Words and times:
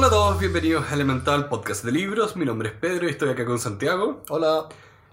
Hola 0.00 0.06
a 0.06 0.12
todos, 0.12 0.40
bienvenidos 0.40 0.90
a 0.90 0.94
Elemental 0.94 1.50
Podcast 1.50 1.84
de 1.84 1.92
Libros. 1.92 2.34
Mi 2.34 2.46
nombre 2.46 2.70
es 2.70 2.74
Pedro 2.74 3.06
y 3.06 3.10
estoy 3.10 3.28
acá 3.28 3.44
con 3.44 3.58
Santiago. 3.58 4.22
Hola. 4.30 4.66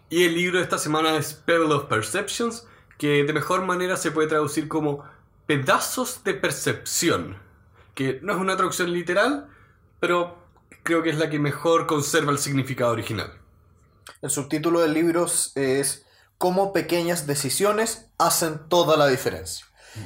Y 0.09 0.23
el 0.23 0.33
libro 0.33 0.59
de 0.59 0.63
esta 0.63 0.77
semana 0.77 1.17
es 1.17 1.33
Pebble 1.33 1.73
of 1.73 1.87
Perceptions, 1.87 2.65
que 2.97 3.25
de 3.25 3.33
mejor 3.33 3.65
manera 3.65 3.97
se 3.97 4.11
puede 4.11 4.29
traducir 4.29 4.69
como 4.69 5.03
Pedazos 5.45 6.23
de 6.23 6.35
Percepción, 6.35 7.37
que 7.95 8.21
no 8.23 8.31
es 8.31 8.39
una 8.39 8.55
traducción 8.55 8.93
literal, 8.93 9.49
pero 9.99 10.37
creo 10.83 11.03
que 11.03 11.09
es 11.09 11.17
la 11.17 11.29
que 11.29 11.37
mejor 11.37 11.85
conserva 11.85 12.31
el 12.31 12.39
significado 12.39 12.93
original. 12.93 13.33
El 14.21 14.29
subtítulo 14.29 14.79
del 14.79 14.93
libro 14.93 15.25
es 15.55 16.05
Cómo 16.37 16.71
pequeñas 16.71 17.27
decisiones 17.27 18.07
hacen 18.17 18.69
toda 18.69 18.95
la 18.95 19.07
diferencia. 19.07 19.65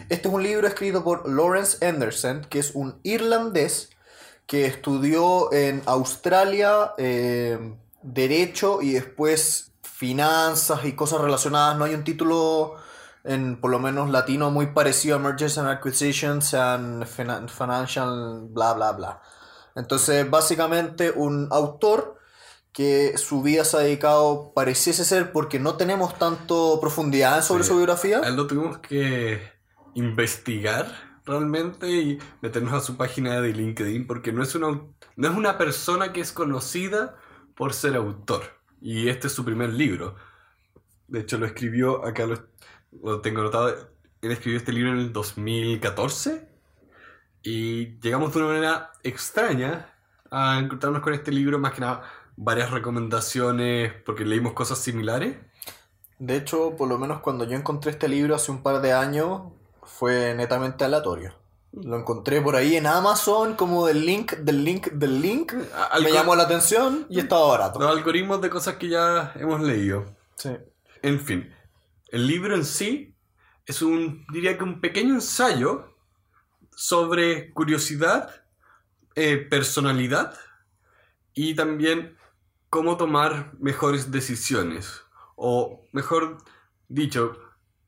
Este 0.09 0.27
es 0.27 0.33
un 0.33 0.41
libro 0.41 0.65
escrito 0.65 1.03
por 1.03 1.29
Lawrence 1.29 1.85
Anderson, 1.85 2.47
que 2.49 2.57
es 2.57 2.71
un 2.73 2.99
irlandés 3.03 3.91
que 4.51 4.65
estudió 4.65 5.49
en 5.53 5.81
Australia 5.85 6.91
eh, 6.97 7.57
Derecho 8.03 8.81
y 8.81 8.91
después 8.91 9.71
Finanzas 9.81 10.83
y 10.83 10.91
cosas 10.91 11.21
relacionadas. 11.21 11.77
No 11.77 11.85
hay 11.85 11.93
un 11.93 12.03
título 12.03 12.75
en 13.23 13.61
por 13.61 13.71
lo 13.71 13.79
menos 13.79 14.09
latino 14.09 14.51
muy 14.51 14.65
parecido 14.67 15.15
a 15.15 15.19
Mergers 15.19 15.57
and 15.57 15.69
Acquisitions 15.69 16.53
and 16.53 17.05
Financial 17.05 18.41
bla 18.49 18.73
bla 18.73 18.91
bla. 18.91 19.21
Entonces, 19.73 20.29
básicamente 20.29 21.11
un 21.11 21.47
autor 21.49 22.17
que 22.73 23.17
su 23.17 23.41
vida 23.41 23.63
se 23.63 23.77
ha 23.77 23.79
dedicado, 23.79 24.51
pareciese 24.53 25.05
ser, 25.05 25.31
porque 25.31 25.59
no 25.59 25.75
tenemos 25.75 26.19
tanto 26.19 26.77
profundidad 26.81 27.41
sobre 27.41 27.63
su 27.63 27.77
biografía. 27.77 28.19
él 28.25 28.35
lo 28.35 28.47
tuvimos 28.47 28.79
que 28.79 29.41
investigar 29.93 31.10
realmente 31.25 31.89
y 31.89 32.19
meternos 32.41 32.73
a 32.73 32.81
su 32.81 32.97
página 32.97 33.41
de 33.41 33.53
LinkedIn 33.53 34.07
porque 34.07 34.31
no 34.31 34.43
es 34.43 34.55
una, 34.55 34.81
no 35.15 35.27
es 35.27 35.35
una 35.35 35.57
persona 35.57 36.13
que 36.13 36.21
es 36.21 36.31
conocida 36.31 37.17
por 37.55 37.73
ser 37.73 37.95
autor. 37.95 38.43
Y 38.81 39.09
este 39.09 39.27
es 39.27 39.33
su 39.33 39.45
primer 39.45 39.73
libro. 39.73 40.15
De 41.07 41.19
hecho, 41.19 41.37
lo 41.37 41.45
escribió, 41.45 42.05
acá 42.05 42.25
lo, 42.25 42.47
lo 43.03 43.21
tengo 43.21 43.41
anotado, 43.41 43.91
él 44.21 44.31
escribió 44.31 44.57
este 44.57 44.71
libro 44.71 44.91
en 44.91 44.99
el 44.99 45.13
2014 45.13 46.47
y 47.43 47.99
llegamos 47.99 48.33
de 48.33 48.39
una 48.39 48.47
manera 48.47 48.91
extraña 49.03 49.93
a 50.29 50.59
encontrarnos 50.59 51.01
con 51.01 51.13
este 51.13 51.31
libro, 51.31 51.59
más 51.59 51.73
que 51.73 51.81
nada 51.81 52.03
varias 52.35 52.71
recomendaciones 52.71 53.93
porque 54.05 54.25
leímos 54.25 54.53
cosas 54.53 54.79
similares. 54.79 55.37
De 56.19 56.37
hecho, 56.37 56.75
por 56.75 56.87
lo 56.87 56.97
menos 56.97 57.19
cuando 57.21 57.45
yo 57.45 57.55
encontré 57.55 57.91
este 57.91 58.07
libro 58.07 58.35
hace 58.35 58.51
un 58.51 58.63
par 58.63 58.81
de 58.81 58.93
años, 58.93 59.41
fue 59.83 60.33
netamente 60.35 60.83
aleatorio. 60.83 61.33
Lo 61.73 61.97
encontré 61.97 62.41
por 62.41 62.55
ahí 62.55 62.75
en 62.75 62.85
Amazon, 62.85 63.55
como 63.55 63.85
del 63.87 64.05
link, 64.05 64.33
del 64.33 64.65
link, 64.65 64.87
del 64.91 65.21
link. 65.21 65.53
Me 66.03 66.11
llamó 66.11 66.35
la 66.35 66.43
atención 66.43 67.07
y 67.09 67.19
estaba 67.19 67.47
barato. 67.47 67.79
Los 67.79 67.89
algoritmos 67.89 68.41
de 68.41 68.49
cosas 68.49 68.75
que 68.75 68.89
ya 68.89 69.31
hemos 69.35 69.61
leído. 69.61 70.05
Sí. 70.35 70.49
En 71.01 71.19
fin, 71.21 71.53
el 72.09 72.27
libro 72.27 72.55
en 72.55 72.65
sí 72.65 73.15
es 73.65 73.81
un, 73.81 74.25
diría 74.33 74.57
que 74.57 74.65
un 74.65 74.81
pequeño 74.81 75.13
ensayo 75.13 75.95
sobre 76.75 77.51
curiosidad, 77.53 78.43
eh, 79.15 79.37
personalidad 79.37 80.37
y 81.33 81.55
también 81.55 82.17
cómo 82.69 82.97
tomar 82.97 83.53
mejores 83.59 84.11
decisiones. 84.11 85.03
O 85.35 85.87
mejor 85.93 86.37
dicho, 86.89 87.37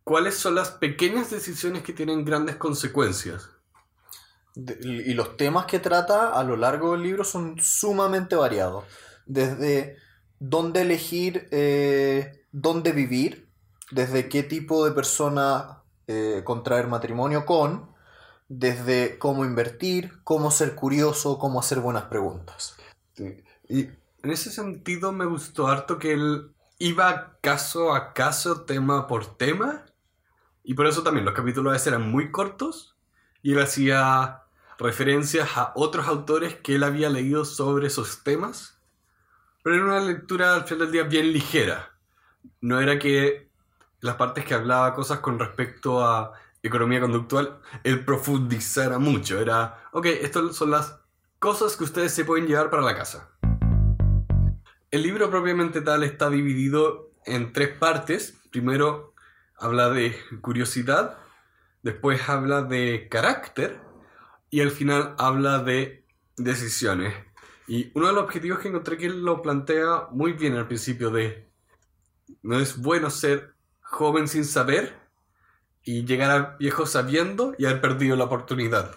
cuáles 0.03 0.35
son 0.35 0.55
las 0.55 0.71
pequeñas 0.71 1.29
decisiones 1.29 1.83
que 1.83 1.93
tienen 1.93 2.25
grandes 2.25 2.55
consecuencias. 2.57 3.49
y 4.55 5.15
los 5.15 5.35
temas 5.35 5.65
que 5.65 5.79
trata 5.79 6.31
a 6.33 6.43
lo 6.43 6.55
largo 6.55 6.91
del 6.91 7.01
libro 7.01 7.23
son 7.23 7.59
sumamente 7.59 8.35
variados. 8.35 8.85
Desde 9.25 9.97
dónde 10.39 10.81
elegir, 10.81 11.47
eh, 11.51 12.45
dónde 12.51 12.91
vivir, 12.91 13.47
desde 13.91 14.29
qué 14.29 14.43
tipo 14.43 14.85
de 14.85 14.91
persona 14.91 15.83
eh, 16.07 16.41
contraer 16.43 16.87
matrimonio 16.87 17.45
con, 17.45 17.89
desde 18.49 19.17
cómo 19.17 19.45
invertir, 19.45 20.21
cómo 20.23 20.51
ser 20.51 20.75
curioso, 20.75 21.39
cómo 21.39 21.59
hacer 21.59 21.79
buenas 21.79 22.03
preguntas. 22.03 22.75
Y 23.69 23.87
en 24.23 24.31
ese 24.31 24.51
sentido 24.51 25.11
me 25.11 25.25
gustó 25.25 25.67
harto 25.67 25.97
que 25.97 26.13
él 26.13 26.51
iba 26.77 27.37
caso 27.41 27.93
a 27.93 28.13
caso, 28.13 28.61
tema 28.63 29.07
por 29.07 29.37
tema, 29.37 29.85
y 30.63 30.73
por 30.73 30.87
eso 30.87 31.03
también 31.03 31.25
los 31.25 31.33
capítulos 31.33 31.71
a 31.71 31.73
veces 31.73 31.87
eran 31.87 32.09
muy 32.09 32.31
cortos 32.31 32.95
y 33.41 33.51
él 33.51 33.59
hacía 33.59 34.43
referencias 34.79 35.57
a 35.57 35.73
otros 35.75 36.07
autores 36.07 36.55
que 36.55 36.75
él 36.75 36.83
había 36.83 37.09
leído 37.09 37.45
sobre 37.45 37.87
esos 37.87 38.23
temas. 38.23 38.79
Pero 39.61 39.75
era 39.75 39.85
una 39.85 39.99
lectura 39.99 40.55
al 40.55 40.63
final 40.63 40.79
del 40.79 40.91
día 40.91 41.03
bien 41.03 41.31
ligera. 41.33 41.91
No 42.61 42.79
era 42.79 42.97
que 42.97 43.49
las 43.99 44.15
partes 44.15 44.45
que 44.45 44.53
hablaba 44.53 44.93
cosas 44.93 45.19
con 45.19 45.39
respecto 45.39 46.05
a 46.05 46.33
economía 46.61 47.01
conductual, 47.01 47.59
él 47.83 48.05
profundizara 48.05 48.99
mucho. 48.99 49.39
Era, 49.39 49.89
ok, 49.91 50.05
estas 50.05 50.55
son 50.55 50.71
las 50.71 50.99
cosas 51.39 51.75
que 51.75 51.83
ustedes 51.83 52.13
se 52.13 52.25
pueden 52.25 52.47
llevar 52.47 52.69
para 52.69 52.83
la 52.83 52.95
casa. 52.95 53.29
El 54.91 55.03
libro 55.03 55.29
propiamente 55.29 55.81
tal 55.81 56.03
está 56.03 56.29
dividido 56.29 57.11
en 57.25 57.51
tres 57.51 57.77
partes. 57.77 58.39
Primero, 58.51 59.12
habla 59.63 59.89
de 59.89 60.13
curiosidad, 60.41 61.17
después 61.83 62.27
habla 62.27 62.63
de 62.63 63.07
carácter 63.09 63.79
y 64.49 64.59
al 64.59 64.71
final 64.71 65.15
habla 65.17 65.59
de 65.59 66.05
decisiones. 66.35 67.13
Y 67.65 67.89
uno 67.95 68.07
de 68.07 68.13
los 68.13 68.23
objetivos 68.23 68.59
que 68.59 68.67
encontré 68.67 68.97
que 68.97 69.05
él 69.05 69.23
lo 69.23 69.41
plantea 69.41 70.09
muy 70.11 70.33
bien 70.33 70.57
al 70.57 70.67
principio 70.67 71.11
de 71.11 71.49
no 72.41 72.59
es 72.59 72.77
bueno 72.77 73.09
ser 73.09 73.53
joven 73.81 74.27
sin 74.27 74.43
saber 74.43 74.99
y 75.81 76.03
llegar 76.03 76.31
a 76.31 76.57
viejo 76.57 76.85
sabiendo 76.85 77.55
y 77.57 77.65
haber 77.65 77.79
perdido 77.79 78.17
la 78.17 78.25
oportunidad. 78.25 78.93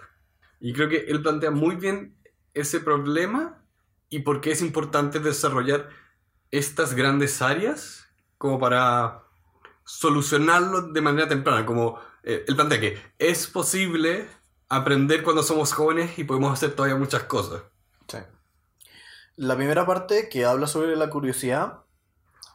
Y 0.58 0.72
creo 0.72 0.88
que 0.88 1.04
él 1.06 1.22
plantea 1.22 1.52
muy 1.52 1.76
bien 1.76 2.16
ese 2.54 2.80
problema 2.80 3.62
y 4.08 4.20
por 4.20 4.40
qué 4.40 4.50
es 4.50 4.62
importante 4.62 5.20
desarrollar 5.20 5.90
estas 6.50 6.94
grandes 6.94 7.40
áreas 7.40 8.08
como 8.36 8.58
para 8.58 9.25
solucionarlo 9.86 10.82
de 10.82 11.00
manera 11.00 11.28
temprana, 11.28 11.64
como 11.64 11.98
eh, 12.24 12.44
el 12.46 12.56
plantea 12.56 12.80
que 12.80 12.98
es 13.18 13.46
posible 13.46 14.28
aprender 14.68 15.22
cuando 15.22 15.42
somos 15.42 15.72
jóvenes 15.72 16.18
y 16.18 16.24
podemos 16.24 16.52
hacer 16.52 16.74
todavía 16.74 16.96
muchas 16.96 17.22
cosas. 17.22 17.62
Sí. 18.08 18.18
La 19.36 19.56
primera 19.56 19.86
parte 19.86 20.28
que 20.28 20.44
habla 20.44 20.66
sobre 20.66 20.96
la 20.96 21.08
curiosidad, 21.08 21.84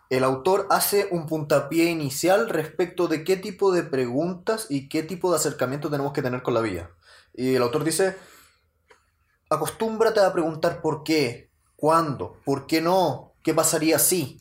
el 0.10 0.26
autor 0.26 0.68
hace 0.70 1.08
un 1.10 1.26
puntapié 1.26 1.86
inicial 1.86 2.50
respecto 2.50 3.08
de 3.08 3.24
qué 3.24 3.38
tipo 3.38 3.72
de 3.72 3.84
preguntas 3.84 4.68
y 4.70 4.90
qué 4.90 5.02
tipo 5.02 5.32
de 5.32 5.38
acercamiento 5.38 5.90
tenemos 5.90 6.12
que 6.12 6.22
tener 6.22 6.44
con 6.44 6.54
la 6.54 6.60
vida. 6.60 6.92
Y 7.34 7.56
el 7.56 7.62
autor 7.62 7.86
dice, 7.86 8.18
acostúmbrate 9.50 10.20
a 10.20 10.34
preguntar 10.34 10.82
por 10.82 11.04
qué, 11.04 11.50
cuándo, 11.78 12.38
por 12.44 12.68
qué 12.68 12.82
no, 12.82 13.32
qué 13.42 13.54
pasaría 13.54 14.00
si. 14.00 14.41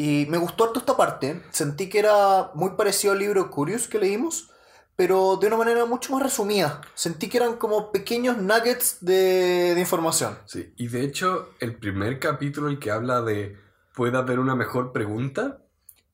Y 0.00 0.26
me 0.26 0.38
gustó 0.38 0.62
harto 0.62 0.78
esta 0.78 0.96
parte. 0.96 1.42
Sentí 1.50 1.88
que 1.88 1.98
era 1.98 2.52
muy 2.54 2.70
parecido 2.76 3.14
al 3.14 3.18
libro 3.18 3.50
Curious 3.50 3.88
que 3.88 3.98
leímos, 3.98 4.48
pero 4.94 5.36
de 5.38 5.48
una 5.48 5.56
manera 5.56 5.86
mucho 5.86 6.12
más 6.12 6.22
resumida. 6.22 6.80
Sentí 6.94 7.28
que 7.28 7.38
eran 7.38 7.56
como 7.56 7.90
pequeños 7.90 8.38
nuggets 8.38 8.98
de, 9.00 9.74
información. 9.76 10.38
Sí, 10.44 10.72
y 10.76 10.86
de 10.86 11.02
hecho, 11.02 11.50
el 11.58 11.74
primer 11.74 12.20
capítulo, 12.20 12.68
el 12.68 12.78
que 12.78 12.92
habla 12.92 13.22
de 13.22 13.56
puede 13.92 14.16
haber 14.16 14.38
una 14.38 14.54
mejor 14.54 14.92
pregunta, 14.92 15.64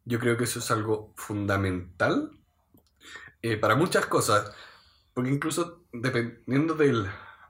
yo 0.07 0.19
creo 0.19 0.39
que 0.39 0.45
eso 0.45 0.61
es 0.61 0.71
algo 0.71 1.13
fundamental 1.15 2.31
eh, 3.43 3.59
para 3.59 3.77
muchas 3.77 4.07
cosas. 4.07 4.51
Porque 5.13 5.29
incluso 5.29 5.85
dependiendo 5.93 6.73
del 6.73 7.07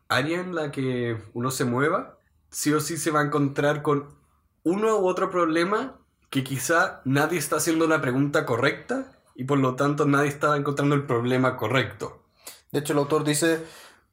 área 0.09 0.41
en 0.41 0.53
la 0.57 0.73
que 0.73 1.17
uno 1.33 1.53
se 1.53 1.65
mueva, 1.65 2.19
sí 2.51 2.73
o 2.73 2.81
sí 2.81 2.97
se 2.97 3.13
va 3.13 3.21
a 3.21 3.25
encontrar 3.25 3.83
con 3.83 4.19
uno 4.65 4.99
u 4.99 5.07
otro 5.07 5.31
problema 5.31 6.01
que 6.35 6.43
quizá 6.43 7.01
nadie 7.05 7.39
está 7.39 7.59
haciendo 7.59 7.87
la 7.87 8.01
pregunta 8.01 8.45
correcta 8.45 9.07
y 9.37 9.45
por 9.45 9.61
lo 9.61 9.77
tanto 9.77 10.05
nadie 10.05 10.31
está 10.31 10.57
encontrando 10.57 10.97
el 10.97 11.07
problema 11.07 11.57
correcto. 11.57 12.25
De 12.73 12.81
hecho, 12.81 12.93
el 12.93 12.99
autor 12.99 13.23
dice, 13.23 13.65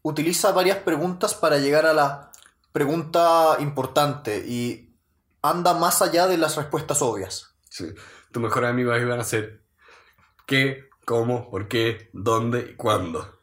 utiliza 0.04 0.52
varias 0.52 0.78
preguntas 0.78 1.34
para 1.34 1.58
llegar 1.58 1.88
a 1.88 1.94
la 1.94 2.32
pregunta 2.72 3.56
importante 3.58 4.38
y 4.48 4.94
anda 5.42 5.74
más 5.74 6.04
allá 6.04 6.28
de 6.28 6.38
las 6.38 6.58
respuestas 6.58 7.02
obvias. 7.02 7.56
Sí, 7.68 7.88
tu 8.32 8.40
mejor 8.40 8.66
amigo 8.66 8.96
iban 8.96 9.20
a 9.20 9.24
ser 9.24 9.64
qué, 10.46 10.90
cómo, 11.06 11.50
por 11.50 11.68
qué, 11.68 12.12
dónde 12.14 12.70
y 12.74 12.76
cuándo. 12.76 13.40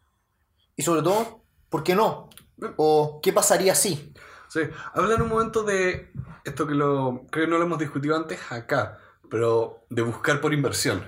Y 0.76 0.82
sobre 0.84 1.02
todo, 1.02 1.42
¿por 1.68 1.82
qué 1.82 1.96
no? 1.96 2.30
¿O 2.76 3.18
qué 3.20 3.32
pasaría 3.32 3.74
si? 3.74 4.14
Sí, 4.58 4.68
habla 4.92 5.14
en 5.14 5.22
un 5.22 5.28
momento 5.28 5.62
de 5.62 6.10
esto 6.44 6.66
que 6.66 6.74
lo 6.74 7.26
creo 7.30 7.46
que 7.46 7.50
no 7.50 7.58
lo 7.58 7.64
hemos 7.64 7.78
discutido 7.78 8.16
antes 8.16 8.40
acá, 8.50 8.98
pero 9.30 9.84
de 9.88 10.02
buscar 10.02 10.40
por 10.40 10.52
inversión. 10.52 11.06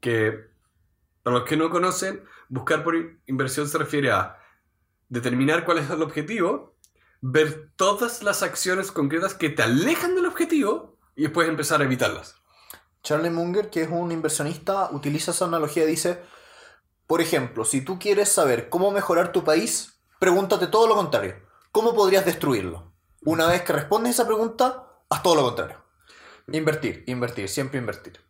Que 0.00 0.48
para 1.22 1.40
los 1.40 1.46
que 1.46 1.58
no 1.58 1.68
conocen, 1.68 2.24
buscar 2.48 2.82
por 2.84 2.94
inversión 3.26 3.68
se 3.68 3.76
refiere 3.76 4.10
a 4.10 4.38
determinar 5.10 5.66
cuál 5.66 5.78
es 5.78 5.90
el 5.90 6.00
objetivo, 6.00 6.76
ver 7.20 7.70
todas 7.76 8.22
las 8.22 8.42
acciones 8.42 8.90
concretas 8.90 9.34
que 9.34 9.50
te 9.50 9.62
alejan 9.62 10.14
del 10.14 10.24
objetivo 10.24 10.96
y 11.14 11.24
después 11.24 11.46
empezar 11.46 11.82
a 11.82 11.84
evitarlas. 11.84 12.36
Charlie 13.02 13.28
Munger, 13.28 13.68
que 13.68 13.82
es 13.82 13.90
un 13.90 14.12
inversionista, 14.12 14.90
utiliza 14.92 15.32
esa 15.32 15.44
analogía 15.44 15.84
y 15.84 15.88
dice, 15.88 16.22
por 17.06 17.20
ejemplo, 17.20 17.66
si 17.66 17.82
tú 17.82 17.98
quieres 17.98 18.30
saber 18.30 18.70
cómo 18.70 18.90
mejorar 18.90 19.30
tu 19.30 19.44
país, 19.44 20.00
pregúntate 20.18 20.68
todo 20.68 20.86
lo 20.86 20.94
contrario. 20.94 21.47
¿Cómo 21.72 21.94
podrías 21.94 22.24
destruirlo? 22.24 22.92
Una 23.24 23.46
vez 23.46 23.62
que 23.62 23.72
respondes 23.72 24.14
esa 24.14 24.26
pregunta, 24.26 24.84
haz 25.08 25.22
todo 25.22 25.34
lo 25.34 25.42
contrario. 25.42 25.76
Invertir, 26.50 27.04
invertir, 27.06 27.48
siempre 27.48 27.78
invertir. 27.78 28.20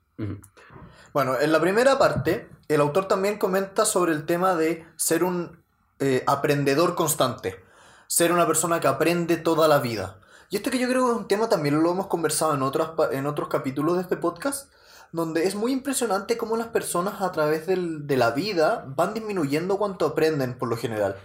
Bueno, 1.13 1.39
en 1.39 1.53
la 1.53 1.61
primera 1.61 1.99
parte, 1.99 2.49
el 2.69 2.81
autor 2.81 3.07
también 3.07 3.39
comenta 3.39 3.85
sobre 3.85 4.13
el 4.13 4.27
tema 4.27 4.55
de 4.55 4.85
ser 4.97 5.23
un 5.25 5.63
eh, 6.01 6.25
aprendedor 6.27 6.95
constante, 6.95 7.63
ser 8.09 8.33
una 8.33 8.47
persona 8.47 8.81
que 8.81 8.89
aprende 8.89 9.37
toda 9.37 9.69
la 9.69 9.79
vida. 9.79 10.19
Y 10.51 10.57
esto 10.57 10.71
que 10.71 10.79
yo 10.79 10.89
creo 10.89 11.05
que 11.07 11.13
es 11.13 11.17
un 11.19 11.29
tema 11.29 11.49
también 11.49 11.81
lo 11.83 11.91
hemos 11.91 12.07
conversado 12.09 12.55
en, 12.55 12.63
otras, 12.63 12.91
en 13.13 13.27
otros 13.27 13.49
capítulos 13.49 13.97
de 13.97 14.03
este 14.03 14.17
podcast, 14.17 14.73
donde 15.13 15.45
es 15.45 15.55
muy 15.55 15.73
impresionante 15.73 16.37
cómo 16.37 16.57
las 16.57 16.69
personas 16.69 17.21
a 17.23 17.33
través 17.33 17.67
del- 17.67 18.07
de 18.07 18.17
la 18.17 18.31
vida 18.33 18.85
van 18.89 19.15
disminuyendo 19.15 19.79
cuánto 19.79 20.07
aprenden 20.07 20.59
por 20.59 20.69
lo 20.69 20.77
general. 20.77 21.17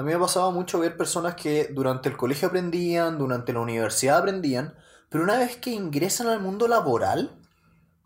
A 0.00 0.02
mí 0.02 0.12
me 0.12 0.18
pasaba 0.18 0.50
mucho 0.50 0.80
ver 0.80 0.96
personas 0.96 1.34
que 1.34 1.68
durante 1.74 2.08
el 2.08 2.16
colegio 2.16 2.48
aprendían, 2.48 3.18
durante 3.18 3.52
la 3.52 3.60
universidad 3.60 4.16
aprendían, 4.16 4.74
pero 5.10 5.24
una 5.24 5.36
vez 5.36 5.58
que 5.58 5.72
ingresan 5.72 6.28
al 6.28 6.40
mundo 6.40 6.66
laboral, 6.68 7.38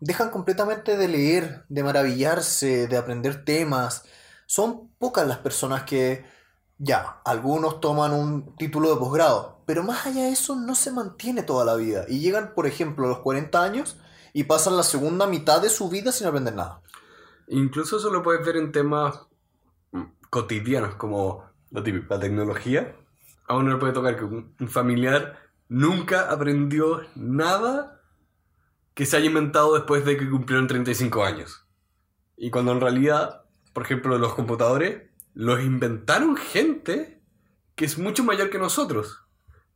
dejan 0.01 0.29
completamente 0.29 0.97
de 0.97 1.07
leer, 1.07 1.63
de 1.69 1.83
maravillarse, 1.83 2.89
de 2.89 2.97
aprender 2.97 3.45
temas. 3.45 4.03
Son 4.45 4.89
pocas 4.99 5.25
las 5.25 5.37
personas 5.37 5.83
que, 5.83 6.25
ya, 6.77 7.21
algunos 7.23 7.79
toman 7.79 8.11
un 8.11 8.57
título 8.57 8.89
de 8.89 8.99
posgrado, 8.99 9.63
pero 9.65 9.81
más 9.81 10.05
allá 10.05 10.23
de 10.23 10.31
eso 10.31 10.57
no 10.57 10.75
se 10.75 10.91
mantiene 10.91 11.43
toda 11.43 11.63
la 11.63 11.75
vida. 11.75 12.03
Y 12.09 12.19
llegan, 12.19 12.55
por 12.55 12.67
ejemplo, 12.67 13.05
a 13.05 13.09
los 13.09 13.19
40 13.19 13.63
años 13.63 13.95
y 14.33 14.43
pasan 14.43 14.75
la 14.75 14.83
segunda 14.83 15.27
mitad 15.27 15.61
de 15.61 15.69
su 15.69 15.87
vida 15.87 16.11
sin 16.11 16.27
aprender 16.27 16.55
nada. 16.55 16.81
Incluso 17.47 17.95
eso 17.95 18.09
lo 18.09 18.21
puedes 18.21 18.45
ver 18.45 18.57
en 18.57 18.73
temas 18.73 19.15
mm, 19.93 20.03
cotidianos 20.29 20.95
como 20.95 21.54
la 21.81 22.19
tecnología. 22.19 22.95
A 23.47 23.55
uno 23.55 23.71
le 23.71 23.77
puede 23.77 23.93
tocar 23.93 24.17
que 24.17 24.25
un 24.25 24.67
familiar 24.67 25.39
nunca 25.67 26.31
aprendió 26.31 27.01
nada 27.15 28.01
que 28.93 29.05
se 29.05 29.17
haya 29.17 29.27
inventado 29.27 29.75
después 29.75 30.05
de 30.05 30.17
que 30.17 30.29
cumplieron 30.29 30.67
35 30.67 31.23
años. 31.23 31.65
Y 32.37 32.49
cuando 32.49 32.71
en 32.71 32.81
realidad, 32.81 33.43
por 33.73 33.83
ejemplo, 33.83 34.17
los 34.17 34.33
computadores 34.33 35.03
los 35.33 35.61
inventaron 35.61 36.37
gente 36.37 37.21
que 37.75 37.85
es 37.85 37.97
mucho 37.97 38.23
mayor 38.23 38.49
que 38.49 38.57
nosotros. 38.57 39.23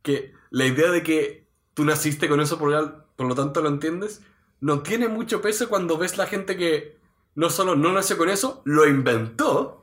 Que 0.02 0.32
la 0.48 0.64
idea 0.64 0.90
de 0.90 1.02
que 1.02 1.48
tú 1.74 1.84
naciste 1.84 2.28
con 2.28 2.40
eso, 2.40 2.58
por, 2.58 3.06
por 3.14 3.26
lo 3.26 3.34
tanto 3.34 3.60
lo 3.60 3.68
entiendes, 3.68 4.22
no 4.60 4.80
tiene 4.80 5.08
mucho 5.08 5.42
peso 5.42 5.68
cuando 5.68 5.98
ves 5.98 6.16
la 6.16 6.26
gente 6.26 6.56
que 6.56 6.98
no 7.34 7.50
solo 7.50 7.76
no 7.76 7.92
nació 7.92 8.16
con 8.16 8.30
eso, 8.30 8.62
lo 8.64 8.88
inventó, 8.88 9.79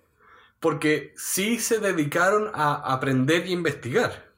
porque 0.60 1.14
sí 1.18 1.60
se 1.60 1.80
dedicaron 1.80 2.52
a 2.54 2.76
aprender 2.94 3.46
y 3.48 3.54
investigar. 3.54 4.34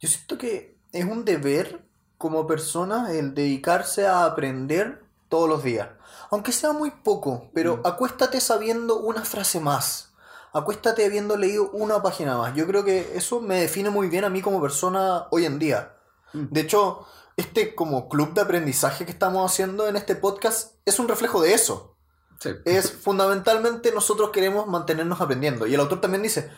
Yo 0.00 0.08
siento 0.08 0.38
que 0.38 0.76
es 0.92 1.04
un 1.04 1.24
deber 1.24 1.84
como 2.18 2.46
persona 2.46 3.10
el 3.12 3.34
dedicarse 3.34 4.06
a 4.06 4.24
aprender 4.24 5.02
todos 5.28 5.48
los 5.48 5.64
días. 5.64 5.88
Aunque 6.30 6.52
sea 6.52 6.72
muy 6.72 6.90
poco, 6.90 7.50
pero 7.52 7.78
Mm. 7.78 7.86
acuéstate 7.86 8.40
sabiendo 8.40 8.98
una 9.00 9.24
frase 9.24 9.60
más. 9.60 10.12
Acuéstate 10.52 11.04
habiendo 11.04 11.36
leído 11.36 11.70
una 11.70 12.00
página 12.02 12.36
más. 12.38 12.54
Yo 12.54 12.66
creo 12.66 12.84
que 12.84 13.12
eso 13.16 13.40
me 13.40 13.60
define 13.60 13.90
muy 13.90 14.08
bien 14.08 14.24
a 14.24 14.30
mí 14.30 14.40
como 14.40 14.60
persona 14.62 15.26
hoy 15.30 15.44
en 15.46 15.58
día. 15.58 15.96
Mm. 16.32 16.44
De 16.50 16.60
hecho, 16.60 17.06
este 17.36 17.74
como 17.74 18.08
club 18.08 18.34
de 18.34 18.42
aprendizaje 18.42 19.04
que 19.04 19.10
estamos 19.10 19.50
haciendo 19.50 19.88
en 19.88 19.96
este 19.96 20.14
podcast 20.14 20.74
es 20.84 20.98
un 21.00 21.08
reflejo 21.08 21.42
de 21.42 21.54
eso. 21.54 21.93
Sí. 22.40 22.50
Es 22.64 22.92
fundamentalmente 22.92 23.92
nosotros 23.92 24.30
queremos 24.30 24.66
mantenernos 24.66 25.20
aprendiendo. 25.20 25.66
Y 25.66 25.74
el 25.74 25.80
autor 25.80 26.00
también 26.00 26.22
dice, 26.22 26.50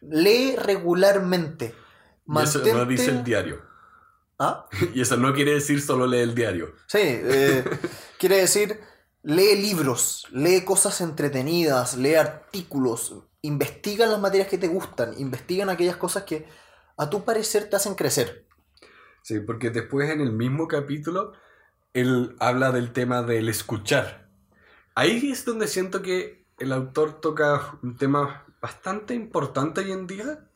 lee 0.00 0.56
regularmente. 0.56 1.74
Y 2.26 2.42
eso 2.42 2.60
no 2.64 2.84
dice 2.84 3.10
el 3.10 3.24
diario. 3.24 3.62
¿Ah? 4.38 4.66
Y 4.94 5.00
eso 5.00 5.16
no 5.16 5.34
quiere 5.34 5.54
decir 5.54 5.80
solo 5.80 6.06
lee 6.06 6.18
el 6.18 6.34
diario. 6.34 6.72
Sí, 6.86 7.00
eh, 7.02 7.64
quiere 8.18 8.36
decir, 8.36 8.80
lee 9.22 9.56
libros, 9.56 10.26
lee 10.30 10.64
cosas 10.64 11.00
entretenidas, 11.00 11.96
lee 11.96 12.14
artículos, 12.14 13.14
investiga 13.42 14.06
las 14.06 14.20
materias 14.20 14.48
que 14.48 14.58
te 14.58 14.68
gustan, 14.68 15.14
investiga 15.18 15.64
en 15.64 15.70
aquellas 15.70 15.96
cosas 15.96 16.22
que 16.24 16.46
a 16.96 17.10
tu 17.10 17.24
parecer 17.24 17.68
te 17.68 17.76
hacen 17.76 17.94
crecer. 17.94 18.46
Sí, 19.22 19.40
porque 19.40 19.70
después 19.70 20.10
en 20.10 20.20
el 20.20 20.32
mismo 20.32 20.68
capítulo 20.68 21.32
él 21.92 22.36
habla 22.38 22.70
del 22.72 22.92
tema 22.92 23.22
del 23.22 23.48
escuchar. 23.48 24.27
Ahí 24.98 25.30
es 25.30 25.44
donde 25.44 25.68
siento 25.68 26.02
que 26.02 26.44
el 26.58 26.72
autor 26.72 27.20
toca 27.20 27.78
un 27.84 27.96
tema 27.96 28.44
bastante 28.60 29.14
importante 29.14 29.80
hoy 29.80 29.92
en 29.92 30.08
día, 30.08 30.50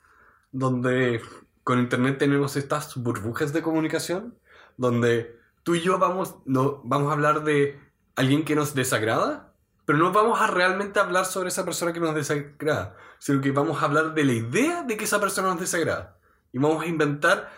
donde 0.50 1.22
con 1.62 1.78
internet 1.78 2.18
tenemos 2.18 2.56
estas 2.56 2.96
burbujas 2.96 3.52
de 3.52 3.62
comunicación, 3.62 4.36
donde 4.76 5.38
tú 5.62 5.76
y 5.76 5.80
yo 5.80 5.96
vamos, 6.00 6.38
no, 6.44 6.80
vamos 6.82 7.10
a 7.10 7.12
hablar 7.12 7.44
de 7.44 7.78
alguien 8.16 8.44
que 8.44 8.56
nos 8.56 8.74
desagrada, 8.74 9.54
pero 9.84 10.00
no 10.00 10.10
vamos 10.10 10.40
a 10.40 10.48
realmente 10.48 10.98
hablar 10.98 11.24
sobre 11.24 11.50
esa 11.50 11.64
persona 11.64 11.92
que 11.92 12.00
nos 12.00 12.12
desagrada, 12.12 12.96
sino 13.20 13.40
que 13.40 13.52
vamos 13.52 13.80
a 13.80 13.84
hablar 13.84 14.12
de 14.12 14.24
la 14.24 14.32
idea 14.32 14.82
de 14.82 14.96
que 14.96 15.04
esa 15.04 15.20
persona 15.20 15.50
nos 15.50 15.60
desagrada. 15.60 16.18
Y 16.50 16.58
vamos 16.58 16.82
a 16.82 16.88
inventar 16.88 17.48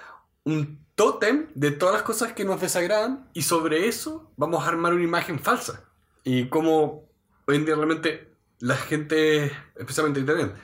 un 0.44 0.84
tótem 0.94 1.48
de 1.54 1.70
todas 1.70 1.94
las 1.94 2.02
cosas 2.02 2.34
que 2.34 2.44
nos 2.44 2.60
desagradan 2.60 3.30
y 3.32 3.40
sobre 3.40 3.88
eso 3.88 4.34
vamos 4.36 4.62
a 4.62 4.68
armar 4.68 4.92
una 4.92 5.04
imagen 5.04 5.38
falsa. 5.38 5.88
Y 6.24 6.48
como 6.48 7.08
hoy 7.46 7.56
en 7.56 7.64
día 7.66 7.74
realmente 7.76 8.32
la 8.60 8.76
gente, 8.76 9.52
especialmente 9.76 10.20
en 10.20 10.26
internet, 10.26 10.56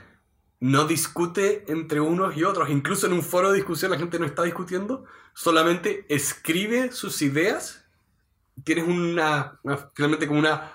no 0.60 0.84
discute 0.86 1.64
entre 1.68 2.00
unos 2.00 2.36
y 2.36 2.44
otros, 2.44 2.70
incluso 2.70 3.06
en 3.06 3.12
un 3.14 3.22
foro 3.22 3.50
de 3.50 3.56
discusión 3.56 3.90
la 3.90 3.98
gente 3.98 4.18
no 4.18 4.26
está 4.26 4.42
discutiendo, 4.42 5.04
solamente 5.34 6.06
escribe 6.08 6.92
sus 6.92 7.22
ideas, 7.22 7.84
tienes 8.64 8.86
una, 8.88 9.60
una- 9.64 9.90
finalmente 9.94 10.26
como 10.26 10.40
una 10.40 10.72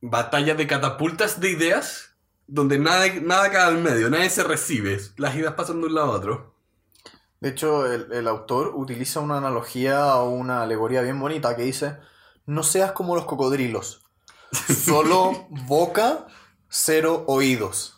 batalla 0.00 0.54
de 0.54 0.66
catapultas 0.66 1.40
de 1.40 1.50
ideas, 1.50 2.16
donde 2.46 2.78
nada, 2.78 3.06
nada 3.22 3.50
cae 3.50 3.62
al 3.62 3.78
medio, 3.78 4.10
nadie 4.10 4.30
se 4.30 4.44
recibe, 4.44 4.98
las 5.16 5.34
ideas 5.36 5.54
pasan 5.54 5.80
de 5.80 5.86
un 5.88 5.94
lado 5.94 6.12
a 6.12 6.16
otro. 6.16 6.54
De 7.40 7.50
hecho, 7.50 7.86
el 7.92 8.28
autor 8.28 8.72
utiliza 8.74 9.20
una 9.20 9.38
analogía 9.38 10.16
o 10.16 10.30
una 10.30 10.62
alegoría 10.62 11.02
bien 11.02 11.20
bonita 11.20 11.56
que 11.56 11.62
dice, 11.62 11.98
no 12.48 12.62
seas 12.62 12.92
como 12.92 13.14
los 13.14 13.26
cocodrilos, 13.26 14.06
solo 14.84 15.46
boca, 15.50 16.26
cero 16.70 17.24
oídos. 17.26 17.94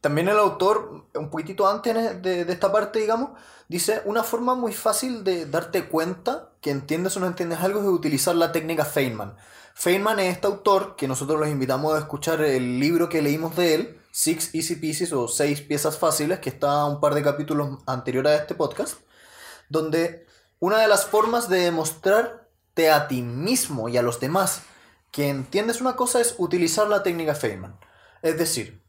También 0.00 0.28
el 0.28 0.38
autor, 0.38 1.08
un 1.14 1.28
poquitito 1.28 1.66
antes 1.66 2.22
de, 2.22 2.44
de 2.44 2.52
esta 2.52 2.70
parte, 2.70 3.00
digamos, 3.00 3.30
dice, 3.68 4.00
una 4.04 4.22
forma 4.22 4.54
muy 4.54 4.72
fácil 4.72 5.24
de 5.24 5.46
darte 5.46 5.88
cuenta 5.88 6.52
que 6.60 6.70
entiendes 6.70 7.16
o 7.16 7.20
no 7.20 7.26
entiendes 7.26 7.60
algo 7.60 7.80
es 7.80 7.86
utilizar 7.86 8.36
la 8.36 8.52
técnica 8.52 8.84
Feynman. 8.84 9.36
Feynman 9.74 10.20
es 10.20 10.34
este 10.34 10.46
autor 10.46 10.94
que 10.94 11.08
nosotros 11.08 11.40
los 11.40 11.48
invitamos 11.48 11.94
a 11.94 11.98
escuchar 11.98 12.42
el 12.42 12.78
libro 12.78 13.08
que 13.08 13.22
leímos 13.22 13.56
de 13.56 13.74
él, 13.74 14.00
Six 14.12 14.54
Easy 14.54 14.76
Pieces 14.76 15.12
o 15.12 15.26
Seis 15.26 15.62
Piezas 15.62 15.98
Fáciles, 15.98 16.38
que 16.38 16.50
está 16.50 16.84
un 16.84 17.00
par 17.00 17.14
de 17.14 17.24
capítulos 17.24 17.80
anterior 17.86 18.28
a 18.28 18.36
este 18.36 18.54
podcast, 18.54 19.00
donde 19.68 20.26
una 20.60 20.78
de 20.78 20.86
las 20.86 21.06
formas 21.06 21.48
de 21.48 21.72
demostrarte 22.74 22.90
a 22.90 23.08
ti 23.08 23.22
mismo 23.22 23.88
y 23.88 23.96
a 23.96 24.02
los 24.02 24.20
demás 24.20 24.62
que 25.10 25.28
entiendes 25.28 25.80
una 25.80 25.94
cosa 25.96 26.20
es 26.20 26.34
utilizar 26.38 26.88
la 26.88 27.02
técnica 27.02 27.34
Feynman. 27.34 27.78
Es 28.22 28.36
decir, 28.36 28.82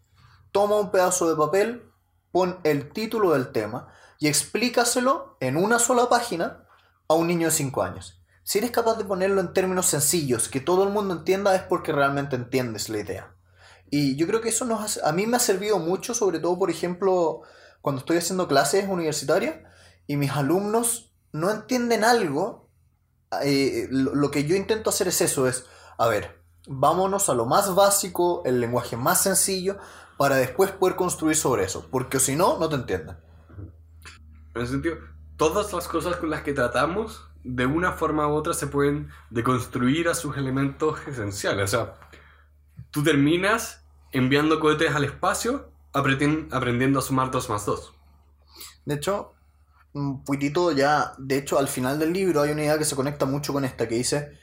toma 0.51 0.79
un 0.79 0.91
pedazo 0.91 1.29
de 1.29 1.35
papel, 1.35 1.91
pon 2.31 2.59
el 2.63 2.91
título 2.91 3.33
del 3.33 3.51
tema 3.51 3.87
y 4.19 4.27
explícaselo 4.27 5.37
en 5.39 5.57
una 5.57 5.77
sola 5.77 6.09
página 6.09 6.65
a 7.07 7.13
un 7.13 7.27
niño 7.27 7.47
de 7.47 7.53
5 7.53 7.83
años. 7.83 8.21
Si 8.43 8.57
eres 8.59 8.71
capaz 8.71 8.95
de 8.97 9.05
ponerlo 9.05 9.41
en 9.41 9.53
términos 9.53 9.87
sencillos, 9.87 10.49
que 10.49 10.59
todo 10.59 10.83
el 10.83 10.89
mundo 10.89 11.13
entienda, 11.13 11.55
es 11.55 11.63
porque 11.63 11.91
realmente 11.91 12.35
entiendes 12.35 12.89
la 12.89 12.99
idea. 12.99 13.35
Y 13.91 14.15
yo 14.15 14.27
creo 14.27 14.41
que 14.41 14.49
eso 14.49 14.65
nos 14.65 14.81
hace- 14.81 15.01
a 15.03 15.11
mí 15.11 15.27
me 15.27 15.37
ha 15.37 15.39
servido 15.39 15.79
mucho, 15.79 16.13
sobre 16.13 16.39
todo, 16.39 16.57
por 16.57 16.69
ejemplo, 16.69 17.41
cuando 17.81 17.99
estoy 17.99 18.17
haciendo 18.17 18.47
clases 18.47 18.87
universitarias 18.87 19.57
y 20.07 20.17
mis 20.17 20.31
alumnos 20.31 21.13
no 21.31 21.51
entienden 21.51 22.03
algo, 22.03 22.64
eh, 23.43 23.87
lo, 23.89 24.15
lo 24.15 24.31
que 24.31 24.45
yo 24.45 24.55
intento 24.55 24.89
hacer 24.89 25.07
es 25.07 25.21
eso, 25.21 25.47
es, 25.47 25.65
a 25.97 26.07
ver, 26.07 26.41
vámonos 26.67 27.29
a 27.29 27.33
lo 27.33 27.45
más 27.45 27.73
básico, 27.75 28.43
el 28.45 28.59
lenguaje 28.59 28.97
más 28.97 29.21
sencillo, 29.21 29.77
para 30.17 30.35
después 30.37 30.71
poder 30.71 30.95
construir 30.95 31.35
sobre 31.35 31.65
eso, 31.65 31.87
porque 31.91 32.19
si 32.19 32.35
no, 32.35 32.57
no 32.57 32.69
te 32.69 32.75
entienden. 32.75 33.17
En 34.53 34.61
ese 34.61 34.71
sentido, 34.71 34.97
todas 35.37 35.73
las 35.73 35.87
cosas 35.87 36.15
con 36.15 36.29
las 36.29 36.41
que 36.41 36.53
tratamos, 36.53 37.29
de 37.43 37.65
una 37.65 37.91
forma 37.91 38.27
u 38.27 38.33
otra, 38.33 38.53
se 38.53 38.67
pueden 38.67 39.09
deconstruir 39.29 40.07
a 40.07 40.15
sus 40.15 40.37
elementos 40.37 40.99
esenciales. 41.07 41.73
O 41.73 41.77
sea, 41.77 41.93
tú 42.91 43.03
terminas 43.03 43.85
enviando 44.11 44.59
cohetes 44.59 44.95
al 44.95 45.03
espacio 45.03 45.71
aprendiendo 45.91 46.99
a 46.99 47.01
sumar 47.01 47.31
2 47.31 47.49
más 47.49 47.65
2. 47.65 47.93
De 48.85 48.95
hecho, 48.95 49.34
un 49.95 50.23
poquitito 50.23 50.71
ya, 50.71 51.13
de 51.17 51.37
hecho, 51.37 51.57
al 51.57 51.69
final 51.69 51.97
del 51.97 52.13
libro 52.13 52.41
hay 52.41 52.51
una 52.51 52.63
idea 52.63 52.77
que 52.77 52.85
se 52.85 52.95
conecta 52.95 53.25
mucho 53.25 53.53
con 53.53 53.63
esta, 53.63 53.87
que 53.87 53.95
dice, 53.95 54.37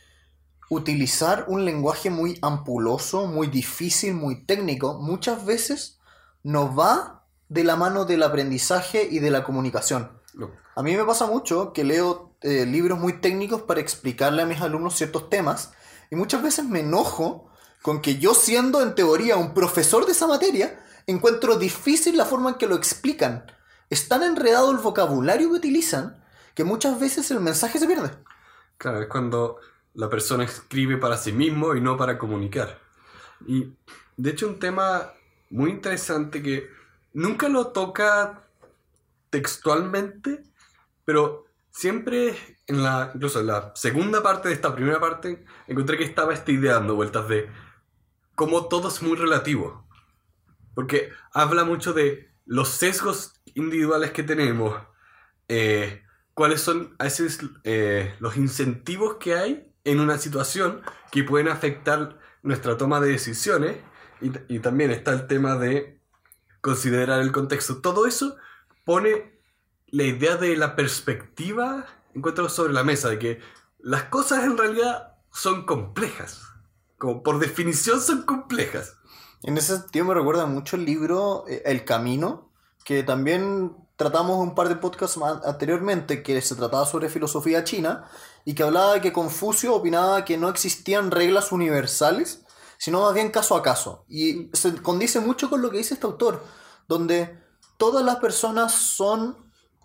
utilizar 0.71 1.45
un 1.49 1.65
lenguaje 1.67 2.09
muy 2.09 2.39
ampuloso, 2.41 3.27
muy 3.27 3.49
difícil, 3.49 4.15
muy 4.15 4.45
técnico, 4.47 4.99
muchas 4.99 5.45
veces 5.45 6.01
no 6.43 6.75
va 6.75 7.27
de 7.51 7.65
la 7.65 7.77
mano 7.77 8.07
del 8.07 8.23
aprendizaje 8.23 9.07
y 9.11 9.19
de 9.19 9.31
la 9.31 9.45
comunicación. 9.45 10.11
No. 10.33 10.51
A 10.75 10.83
mí 10.83 10.97
me 10.97 11.05
pasa 11.05 11.27
mucho 11.27 11.75
que 11.75 11.85
leo 11.85 12.35
eh, 12.41 12.65
libros 12.65 12.99
muy 12.99 13.21
técnicos 13.21 13.63
para 13.63 13.81
explicarle 13.81 14.43
a 14.43 14.47
mis 14.47 14.63
alumnos 14.63 14.97
ciertos 14.97 15.29
temas 15.29 15.73
y 16.11 16.17
muchas 16.17 16.43
veces 16.43 16.65
me 16.65 16.81
enojo 16.81 17.51
con 17.83 18.01
que 18.01 18.17
yo 18.17 18.33
siendo 18.33 18.81
en 18.81 18.95
teoría 18.95 19.37
un 19.37 19.53
profesor 19.53 20.07
de 20.07 20.13
esa 20.13 20.27
materia, 20.27 20.81
encuentro 21.07 21.59
difícil 21.59 22.17
la 22.17 22.25
forma 22.25 22.51
en 22.51 22.57
que 22.57 22.67
lo 22.67 22.77
explican. 22.77 23.45
Es 23.93 24.09
tan 24.09 24.23
enredado 24.23 24.71
el 24.71 24.79
vocabulario 24.79 25.51
que 25.51 25.57
utilizan 25.57 26.25
que 26.55 26.65
muchas 26.65 26.99
veces 26.99 27.31
el 27.31 27.41
mensaje 27.41 27.79
se 27.79 27.87
pierde. 27.87 28.11
Claro, 28.79 29.03
es 29.03 29.07
cuando 29.07 29.59
la 29.93 30.09
persona 30.09 30.45
escribe 30.45 30.97
para 30.97 31.19
sí 31.19 31.31
mismo 31.31 31.75
y 31.75 31.83
no 31.83 31.99
para 31.99 32.17
comunicar. 32.17 32.81
Y 33.47 33.75
de 34.17 34.31
hecho 34.31 34.49
un 34.49 34.59
tema 34.59 35.13
muy 35.51 35.69
interesante 35.69 36.43
que 36.43 36.71
nunca 37.13 37.51
lo 37.51 37.67
toca 37.67 38.49
textualmente, 39.29 40.43
pero 41.05 41.45
siempre 41.71 42.35
en 42.67 42.83
la, 42.83 43.13
incluso 43.15 43.41
en 43.41 43.49
la 43.49 43.73
segunda 43.75 44.23
parte 44.23 44.49
de 44.49 44.55
esta 44.55 44.75
primera 44.75 45.01
parte, 45.01 45.45
encontré 45.67 45.99
que 45.99 46.05
estaba 46.05 46.33
esta 46.33 46.51
idea 46.51 46.77
dando 46.77 46.95
vueltas 46.95 47.29
de 47.29 47.47
cómo 48.37 48.69
todo 48.69 48.89
es 48.89 49.03
muy 49.03 49.19
relativo. 49.19 49.87
Porque 50.75 51.11
habla 51.35 51.67
mucho 51.67 51.93
de 51.93 52.32
los 52.47 52.69
sesgos 52.69 53.35
individuales 53.55 54.13
que 54.13 54.23
tenemos, 54.23 54.81
eh, 55.49 56.03
cuáles 56.35 56.61
son 56.61 56.95
a 56.99 57.05
veces 57.05 57.41
eh, 57.65 58.15
los 58.19 58.37
incentivos 58.37 59.17
que 59.17 59.35
hay 59.35 59.73
en 59.85 60.01
una 60.01 60.19
situación 60.19 60.83
que 61.11 61.25
pueden 61.25 61.49
afectar 61.49 62.19
nuestra 62.43 62.77
toma 62.77 63.01
de 63.01 63.11
decisiones 63.11 63.77
y, 64.21 64.61
también 64.61 64.93
está 64.93 65.13
el 65.13 65.27
tema 65.27 65.57
de 65.57 66.01
considerar 66.61 67.21
el 67.21 67.33
contexto. 67.33 67.81
Todo 67.81 68.07
eso 68.07 68.37
pone 68.85 69.41
la 69.89 70.05
idea 70.05 70.37
de 70.37 70.57
la 70.57 70.77
perspectiva, 70.77 71.87
encuentro 72.15 72.49
sobre 72.49 72.73
la 72.73 72.85
mesa, 72.85 73.09
de 73.09 73.19
que 73.19 73.41
las 73.81 74.05
cosas 74.05 74.45
en 74.45 74.57
realidad 74.57 75.15
son 75.33 75.67
complejas. 75.67 76.47
Como 76.99 77.25
por 77.25 77.41
definición 77.41 78.01
son 78.01 78.23
complejas. 78.23 78.97
En 79.43 79.57
ese 79.57 79.79
sentido 79.79 80.05
me 80.05 80.15
recuerda 80.15 80.47
mucho 80.47 80.77
el 80.77 80.85
libro 80.85 81.45
eh, 81.49 81.63
El 81.65 81.85
Camino, 81.85 82.53
que 82.85 83.03
también 83.03 83.77
tratamos 83.97 84.39
un 84.39 84.55
par 84.55 84.69
de 84.69 84.77
podcasts 84.77 85.19
anteriormente, 85.45 86.23
que 86.23 86.41
se 86.41 86.55
trataba 86.55 86.87
sobre 86.87 87.09
filosofía 87.09 87.65
china, 87.65 88.09
y 88.45 88.55
que 88.55 88.63
hablaba 88.63 88.95
de 88.95 89.01
que 89.01 89.13
Confucio 89.13 89.75
opinaba 89.75 90.25
que 90.25 90.37
no 90.37 90.49
existían 90.49 91.11
reglas 91.11 91.53
universales, 91.53 92.45
sino 92.79 93.03
más 93.03 93.15
bien 93.15 93.31
caso 93.31 93.57
a 93.57 93.63
caso. 93.63 94.05
Y 94.09 94.51
se 94.53 94.75
condice 94.83 95.21
mucho 95.21 95.49
con 95.49 95.63
lo 95.63 95.71
que 95.71 95.79
dice 95.79 95.95
este 95.95 96.07
autor, 96.07 96.43
donde 96.89 97.39
todas 97.77 98.05
las 98.05 98.17
personas 98.17 98.73
son 98.73 99.37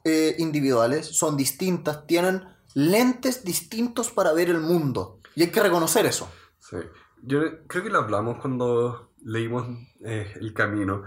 eh, 0.03 0.35
individuales, 0.39 1.05
son 1.07 1.37
distintas, 1.37 2.07
tienen 2.07 2.43
lentes 2.73 3.43
distintos 3.43 4.09
para 4.09 4.33
ver 4.33 4.49
el 4.49 4.61
mundo. 4.61 5.19
Y 5.35 5.43
hay 5.43 5.51
que 5.51 5.61
reconocer 5.61 6.05
eso. 6.05 6.27
Sí. 6.59 6.77
Yo 7.23 7.39
creo 7.67 7.83
que 7.83 7.89
lo 7.89 7.99
hablamos 7.99 8.39
cuando 8.39 9.06
leímos 9.23 9.67
eh, 10.03 10.33
El 10.35 10.53
Camino, 10.53 11.03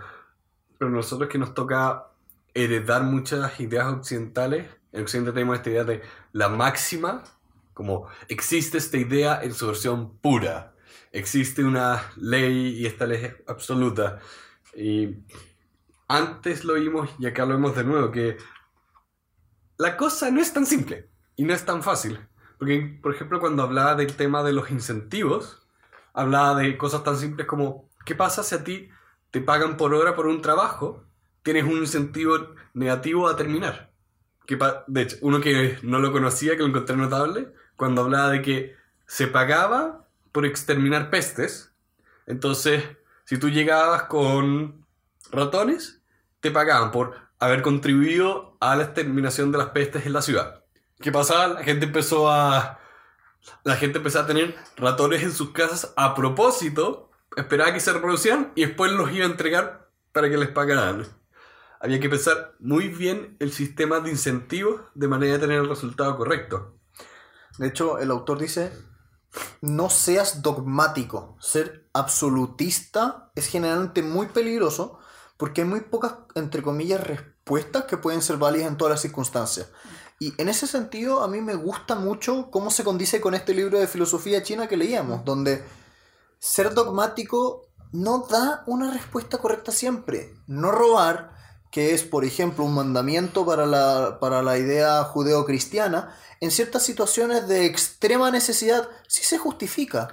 pero 0.78 0.90
nosotros 0.90 1.28
que 1.28 1.38
nos 1.38 1.54
toca 1.54 2.06
heredar 2.54 3.02
muchas 3.02 3.58
ideas 3.60 3.92
occidentales, 3.92 4.66
en 4.92 5.02
Occidente 5.02 5.32
tenemos 5.32 5.56
esta 5.56 5.70
idea 5.70 5.84
de 5.84 6.02
la 6.32 6.48
máxima, 6.48 7.22
como 7.74 8.08
existe 8.28 8.78
esta 8.78 8.96
idea 8.96 9.42
en 9.42 9.54
su 9.54 9.66
versión 9.66 10.18
pura, 10.18 10.74
existe 11.12 11.64
una 11.64 12.02
ley 12.16 12.78
y 12.78 12.86
esta 12.86 13.06
ley 13.06 13.24
es 13.24 13.34
absoluta. 13.46 14.18
Y 14.74 15.16
antes 16.08 16.64
lo 16.64 16.74
vimos 16.74 17.10
y 17.18 17.26
acá 17.26 17.46
lo 17.46 17.54
vemos 17.54 17.76
de 17.76 17.84
nuevo, 17.84 18.10
que 18.10 18.36
la 19.78 19.96
cosa 19.96 20.30
no 20.30 20.40
es 20.40 20.52
tan 20.52 20.66
simple 20.66 21.10
y 21.36 21.44
no 21.44 21.54
es 21.54 21.64
tan 21.64 21.82
fácil. 21.82 22.18
Porque, 22.58 22.98
por 23.02 23.14
ejemplo, 23.14 23.40
cuando 23.40 23.62
hablaba 23.62 23.94
del 23.94 24.14
tema 24.14 24.42
de 24.42 24.52
los 24.52 24.70
incentivos, 24.70 25.66
hablaba 26.12 26.60
de 26.60 26.76
cosas 26.76 27.02
tan 27.02 27.16
simples 27.16 27.46
como, 27.46 27.89
¿qué 28.04 28.14
pasa 28.14 28.42
si 28.42 28.54
a 28.54 28.64
ti 28.64 28.90
te 29.30 29.40
pagan 29.40 29.76
por 29.76 29.94
hora 29.94 30.14
por 30.14 30.26
un 30.26 30.42
trabajo? 30.42 31.04
Tienes 31.42 31.64
un 31.64 31.78
incentivo 31.78 32.54
negativo 32.74 33.28
a 33.28 33.36
terminar. 33.36 33.92
Que 34.46 34.58
de 34.86 35.02
hecho, 35.02 35.16
uno 35.22 35.40
que 35.40 35.78
no 35.82 35.98
lo 36.00 36.12
conocía, 36.12 36.52
que 36.52 36.62
lo 36.62 36.68
encontré 36.68 36.96
notable, 36.96 37.52
cuando 37.76 38.02
hablaba 38.02 38.30
de 38.30 38.42
que 38.42 38.76
se 39.06 39.26
pagaba 39.26 40.06
por 40.32 40.46
exterminar 40.46 41.10
pestes. 41.10 41.72
Entonces, 42.26 42.84
si 43.24 43.38
tú 43.38 43.48
llegabas 43.48 44.04
con 44.04 44.86
ratones, 45.30 46.02
te 46.40 46.50
pagaban 46.50 46.90
por 46.90 47.16
haber 47.38 47.62
contribuido 47.62 48.56
a 48.60 48.76
la 48.76 48.84
exterminación 48.84 49.52
de 49.52 49.58
las 49.58 49.68
pestes 49.68 50.06
en 50.06 50.12
la 50.12 50.22
ciudad. 50.22 50.64
¿Qué 51.00 51.10
pasaba? 51.10 51.48
La 51.48 51.64
gente 51.64 51.86
empezó 51.86 52.30
a... 52.30 52.78
La 53.64 53.76
gente 53.76 53.98
empezó 53.98 54.20
a 54.20 54.26
tener 54.26 54.54
ratones 54.76 55.22
en 55.22 55.32
sus 55.32 55.52
casas 55.52 55.94
a 55.96 56.14
propósito, 56.14 57.09
esperaba 57.36 57.72
que 57.72 57.80
se 57.80 57.92
reproducieran 57.92 58.52
y 58.54 58.64
después 58.64 58.92
los 58.92 59.10
iba 59.12 59.24
a 59.24 59.30
entregar 59.30 59.90
para 60.12 60.28
que 60.28 60.36
les 60.36 60.48
pagaran. 60.48 61.06
Había 61.80 62.00
que 62.00 62.10
pensar 62.10 62.54
muy 62.58 62.88
bien 62.88 63.36
el 63.38 63.52
sistema 63.52 64.00
de 64.00 64.10
incentivos 64.10 64.82
de 64.94 65.08
manera 65.08 65.34
de 65.34 65.38
tener 65.38 65.60
el 65.60 65.68
resultado 65.68 66.16
correcto. 66.16 66.76
De 67.58 67.68
hecho, 67.68 67.98
el 67.98 68.10
autor 68.10 68.38
dice, 68.38 68.72
no 69.60 69.88
seas 69.90 70.42
dogmático. 70.42 71.36
Ser 71.40 71.88
absolutista 71.92 73.30
es 73.34 73.46
generalmente 73.46 74.02
muy 74.02 74.26
peligroso 74.26 74.98
porque 75.36 75.62
hay 75.62 75.68
muy 75.68 75.80
pocas, 75.80 76.14
entre 76.34 76.62
comillas, 76.62 77.02
respuestas 77.02 77.84
que 77.84 77.96
pueden 77.96 78.20
ser 78.20 78.36
válidas 78.36 78.68
en 78.68 78.76
todas 78.76 78.92
las 78.92 79.00
circunstancias. 79.00 79.70
Y 80.18 80.34
en 80.36 80.50
ese 80.50 80.66
sentido, 80.66 81.22
a 81.22 81.28
mí 81.28 81.40
me 81.40 81.54
gusta 81.54 81.94
mucho 81.94 82.50
cómo 82.50 82.70
se 82.70 82.84
condice 82.84 83.22
con 83.22 83.34
este 83.34 83.54
libro 83.54 83.78
de 83.78 83.86
filosofía 83.86 84.42
china 84.42 84.68
que 84.68 84.76
leíamos, 84.76 85.24
donde 85.24 85.64
ser 86.40 86.74
dogmático 86.74 87.68
no 87.92 88.26
da 88.28 88.64
una 88.66 88.90
respuesta 88.90 89.38
correcta 89.38 89.70
siempre. 89.70 90.34
No 90.46 90.72
robar, 90.72 91.32
que 91.70 91.94
es, 91.94 92.02
por 92.02 92.24
ejemplo, 92.24 92.64
un 92.64 92.74
mandamiento 92.74 93.46
para 93.46 93.66
la, 93.66 94.18
para 94.18 94.42
la 94.42 94.58
idea 94.58 95.04
judeo-cristiana, 95.04 96.16
en 96.40 96.50
ciertas 96.50 96.82
situaciones 96.82 97.46
de 97.46 97.66
extrema 97.66 98.30
necesidad 98.30 98.88
sí 99.06 99.22
se 99.22 99.38
justifica. 99.38 100.08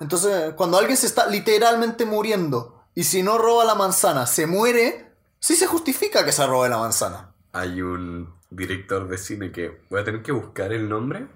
Entonces, 0.00 0.54
cuando 0.54 0.78
alguien 0.78 0.96
se 0.96 1.06
está 1.06 1.26
literalmente 1.26 2.06
muriendo 2.06 2.82
y 2.94 3.04
si 3.04 3.22
no 3.22 3.36
roba 3.36 3.64
la 3.64 3.74
manzana 3.74 4.26
se 4.26 4.46
muere, 4.46 5.12
sí 5.38 5.54
se 5.56 5.66
justifica 5.66 6.24
que 6.24 6.32
se 6.32 6.46
robe 6.46 6.70
la 6.70 6.78
manzana. 6.78 7.34
Hay 7.52 7.82
un 7.82 8.32
director 8.48 9.06
de 9.08 9.18
cine 9.18 9.52
que 9.52 9.82
voy 9.90 10.00
a 10.00 10.04
tener 10.04 10.22
que 10.22 10.32
buscar 10.32 10.72
el 10.72 10.88
nombre, 10.88 11.28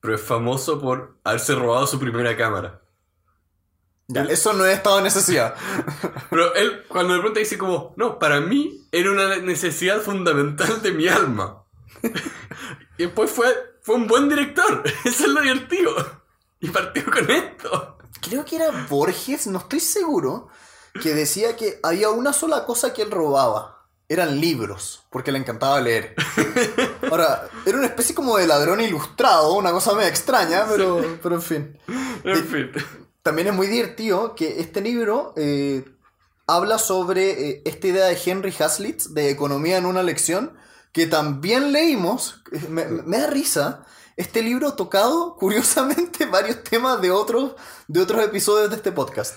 pero 0.00 0.14
es 0.14 0.20
famoso 0.20 0.80
por 0.80 1.16
haberse 1.24 1.54
robado 1.54 1.86
su 1.86 1.98
primera 1.98 2.36
cámara. 2.36 2.82
Ya, 4.08 4.22
eso 4.22 4.52
no 4.52 4.64
es 4.64 4.76
estado 4.76 4.98
de 4.98 5.02
necesidad. 5.02 5.56
Pero 6.30 6.54
él, 6.54 6.84
cuando 6.88 7.14
de 7.14 7.20
pronto 7.20 7.40
dice 7.40 7.58
como, 7.58 7.92
no, 7.96 8.18
para 8.18 8.40
mí 8.40 8.86
era 8.92 9.10
una 9.10 9.36
necesidad 9.38 10.00
fundamental 10.00 10.80
de 10.80 10.92
mi 10.92 11.08
alma. 11.08 11.64
y 12.98 13.04
después 13.04 13.30
fue, 13.30 13.52
fue 13.82 13.96
un 13.96 14.06
buen 14.06 14.28
director. 14.28 14.84
Eso 15.04 15.24
es 15.24 15.28
lo 15.28 15.40
divertido. 15.40 15.94
Y 16.60 16.68
partió 16.68 17.04
con 17.06 17.30
esto. 17.30 17.98
Creo 18.20 18.44
que 18.44 18.56
era 18.56 18.86
Borges, 18.88 19.46
no 19.48 19.58
estoy 19.58 19.80
seguro, 19.80 20.48
que 21.02 21.14
decía 21.14 21.56
que 21.56 21.78
había 21.82 22.10
una 22.10 22.32
sola 22.32 22.64
cosa 22.64 22.92
que 22.92 23.02
él 23.02 23.10
robaba. 23.10 23.72
Eran 24.08 24.40
libros, 24.40 25.04
porque 25.10 25.32
le 25.32 25.38
encantaba 25.38 25.80
leer. 25.80 26.14
Ahora, 27.10 27.48
era 27.66 27.76
una 27.76 27.88
especie 27.88 28.14
como 28.14 28.36
de 28.36 28.46
ladrón 28.46 28.80
ilustrado, 28.80 29.54
una 29.54 29.72
cosa 29.72 29.94
medio 29.94 30.08
extraña, 30.08 30.64
pero, 30.68 31.18
pero 31.20 31.34
en 31.34 31.42
fin. 31.42 31.78
En 32.22 32.46
fin. 32.46 32.70
También 33.26 33.48
es 33.48 33.54
muy 33.54 33.66
divertido 33.66 34.36
que 34.36 34.60
este 34.60 34.80
libro 34.80 35.32
eh, 35.34 35.84
habla 36.46 36.78
sobre 36.78 37.30
eh, 37.30 37.62
esta 37.64 37.88
idea 37.88 38.04
de 38.04 38.16
Henry 38.24 38.54
Hazlitt 38.56 39.02
de 39.06 39.30
economía 39.30 39.78
en 39.78 39.86
una 39.86 40.04
lección, 40.04 40.56
que 40.92 41.08
también 41.08 41.72
leímos. 41.72 42.44
Eh, 42.52 42.68
Me, 42.68 42.84
me 42.84 43.18
da 43.18 43.26
risa. 43.26 43.84
Este 44.16 44.42
libro 44.42 44.68
ha 44.68 44.76
tocado, 44.76 45.34
curiosamente, 45.40 46.26
varios 46.26 46.62
temas 46.62 47.00
de 47.00 47.10
otros, 47.10 47.56
de 47.88 48.00
otros 48.00 48.22
episodios 48.22 48.70
de 48.70 48.76
este 48.76 48.92
podcast. 48.92 49.34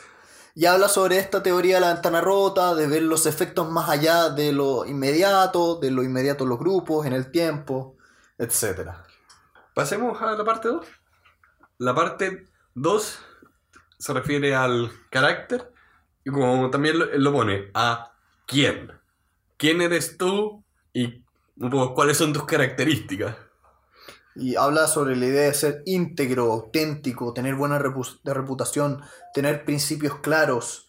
Y 0.53 0.67
habla 0.67 0.88
sobre 0.88 1.17
esta 1.17 1.41
teoría 1.41 1.77
de 1.77 1.81
la 1.81 1.93
ventana 1.93 2.22
rota, 2.22 2.75
de 2.75 2.86
ver 2.86 3.01
los 3.01 3.25
efectos 3.25 3.72
más 3.72 3.89
allá 3.89 4.29
de 4.29 4.51
lo 4.51 4.86
inmediato, 4.86 5.77
de 5.77 5.89
lo 5.89 6.03
inmediato 6.03 6.43
en 6.43 6.51
los 6.51 6.60
grupos, 6.60 7.08
en 7.08 7.13
el 7.13 7.31
tiempo, 7.31 7.98
etc. 8.38 8.91
Pasemos 9.74 10.22
a 10.22 10.34
la 10.34 10.46
parte 10.46 10.67
2. 10.67 10.86
La 11.79 11.96
parte 11.96 12.48
2 12.75 13.19
se 13.99 14.13
refiere 14.13 14.55
al 14.55 14.91
carácter 15.11 15.71
y 16.25 16.31
como 16.31 16.69
también 16.71 16.95
lo, 16.97 17.31
pone, 17.31 17.69
a 17.73 18.13
quién. 18.47 18.91
¿Quién 19.57 19.81
eres 19.81 20.17
tú 20.17 20.63
y 20.93 21.23
poco 21.67 21.93
cuáles 21.93 22.17
son 22.17 22.31
tus 22.31 22.45
características. 22.45 23.35
Y 24.35 24.55
habla 24.55 24.87
sobre 24.87 25.15
la 25.15 25.25
idea 25.25 25.47
de 25.47 25.53
ser 25.53 25.83
íntegro, 25.85 26.51
auténtico, 26.53 27.33
tener 27.33 27.55
buena 27.55 27.77
reputación, 27.79 29.01
tener 29.33 29.65
principios 29.65 30.19
claros, 30.19 30.87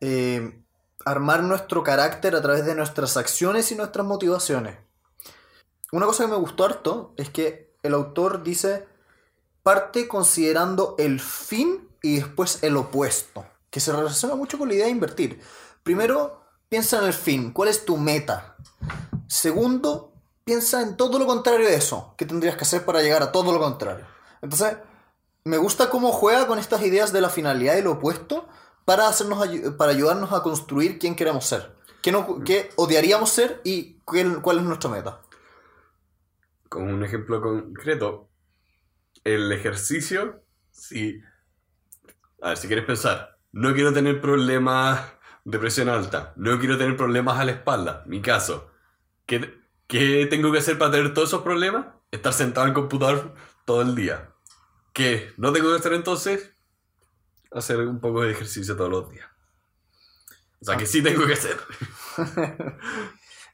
eh, 0.00 0.62
armar 1.04 1.42
nuestro 1.42 1.82
carácter 1.82 2.34
a 2.34 2.42
través 2.42 2.66
de 2.66 2.74
nuestras 2.74 3.16
acciones 3.16 3.72
y 3.72 3.76
nuestras 3.76 4.06
motivaciones. 4.06 4.76
Una 5.90 6.06
cosa 6.06 6.24
que 6.24 6.30
me 6.30 6.36
gustó 6.36 6.64
harto 6.64 7.14
es 7.16 7.30
que 7.30 7.74
el 7.82 7.94
autor 7.94 8.42
dice, 8.42 8.86
parte 9.62 10.06
considerando 10.06 10.94
el 10.98 11.20
fin 11.20 11.88
y 12.02 12.16
después 12.16 12.62
el 12.62 12.76
opuesto, 12.76 13.46
que 13.70 13.80
se 13.80 13.92
relaciona 13.92 14.34
mucho 14.34 14.58
con 14.58 14.68
la 14.68 14.74
idea 14.74 14.86
de 14.86 14.92
invertir. 14.92 15.40
Primero, 15.82 16.42
piensa 16.68 16.98
en 16.98 17.04
el 17.04 17.12
fin, 17.12 17.52
¿cuál 17.52 17.68
es 17.68 17.84
tu 17.84 17.96
meta? 17.96 18.56
Segundo, 19.28 20.12
piensa 20.44 20.82
en 20.82 20.96
todo 20.96 21.18
lo 21.18 21.26
contrario 21.26 21.66
de 21.66 21.74
eso, 21.74 22.14
¿qué 22.18 22.26
tendrías 22.26 22.56
que 22.56 22.62
hacer 22.64 22.84
para 22.84 23.02
llegar 23.02 23.22
a 23.22 23.32
todo 23.32 23.52
lo 23.52 23.60
contrario? 23.60 24.06
Entonces, 24.42 24.76
me 25.44 25.56
gusta 25.56 25.90
cómo 25.90 26.12
juega 26.12 26.46
con 26.46 26.58
estas 26.58 26.82
ideas 26.82 27.12
de 27.12 27.20
la 27.20 27.30
finalidad 27.30 27.76
y 27.76 27.82
lo 27.82 27.92
opuesto 27.92 28.48
para, 28.84 29.08
hacernos, 29.08 29.46
para 29.78 29.92
ayudarnos 29.92 30.32
a 30.32 30.42
construir 30.42 30.98
quién 30.98 31.14
queremos 31.16 31.46
ser, 31.46 31.76
qué, 32.02 32.12
no- 32.12 32.42
qué 32.44 32.70
odiaríamos 32.76 33.30
ser 33.30 33.60
y 33.64 33.98
cuál, 34.04 34.42
cuál 34.42 34.58
es 34.58 34.64
nuestra 34.64 34.90
meta. 34.90 35.22
Como 36.68 36.86
un 36.92 37.04
ejemplo 37.04 37.40
concreto, 37.40 38.28
el 39.24 39.52
ejercicio, 39.52 40.42
si... 40.70 41.20
A 42.42 42.48
ver, 42.48 42.56
si 42.58 42.66
quieres 42.66 42.84
pensar, 42.84 43.38
no 43.52 43.72
quiero 43.72 43.92
tener 43.92 44.20
problemas 44.20 45.00
de 45.44 45.58
presión 45.60 45.88
alta, 45.88 46.32
no 46.34 46.58
quiero 46.58 46.76
tener 46.76 46.96
problemas 46.96 47.38
a 47.38 47.44
la 47.44 47.52
espalda, 47.52 48.02
mi 48.06 48.20
caso, 48.20 48.68
¿qué, 49.26 49.60
qué 49.86 50.26
tengo 50.28 50.50
que 50.50 50.58
hacer 50.58 50.76
para 50.76 50.90
tener 50.90 51.14
todos 51.14 51.28
esos 51.28 51.42
problemas? 51.42 51.86
Estar 52.10 52.32
sentado 52.32 52.66
en 52.66 52.70
el 52.70 52.74
computador 52.74 53.34
todo 53.64 53.82
el 53.82 53.94
día. 53.94 54.32
¿Qué 54.92 55.32
no 55.36 55.52
tengo 55.52 55.70
que 55.70 55.78
hacer 55.78 55.92
entonces? 55.92 56.52
Hacer 57.52 57.78
un 57.78 58.00
poco 58.00 58.22
de 58.22 58.32
ejercicio 58.32 58.76
todos 58.76 58.90
los 58.90 59.08
días. 59.08 59.28
O 60.60 60.64
sea, 60.64 60.76
que 60.76 60.86
sí 60.86 61.00
tengo 61.02 61.26
que 61.26 61.34
hacer. 61.34 61.56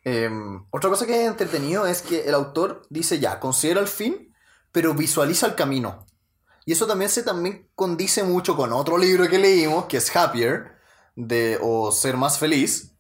Eh, 0.04 0.30
otra 0.71 0.88
cosa 0.88 1.04
que 1.04 1.21
es 1.21 1.28
entretenido 1.28 1.87
es 1.87 2.00
que 2.00 2.26
el 2.26 2.33
autor 2.33 2.87
dice 2.88 3.18
ya, 3.18 3.40
considera 3.40 3.80
el 3.80 3.88
fin, 3.88 4.35
pero 4.73 4.95
visualiza 4.95 5.47
el 5.47 5.54
camino. 5.54 6.07
Y 6.68 6.72
eso 6.72 6.87
también 6.87 7.10
se 7.10 7.22
también 7.22 7.66
condice 7.75 8.22
mucho 8.25 8.54
con 8.54 8.75
otro 8.75 8.98
libro 8.98 9.26
que 9.26 9.38
leímos, 9.38 9.87
que 9.87 9.96
es 9.96 10.14
Happier, 10.14 10.76
de, 11.16 11.58
o 11.62 11.90
Ser 11.90 12.18
Más 12.18 12.38
Feliz, 12.38 12.92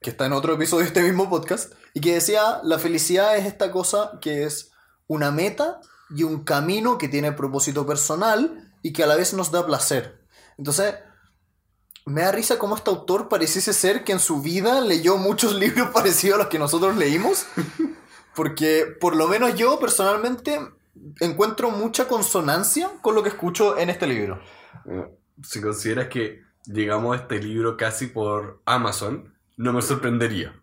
que 0.00 0.10
está 0.10 0.26
en 0.26 0.32
otro 0.32 0.54
episodio 0.54 0.80
de 0.80 0.88
este 0.88 1.04
mismo 1.04 1.30
podcast, 1.30 1.72
y 1.94 2.00
que 2.00 2.14
decía, 2.14 2.58
la 2.64 2.80
felicidad 2.80 3.36
es 3.36 3.46
esta 3.46 3.70
cosa 3.70 4.18
que 4.20 4.42
es 4.42 4.72
una 5.06 5.30
meta 5.30 5.80
y 6.10 6.24
un 6.24 6.42
camino 6.42 6.98
que 6.98 7.06
tiene 7.06 7.30
propósito 7.30 7.86
personal 7.86 8.74
y 8.82 8.92
que 8.92 9.04
a 9.04 9.06
la 9.06 9.14
vez 9.14 9.34
nos 9.34 9.52
da 9.52 9.64
placer. 9.64 10.26
Entonces, 10.58 10.96
me 12.04 12.22
da 12.22 12.32
risa 12.32 12.58
cómo 12.58 12.74
este 12.74 12.90
autor 12.90 13.28
pareciese 13.28 13.72
ser 13.72 14.02
que 14.02 14.10
en 14.10 14.18
su 14.18 14.42
vida 14.42 14.80
leyó 14.80 15.16
muchos 15.16 15.54
libros 15.60 15.90
parecidos 15.90 16.34
a 16.34 16.42
los 16.42 16.48
que 16.48 16.58
nosotros 16.58 16.96
leímos. 16.96 17.46
Porque 18.34 18.84
por 19.00 19.14
lo 19.14 19.28
menos 19.28 19.54
yo 19.54 19.78
personalmente 19.78 20.58
encuentro 21.20 21.70
mucha 21.70 22.08
consonancia 22.08 22.90
con 23.00 23.14
lo 23.14 23.22
que 23.22 23.30
escucho 23.30 23.78
en 23.78 23.90
este 23.90 24.06
libro. 24.06 24.40
Si 25.42 25.60
consideras 25.60 26.08
que 26.08 26.42
llegamos 26.64 27.16
a 27.16 27.22
este 27.22 27.40
libro 27.40 27.76
casi 27.76 28.06
por 28.06 28.60
Amazon, 28.64 29.34
no 29.56 29.72
me 29.72 29.82
sorprendería. 29.82 30.54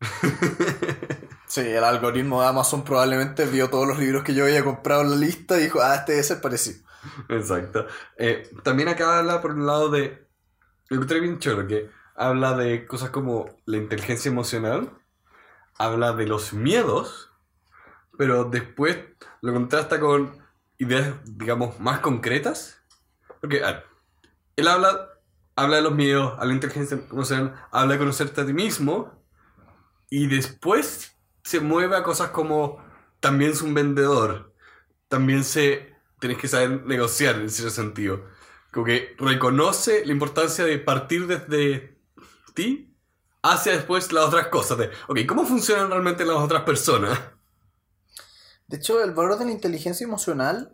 Sí, 1.48 1.60
el 1.60 1.84
algoritmo 1.84 2.42
de 2.42 2.48
Amazon 2.48 2.84
probablemente 2.84 3.46
vio 3.46 3.70
todos 3.70 3.86
los 3.86 3.98
libros 3.98 4.24
que 4.24 4.34
yo 4.34 4.44
había 4.44 4.64
comprado 4.64 5.02
en 5.02 5.10
la 5.10 5.16
lista 5.16 5.58
y 5.58 5.62
dijo, 5.62 5.80
ah, 5.80 5.94
este 5.94 6.12
debe 6.12 6.24
ser 6.24 6.40
parecido. 6.40 6.84
Exacto. 7.28 7.86
Eh, 8.18 8.50
también 8.64 8.88
acá 8.88 9.18
habla 9.18 9.40
por 9.40 9.52
un 9.52 9.64
lado 9.64 9.88
de. 9.88 10.26
Lo 10.88 10.96
encontré 10.96 11.20
bien 11.20 11.38
chulo, 11.38 11.66
que 11.66 11.88
habla 12.16 12.56
de 12.56 12.86
cosas 12.86 13.10
como 13.10 13.46
la 13.64 13.76
inteligencia 13.76 14.28
emocional, 14.28 14.90
habla 15.78 16.12
de 16.12 16.26
los 16.26 16.52
miedos, 16.52 17.30
pero 18.18 18.44
después 18.44 18.98
lo 19.42 19.52
contrasta 19.52 20.00
con 20.00 20.36
ideas, 20.78 21.14
digamos, 21.24 21.78
más 21.80 22.00
concretas. 22.00 22.82
Porque, 23.40 23.60
ver, 23.60 23.84
él 24.56 24.68
habla, 24.68 25.10
habla 25.54 25.76
de 25.76 25.82
los 25.82 25.94
miedos, 25.94 26.32
habla 26.34 26.48
de 26.48 26.54
inteligencia 26.54 26.98
emocional, 27.10 27.54
habla 27.70 27.94
de 27.94 27.98
conocerte 27.98 28.40
a 28.40 28.46
ti 28.46 28.52
mismo, 28.52 29.16
y 30.10 30.26
después 30.28 31.16
se 31.42 31.60
mueve 31.60 31.96
a 31.96 32.02
cosas 32.02 32.30
como 32.30 32.84
también 33.20 33.52
es 33.52 33.62
un 33.62 33.74
vendedor, 33.74 34.54
también 35.08 35.44
se 35.44 35.94
tienes 36.18 36.38
que 36.38 36.48
saber 36.48 36.84
negociar 36.86 37.36
en 37.36 37.50
cierto 37.50 37.74
sentido. 37.74 38.24
Como 38.72 38.86
que 38.86 39.14
reconoce 39.18 40.04
la 40.04 40.12
importancia 40.12 40.64
de 40.64 40.78
partir 40.78 41.26
desde 41.26 41.98
ti 42.54 42.94
hacia 43.42 43.72
después 43.72 44.12
las 44.12 44.24
otras 44.24 44.48
cosas. 44.48 44.78
De, 44.78 44.90
ok, 45.08 45.20
¿cómo 45.26 45.46
funcionan 45.46 45.90
realmente 45.90 46.24
las 46.24 46.36
otras 46.36 46.62
personas? 46.62 47.18
De 48.68 48.76
hecho, 48.78 49.02
el 49.02 49.12
valor 49.12 49.38
de 49.38 49.44
la 49.46 49.52
inteligencia 49.52 50.04
emocional 50.04 50.72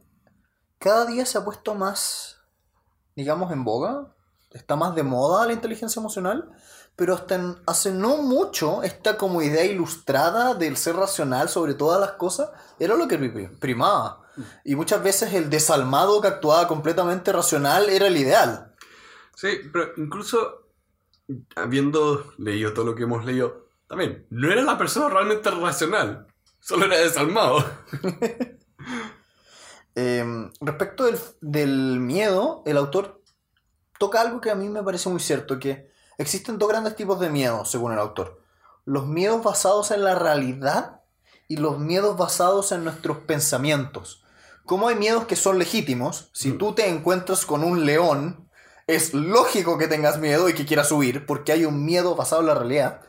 cada 0.78 1.06
día 1.06 1.24
se 1.26 1.38
ha 1.38 1.44
puesto 1.44 1.74
más, 1.74 2.38
digamos, 3.14 3.52
en 3.52 3.64
boga. 3.64 4.14
Está 4.50 4.76
más 4.76 4.94
de 4.94 5.02
moda 5.02 5.46
la 5.46 5.52
inteligencia 5.52 6.00
emocional. 6.00 6.50
Pero 6.96 7.14
hasta 7.14 7.36
en- 7.36 7.56
hace 7.66 7.90
no 7.92 8.18
mucho, 8.18 8.82
esta 8.82 9.16
como 9.16 9.40
idea 9.42 9.64
ilustrada 9.64 10.54
del 10.54 10.76
ser 10.76 10.96
racional 10.96 11.48
sobre 11.48 11.74
todas 11.74 12.00
las 12.00 12.12
cosas 12.12 12.50
era 12.78 12.96
lo 12.96 13.08
que 13.08 13.18
pri- 13.18 13.48
primaba. 13.58 14.26
Y 14.64 14.74
muchas 14.76 15.02
veces 15.02 15.32
el 15.34 15.48
desalmado 15.50 16.20
que 16.20 16.28
actuaba 16.28 16.66
completamente 16.68 17.32
racional 17.32 17.88
era 17.88 18.06
el 18.08 18.16
ideal. 18.16 18.74
Sí, 19.34 19.48
pero 19.72 19.92
incluso 19.96 20.68
habiendo 21.56 22.32
leído 22.38 22.72
todo 22.74 22.84
lo 22.86 22.94
que 22.94 23.04
hemos 23.04 23.24
leído, 23.24 23.68
también 23.86 24.26
no 24.30 24.50
era 24.52 24.62
la 24.62 24.76
persona 24.78 25.08
realmente 25.08 25.50
racional, 25.50 26.26
solo 26.62 26.86
era 26.86 26.98
desalmado. 26.98 27.62
Eh, 29.94 30.24
respecto 30.62 31.04
del, 31.04 31.18
del 31.42 32.00
miedo, 32.00 32.62
el 32.64 32.78
autor 32.78 33.22
toca 33.98 34.22
algo 34.22 34.40
que 34.40 34.50
a 34.50 34.54
mí 34.54 34.68
me 34.70 34.82
parece 34.82 35.10
muy 35.10 35.20
cierto, 35.20 35.58
que 35.58 35.90
existen 36.18 36.58
dos 36.58 36.68
grandes 36.70 36.96
tipos 36.96 37.20
de 37.20 37.28
miedo, 37.28 37.64
según 37.64 37.92
el 37.92 37.98
autor. 37.98 38.40
Los 38.84 39.06
miedos 39.06 39.42
basados 39.44 39.90
en 39.90 40.02
la 40.02 40.14
realidad 40.14 41.02
y 41.46 41.58
los 41.58 41.78
miedos 41.78 42.16
basados 42.16 42.72
en 42.72 42.84
nuestros 42.84 43.18
pensamientos. 43.18 44.24
Como 44.64 44.88
hay 44.88 44.94
miedos 44.96 45.26
que 45.26 45.36
son 45.36 45.58
legítimos, 45.58 46.30
si 46.32 46.52
Mm. 46.52 46.58
tú 46.58 46.74
te 46.74 46.88
encuentras 46.88 47.44
con 47.44 47.62
un 47.62 47.84
león, 47.84 48.48
es 48.86 49.12
lógico 49.12 49.76
que 49.76 49.88
tengas 49.88 50.18
miedo 50.18 50.48
y 50.48 50.54
que 50.54 50.64
quieras 50.66 50.90
huir, 50.90 51.26
porque 51.26 51.52
hay 51.52 51.64
un 51.66 51.84
miedo 51.84 52.16
basado 52.16 52.40
en 52.40 52.46
la 52.48 52.54
realidad. 52.54 53.02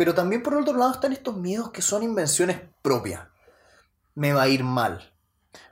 Pero 0.00 0.14
también 0.14 0.42
por 0.42 0.54
otro 0.54 0.72
lado 0.72 0.92
están 0.92 1.12
estos 1.12 1.36
miedos 1.36 1.72
que 1.72 1.82
son 1.82 2.02
invenciones 2.02 2.62
propias. 2.80 3.28
Me 4.14 4.32
va 4.32 4.44
a 4.44 4.48
ir 4.48 4.64
mal 4.64 5.10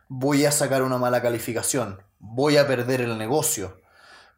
voy 0.08 0.46
a 0.46 0.52
sacar 0.52 0.82
una 0.82 0.98
mala 0.98 1.22
calificación, 1.22 2.02
voy 2.18 2.56
a 2.56 2.66
perder 2.66 3.02
el 3.02 3.18
negocio, 3.18 3.80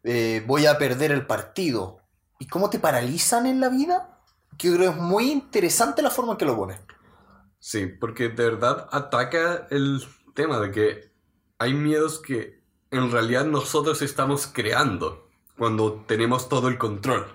eh, 0.02 0.44
voy 0.46 0.66
a 0.66 0.78
perder 0.78 1.12
el 1.12 1.26
partido. 1.26 2.00
¿Y 2.38 2.46
cómo 2.46 2.70
te 2.70 2.78
paralizan 2.78 3.46
en 3.46 3.60
la 3.60 3.68
vida? 3.68 4.18
Que 4.58 4.68
yo 4.68 4.76
creo 4.76 4.92
que 4.92 4.98
es 4.98 5.02
muy 5.02 5.30
interesante 5.30 6.02
la 6.02 6.10
forma 6.10 6.32
en 6.32 6.38
que 6.38 6.44
lo 6.44 6.56
pone. 6.56 6.80
Sí, 7.58 7.86
porque 7.86 8.30
de 8.30 8.44
verdad 8.44 8.88
ataca 8.90 9.68
el 9.70 10.02
tema 10.34 10.58
de 10.58 10.70
que 10.70 11.12
hay 11.58 11.74
miedos 11.74 12.18
que 12.18 12.62
en 12.90 13.12
realidad 13.12 13.44
nosotros 13.44 14.02
estamos 14.02 14.46
creando 14.46 15.28
cuando 15.56 16.04
tenemos 16.06 16.48
todo 16.48 16.68
el 16.68 16.78
control. 16.78 17.26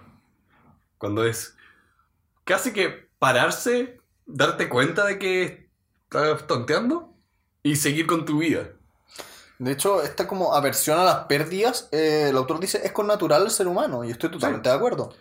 Cuando 0.98 1.24
es 1.24 1.55
casi 2.46 2.72
que 2.72 3.10
pararse, 3.20 4.00
darte 4.26 4.70
cuenta 4.70 5.06
de 5.06 5.20
que 5.20 5.70
estás 6.04 6.48
tonteando 6.48 7.14
y 7.64 7.76
seguir 7.76 8.08
con 8.08 8.24
tu 8.24 8.40
vida. 8.40 8.70
De 9.60 9.72
hecho, 9.72 10.02
esta 10.04 10.28
como 10.28 10.54
aversión 10.54 11.00
a 11.00 11.04
las 11.04 11.26
pérdidas, 11.26 11.90
eh, 11.92 12.28
el 12.30 12.38
autor 12.38 12.60
dice, 12.60 12.82
es 12.84 12.92
con 12.92 13.08
natural 13.08 13.44
el 13.44 13.52
ser 13.52 13.68
humano, 13.68 14.04
y 14.04 14.12
estoy 14.12 14.30
totalmente 14.30 14.70
de 14.70 14.76
acuerdo. 14.76 15.14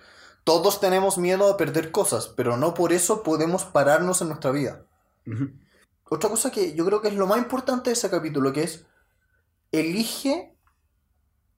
Todos 0.42 0.80
tenemos 0.80 1.18
miedo 1.18 1.48
a 1.48 1.56
perder 1.56 1.90
cosas, 1.90 2.28
pero 2.28 2.56
no 2.56 2.74
por 2.74 2.92
eso 2.92 3.22
podemos 3.22 3.64
pararnos 3.64 4.20
en 4.20 4.28
nuestra 4.28 4.50
vida. 4.50 4.84
Otra 6.10 6.28
cosa 6.28 6.50
que 6.50 6.74
yo 6.74 6.84
creo 6.84 7.00
que 7.00 7.08
es 7.08 7.14
lo 7.14 7.26
más 7.26 7.38
importante 7.38 7.90
de 7.90 7.94
ese 7.94 8.10
capítulo, 8.10 8.52
que 8.52 8.64
es 8.64 8.84
elige 9.72 10.54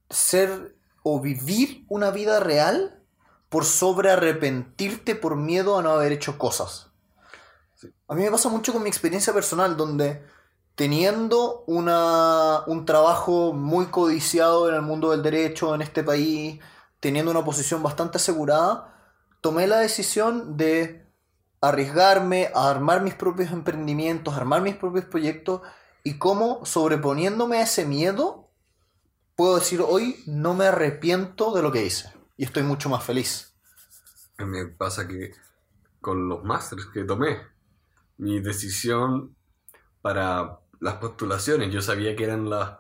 ser 0.09 0.77
o 1.03 1.21
vivir 1.21 1.85
una 1.89 2.11
vida 2.11 2.39
real 2.41 3.03
por 3.49 3.65
sobre 3.65 4.11
arrepentirte 4.11 5.15
por 5.15 5.37
miedo 5.37 5.79
a 5.79 5.83
no 5.83 5.91
haber 5.91 6.13
hecho 6.13 6.39
cosas. 6.39 6.89
Sí. 7.75 7.89
A 8.09 8.15
mí 8.15 8.23
me 8.23 8.31
pasa 8.31 8.49
mucho 8.49 8.73
con 8.73 8.83
mi 8.83 8.89
experiencia 8.89 9.33
personal, 9.33 9.77
donde 9.77 10.23
teniendo 10.75 11.65
una, 11.67 12.65
un 12.67 12.85
trabajo 12.85 13.53
muy 13.53 13.87
codiciado 13.87 14.69
en 14.69 14.75
el 14.75 14.83
mundo 14.83 15.11
del 15.11 15.23
derecho 15.23 15.75
en 15.75 15.83
este 15.83 16.03
país, 16.03 16.61
teniendo 17.01 17.31
una 17.31 17.45
posición 17.45 17.83
bastante 17.83 18.19
asegurada, 18.19 18.95
tomé 19.41 19.67
la 19.67 19.79
decisión 19.79 20.57
de 20.57 21.07
arriesgarme 21.61 22.51
a 22.55 22.71
armar 22.71 23.01
mis 23.01 23.15
propios 23.15 23.53
emprendimientos, 23.53 24.35
armar 24.35 24.61
mis 24.61 24.77
propios 24.77 25.07
proyectos 25.07 25.63
y 26.05 26.19
cómo 26.19 26.65
sobreponiéndome 26.65 27.59
a 27.59 27.63
ese 27.63 27.87
miedo, 27.87 28.51
puedo 29.35 29.57
decir 29.57 29.83
hoy 29.83 30.23
no 30.27 30.55
me 30.55 30.67
arrepiento 30.67 31.53
de 31.53 31.63
lo 31.63 31.73
que 31.73 31.85
hice 31.85 32.16
y 32.37 32.45
estoy 32.45 32.63
mucho 32.63 32.89
más 32.89 33.05
feliz. 33.05 33.55
Me 34.39 34.67
pasa 34.67 35.09
que 35.09 35.33
con 36.01 36.29
los 36.29 36.45
másteres 36.45 36.87
que 36.87 37.05
tomé, 37.05 37.41
mi 38.19 38.41
decisión 38.41 39.35
para 40.03 40.61
las 40.81 40.95
postulaciones, 40.95 41.73
yo 41.73 41.81
sabía 41.83 42.15
que 42.15 42.25
eran 42.25 42.49
las 42.51 42.79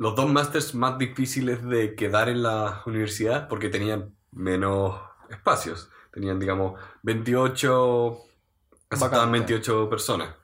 los 0.00 0.16
dos 0.16 0.32
másters 0.32 0.74
más 0.74 0.96
difíciles 0.96 1.62
de 1.62 1.94
quedar 1.94 2.30
en 2.30 2.42
la 2.42 2.82
universidad 2.86 3.48
porque 3.48 3.68
tenían 3.68 4.16
menos 4.32 4.98
espacios. 5.28 5.90
Tenían, 6.10 6.40
digamos, 6.40 6.80
28, 7.02 8.18
aceptaban 8.88 9.30
28 9.30 9.90
personas. 9.90 10.34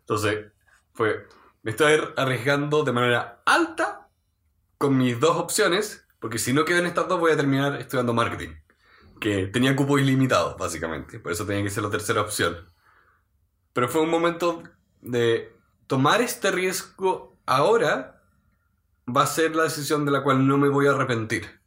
Entonces, 0.00 0.46
fue, 0.94 1.28
me 1.62 1.72
estoy 1.72 2.00
arriesgando 2.16 2.82
de 2.82 2.92
manera 2.92 3.42
alta 3.44 4.08
con 4.78 4.96
mis 4.96 5.20
dos 5.20 5.36
opciones, 5.36 6.03
porque 6.24 6.38
si 6.38 6.54
no 6.54 6.64
quedo 6.64 6.78
en 6.78 6.86
estas 6.86 7.06
dos 7.06 7.20
voy 7.20 7.32
a 7.32 7.36
terminar 7.36 7.78
estudiando 7.78 8.14
marketing, 8.14 8.54
que 9.20 9.46
tenía 9.48 9.76
cupos 9.76 10.00
ilimitados, 10.00 10.56
básicamente. 10.56 11.20
Por 11.20 11.30
eso 11.30 11.44
tenía 11.44 11.62
que 11.62 11.68
ser 11.68 11.82
la 11.82 11.90
tercera 11.90 12.22
opción. 12.22 12.72
Pero 13.74 13.90
fue 13.90 14.00
un 14.00 14.08
momento 14.08 14.62
de 15.02 15.54
tomar 15.86 16.22
este 16.22 16.50
riesgo 16.50 17.38
ahora 17.44 18.22
va 19.06 19.24
a 19.24 19.26
ser 19.26 19.54
la 19.54 19.64
decisión 19.64 20.06
de 20.06 20.12
la 20.12 20.22
cual 20.22 20.48
no 20.48 20.56
me 20.56 20.70
voy 20.70 20.86
a 20.86 20.92
arrepentir. 20.92 21.60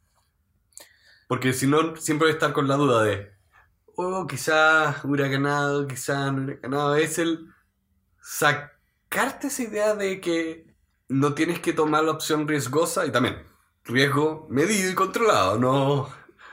Porque 1.28 1.52
si 1.52 1.68
no, 1.68 1.94
siempre 1.94 2.26
voy 2.26 2.32
a 2.32 2.34
estar 2.34 2.52
con 2.52 2.66
la 2.66 2.74
duda 2.74 3.04
de, 3.04 3.30
oh, 3.94 4.26
quizás 4.26 5.04
hubiera 5.04 5.28
ganado, 5.28 5.86
quizás 5.86 6.32
no 6.32 6.42
hubiera 6.42 6.60
ganado. 6.60 6.96
Es 6.96 7.20
el 7.20 7.46
sacarte 8.20 9.46
esa 9.46 9.62
idea 9.62 9.94
de 9.94 10.20
que 10.20 10.74
no 11.06 11.34
tienes 11.34 11.60
que 11.60 11.72
tomar 11.72 12.02
la 12.02 12.10
opción 12.10 12.48
riesgosa 12.48 13.06
y 13.06 13.12
también 13.12 13.46
riesgo 13.88 14.46
medido 14.50 14.90
y 14.90 14.94
controlado. 14.94 15.58
No, 15.58 16.08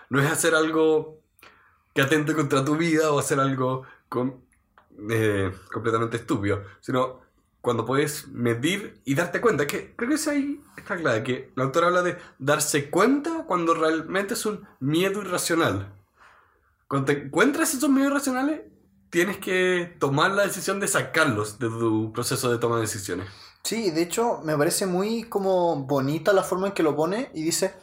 no 0.10 0.19
es 0.19 0.32
hacer 0.32 0.56
algo 0.56 1.19
que 1.93 2.02
atente 2.02 2.34
contra 2.34 2.65
tu 2.65 2.76
vida 2.76 3.12
o 3.12 3.19
hacer 3.19 3.39
algo 3.39 3.84
con, 4.10 4.43
eh, 5.10 5.52
completamente 5.71 6.17
estúpido, 6.17 6.63
sino 6.82 7.21
cuando 7.62 7.86
puedes 7.86 8.28
medir 8.28 9.02
y 9.06 9.15
darte 9.15 9.41
cuenta, 9.41 9.65
que 9.65 9.95
creo 9.95 10.10
que 10.10 10.15
es 10.15 10.28
ahí 10.28 10.62
está 10.78 10.98
clave, 10.98 11.24
que 11.24 11.52
el 11.56 11.63
autor 11.63 11.86
habla 11.86 12.04
de 12.04 12.17
darse 12.38 12.89
cuenta 12.89 13.45
cuando 13.48 13.74
realmente 13.74 14.36
es 14.36 14.45
un 14.45 14.67
miedo 14.80 15.21
irracional. 15.21 15.91
Cuando 16.88 17.08
te 17.08 17.24
encuentras 17.24 17.74
esos 17.74 17.89
miedos 17.89 18.12
irracionales, 18.12 18.62
tienes 19.10 19.38
que 19.38 19.95
tomar 20.00 20.32
la 20.32 20.43
decisión 20.43 20.80
de 20.80 20.88
sacarlos 20.88 21.58
de 21.58 21.69
tu 21.69 22.12
proceso 22.13 22.52
de 22.52 22.60
toma 22.60 22.76
de 22.76 22.82
decisiones. 22.82 23.28
Sí, 23.65 23.89
de 23.89 24.04
hecho 24.04 24.41
me 24.43 24.56
parece 24.56 24.86
muy 24.86 25.23
como 25.23 25.75
bonita 25.75 26.34
la 26.34 26.43
forma 26.43 26.67
en 26.67 26.73
que 26.73 26.84
lo 26.84 26.95
pone 26.95 27.32
y 27.34 27.41
dice, 27.41 27.73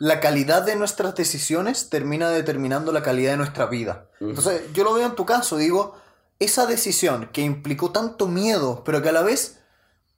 la 0.00 0.18
calidad 0.18 0.62
de 0.62 0.74
nuestras 0.74 1.14
decisiones 1.14 1.90
termina 1.90 2.28
determinando 2.28 2.90
la 2.90 3.04
calidad 3.04 3.30
de 3.30 3.36
nuestra 3.36 3.66
vida. 3.66 4.08
Entonces 4.18 4.62
yo 4.72 4.82
lo 4.82 4.94
veo 4.94 5.06
en 5.06 5.14
tu 5.14 5.24
caso, 5.24 5.56
digo, 5.58 5.94
esa 6.40 6.66
decisión 6.66 7.30
que 7.32 7.42
implicó 7.42 7.92
tanto 7.92 8.26
miedo, 8.26 8.82
pero 8.84 9.00
que 9.00 9.10
a 9.10 9.12
la 9.12 9.22
vez 9.22 9.60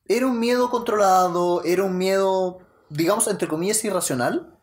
era 0.07 0.27
un 0.27 0.41
miedo 0.41 0.71
controlado, 0.71 1.63
era 1.65 1.85
un 1.85 1.99
miedo, 1.99 2.61
digamos, 2.89 3.29
entre 3.29 3.47
comillas, 3.47 3.85
irracional, 3.85 4.54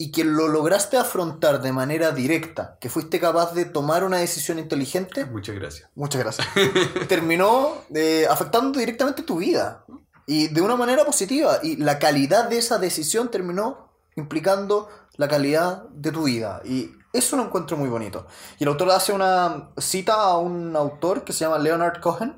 y 0.00 0.12
que 0.12 0.22
lo 0.22 0.46
lograste 0.46 0.96
afrontar 0.96 1.60
de 1.60 1.72
manera 1.72 2.12
directa, 2.12 2.78
que 2.80 2.88
fuiste 2.88 3.18
capaz 3.18 3.52
de 3.52 3.64
tomar 3.64 4.04
una 4.04 4.18
decisión 4.18 4.60
inteligente. 4.60 5.24
Muchas 5.24 5.56
gracias. 5.56 5.90
Muchas 5.96 6.20
gracias. 6.22 6.46
terminó 7.08 7.74
eh, 7.92 8.24
afectando 8.30 8.78
directamente 8.78 9.24
tu 9.24 9.38
vida, 9.38 9.84
y 10.24 10.48
de 10.48 10.60
una 10.60 10.76
manera 10.76 11.04
positiva, 11.04 11.58
y 11.62 11.76
la 11.76 11.98
calidad 11.98 12.48
de 12.48 12.58
esa 12.58 12.78
decisión 12.78 13.30
terminó 13.30 13.88
implicando 14.14 14.88
la 15.16 15.26
calidad 15.26 15.88
de 15.88 16.12
tu 16.12 16.24
vida. 16.24 16.60
Y 16.64 16.92
eso 17.12 17.36
lo 17.36 17.44
encuentro 17.44 17.76
muy 17.76 17.88
bonito. 17.88 18.26
Y 18.58 18.64
el 18.64 18.68
autor 18.68 18.90
hace 18.90 19.12
una 19.12 19.70
cita 19.78 20.14
a 20.14 20.38
un 20.38 20.76
autor 20.76 21.24
que 21.24 21.32
se 21.32 21.40
llama 21.40 21.58
Leonard 21.58 22.00
Cohen, 22.00 22.36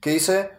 que 0.00 0.10
dice, 0.10 0.50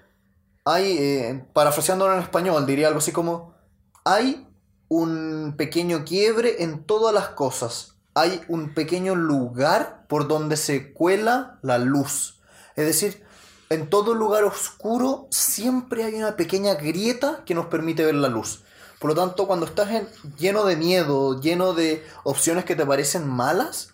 hay, 0.65 0.97
eh, 0.99 1.45
parafraseándolo 1.53 2.13
en 2.13 2.19
español, 2.19 2.65
diría 2.65 2.87
algo 2.87 2.99
así 2.99 3.11
como, 3.11 3.55
hay 4.03 4.47
un 4.87 5.55
pequeño 5.57 6.05
quiebre 6.05 6.63
en 6.63 6.83
todas 6.83 7.13
las 7.13 7.29
cosas. 7.29 7.95
Hay 8.13 8.41
un 8.47 8.73
pequeño 8.73 9.15
lugar 9.15 10.05
por 10.07 10.27
donde 10.27 10.57
se 10.57 10.93
cuela 10.93 11.59
la 11.61 11.77
luz. 11.79 12.41
Es 12.75 12.85
decir, 12.85 13.23
en 13.69 13.89
todo 13.89 14.13
lugar 14.13 14.43
oscuro 14.43 15.27
siempre 15.31 16.03
hay 16.03 16.15
una 16.15 16.35
pequeña 16.35 16.75
grieta 16.75 17.43
que 17.45 17.55
nos 17.55 17.67
permite 17.67 18.05
ver 18.05 18.15
la 18.15 18.27
luz. 18.27 18.63
Por 18.99 19.09
lo 19.09 19.15
tanto, 19.15 19.47
cuando 19.47 19.65
estás 19.65 19.89
lleno 20.37 20.63
de 20.63 20.77
miedo, 20.77 21.41
lleno 21.41 21.73
de 21.73 22.05
opciones 22.23 22.65
que 22.65 22.75
te 22.75 22.85
parecen 22.85 23.27
malas, 23.27 23.93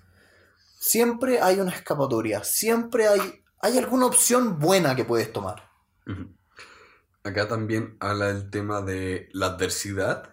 siempre 0.80 1.42
hay 1.42 1.60
una 1.60 1.72
escapatoria, 1.72 2.44
siempre 2.44 3.08
hay, 3.08 3.44
hay 3.62 3.78
alguna 3.78 4.06
opción 4.06 4.60
buena 4.60 4.96
que 4.96 5.06
puedes 5.06 5.32
tomar. 5.34 5.70
Acá 7.24 7.48
también 7.48 7.98
habla 8.00 8.28
del 8.28 8.50
tema 8.50 8.82
de 8.82 9.30
la 9.34 9.48
adversidad, 9.48 10.30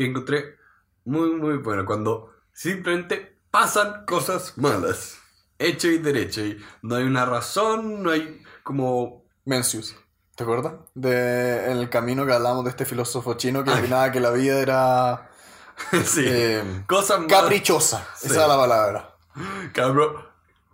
que 0.00 0.10
encontré 0.10 0.56
muy, 1.04 1.30
muy 1.30 1.58
bueno, 1.58 1.84
cuando 1.84 2.32
simplemente 2.52 3.38
pasan 3.50 4.04
cosas 4.06 4.56
malas, 4.56 5.18
hecho 5.58 5.88
y 5.88 5.98
derecho, 5.98 6.40
y 6.40 6.62
no 6.82 6.96
hay 6.96 7.04
una 7.04 7.24
razón, 7.26 8.02
no 8.02 8.10
hay 8.10 8.42
como... 8.62 9.24
Mencius. 9.44 9.96
¿Te 10.36 10.44
acuerdas? 10.44 10.74
De, 10.94 11.70
en 11.70 11.78
el 11.78 11.90
camino 11.90 12.24
que 12.24 12.32
hablamos 12.32 12.64
de 12.64 12.70
este 12.70 12.84
filósofo 12.84 13.34
chino 13.34 13.64
que 13.64 13.70
opinaba 13.70 14.10
que 14.12 14.20
la 14.20 14.30
vida 14.30 14.58
era. 14.60 15.30
sí. 16.04 16.24
Eh, 16.26 16.84
Cosa 16.86 17.26
caprichosa. 17.26 18.06
Esa 18.22 18.34
era 18.34 18.46
la 18.46 18.56
palabra. 18.56 19.16
Cabrón. 19.72 20.16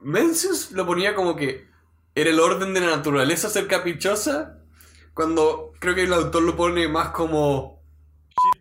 Mencius 0.03 0.73
lo 0.73 0.87
ponía 0.87 1.15
como 1.15 1.35
que 1.35 1.69
era 2.15 2.31
el 2.31 2.39
orden 2.39 2.75
de 2.75 2.81
la 2.81 2.97
naturaleza 2.97 3.49
ser 3.49 3.67
caprichosa. 3.67 4.59
Cuando 5.15 5.73
creo 5.81 5.95
que 5.95 6.03
el 6.05 6.13
autor 6.13 6.43
lo 6.43 6.57
pone 6.57 6.87
más 6.89 7.09
como. 7.09 7.76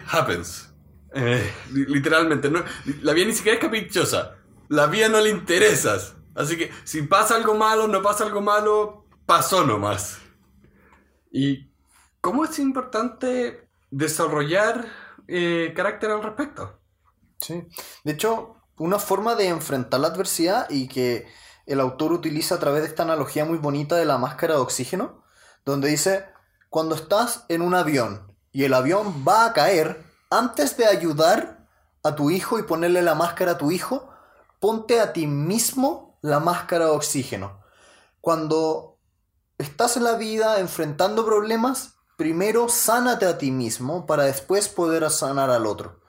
Happens. 0.10 0.74
Eh, 1.14 1.54
literalmente. 1.72 2.50
No, 2.50 2.64
la 3.02 3.14
vida 3.14 3.28
ni 3.28 3.34
siquiera 3.34 3.58
es 3.58 3.64
caprichosa. 3.64 4.36
La 4.68 4.88
vida 4.88 5.10
no 5.10 5.22
le 5.22 5.30
interesas. 5.30 6.16
Así 6.36 6.58
que 6.58 6.72
si 6.84 7.02
pasa 7.04 7.36
algo 7.36 7.56
malo, 7.56 7.88
no 7.88 8.02
pasa 8.02 8.26
algo 8.26 8.42
malo, 8.42 9.06
pasó 9.26 9.66
nomás. 9.66 10.20
¿Y 11.32 11.72
cómo 12.20 12.44
es 12.44 12.60
importante 12.60 13.70
desarrollar 13.90 14.86
eh, 15.28 15.74
carácter 15.76 16.12
al 16.12 16.24
respecto? 16.24 16.82
Sí, 17.40 17.66
de 18.04 18.12
hecho, 18.12 18.58
una 18.78 19.00
forma 19.00 19.36
de 19.36 19.48
enfrentar 19.48 20.02
la 20.02 20.08
adversidad 20.08 20.70
y 20.70 20.88
que 20.88 21.28
el 21.66 21.80
autor 21.80 22.12
utiliza 22.12 22.56
a 22.56 22.60
través 22.60 22.82
de 22.82 22.90
esta 22.90 23.04
analogía 23.04 23.46
muy 23.46 23.58
bonita 23.58 23.96
de 23.96 24.06
la 24.06 24.18
máscara 24.18 24.56
de 24.56 24.62
oxígeno, 24.62 25.24
donde 25.66 25.90
dice, 25.90 26.26
cuando 26.70 26.96
estás 26.96 27.46
en 27.50 27.62
un 27.62 27.76
avión 27.76 28.35
y 28.56 28.64
el 28.64 28.74
avión 28.74 29.26
va 29.28 29.48
a 29.48 29.52
caer, 29.52 30.02
antes 30.30 30.78
de 30.78 30.86
ayudar 30.86 31.68
a 32.04 32.16
tu 32.16 32.32
hijo 32.32 32.58
y 32.58 32.64
ponerle 32.64 33.02
la 33.02 33.14
máscara 33.14 33.52
a 33.52 33.58
tu 33.58 33.70
hijo, 33.70 34.10
ponte 34.62 35.02
a 35.02 35.12
ti 35.12 35.28
mismo 35.28 36.18
la 36.22 36.40
máscara 36.40 36.86
de 36.86 36.92
oxígeno. 36.92 37.60
Cuando 38.22 38.98
estás 39.58 39.98
en 39.98 40.06
la 40.06 40.14
vida 40.14 40.62
enfrentando 40.62 41.26
problemas, 41.26 41.96
primero 42.16 42.70
sánate 42.70 43.26
a 43.26 43.38
ti 43.38 43.52
mismo 43.52 44.06
para 44.06 44.24
después 44.24 44.70
poder 44.70 45.12
sanar 45.12 45.50
al 45.50 45.66
otro. 45.66 46.00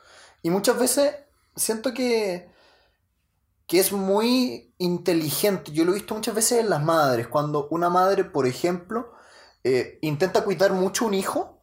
Y 0.40 0.50
muchas 0.50 0.78
veces 0.78 1.16
siento 1.56 1.92
que, 1.94 2.48
que 3.66 3.80
es 3.80 3.90
muy 3.90 4.72
inteligente. 4.78 5.72
Yo 5.72 5.84
lo 5.84 5.90
he 5.90 5.96
visto 5.96 6.14
muchas 6.14 6.36
veces 6.36 6.60
en 6.60 6.70
las 6.70 6.84
madres. 6.84 7.26
Cuando 7.26 7.66
una 7.72 7.90
madre, 7.90 8.22
por 8.22 8.46
ejemplo, 8.46 9.14
eh, 9.64 9.98
intenta 10.00 10.44
cuidar 10.44 10.74
mucho 10.74 11.06
a 11.06 11.08
un 11.08 11.14
hijo 11.14 11.55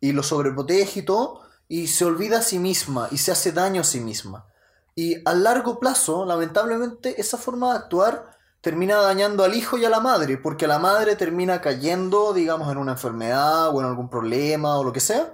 y 0.00 0.12
lo 0.12 0.22
sobreprotege 0.22 1.00
y 1.00 1.04
todo, 1.04 1.42
y 1.68 1.88
se 1.88 2.04
olvida 2.04 2.38
a 2.38 2.42
sí 2.42 2.58
misma 2.58 3.08
y 3.10 3.18
se 3.18 3.32
hace 3.32 3.52
daño 3.52 3.80
a 3.80 3.84
sí 3.84 4.00
misma. 4.00 4.46
Y 4.94 5.16
a 5.28 5.34
largo 5.34 5.78
plazo, 5.78 6.24
lamentablemente, 6.24 7.20
esa 7.20 7.36
forma 7.36 7.72
de 7.72 7.78
actuar 7.78 8.36
termina 8.60 8.96
dañando 8.96 9.44
al 9.44 9.54
hijo 9.54 9.78
y 9.78 9.84
a 9.84 9.90
la 9.90 10.00
madre, 10.00 10.38
porque 10.38 10.66
la 10.66 10.78
madre 10.78 11.16
termina 11.16 11.60
cayendo, 11.60 12.32
digamos, 12.32 12.70
en 12.72 12.78
una 12.78 12.92
enfermedad 12.92 13.68
o 13.74 13.80
en 13.80 13.86
algún 13.86 14.08
problema 14.08 14.78
o 14.78 14.84
lo 14.84 14.92
que 14.92 15.00
sea, 15.00 15.32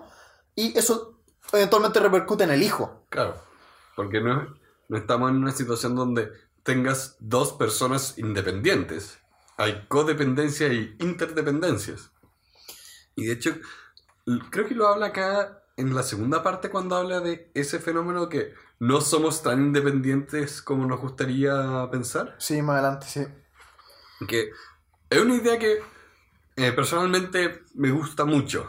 y 0.54 0.76
eso 0.76 1.20
eventualmente 1.52 2.00
repercute 2.00 2.44
en 2.44 2.50
el 2.50 2.62
hijo. 2.62 3.06
Claro, 3.08 3.36
porque 3.96 4.20
no, 4.20 4.54
no 4.88 4.98
estamos 4.98 5.30
en 5.30 5.36
una 5.36 5.52
situación 5.52 5.94
donde 5.94 6.30
tengas 6.62 7.16
dos 7.20 7.52
personas 7.52 8.18
independientes. 8.18 9.18
Hay 9.56 9.86
codependencia 9.88 10.68
y 10.68 10.96
interdependencias. 10.98 12.10
Y 13.14 13.26
de 13.26 13.32
hecho, 13.32 13.54
creo 14.50 14.66
que 14.66 14.74
lo 14.74 14.88
habla 14.88 15.06
acá 15.06 15.64
en 15.76 15.94
la 15.94 16.02
segunda 16.02 16.42
parte 16.42 16.70
cuando 16.70 16.96
habla 16.96 17.20
de 17.20 17.50
ese 17.54 17.78
fenómeno 17.78 18.28
que 18.28 18.54
no 18.78 19.00
somos 19.00 19.42
tan 19.42 19.60
independientes 19.60 20.60
como 20.60 20.86
nos 20.86 21.00
gustaría 21.00 21.88
pensar. 21.90 22.34
Sí, 22.38 22.60
más 22.62 22.74
adelante, 22.74 23.06
sí. 23.08 23.26
Que 24.26 24.50
es 25.10 25.20
una 25.20 25.34
idea 25.34 25.58
que 25.58 25.80
eh, 26.56 26.72
personalmente 26.72 27.62
me 27.74 27.90
gusta 27.90 28.24
mucho. 28.24 28.68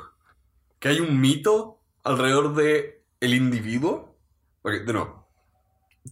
Que 0.80 0.90
hay 0.90 1.00
un 1.00 1.20
mito 1.20 1.82
alrededor 2.04 2.54
de 2.56 3.06
el 3.20 3.34
individuo. 3.34 4.18
Porque, 4.62 4.80
de 4.80 4.94
nuevo, 4.94 5.28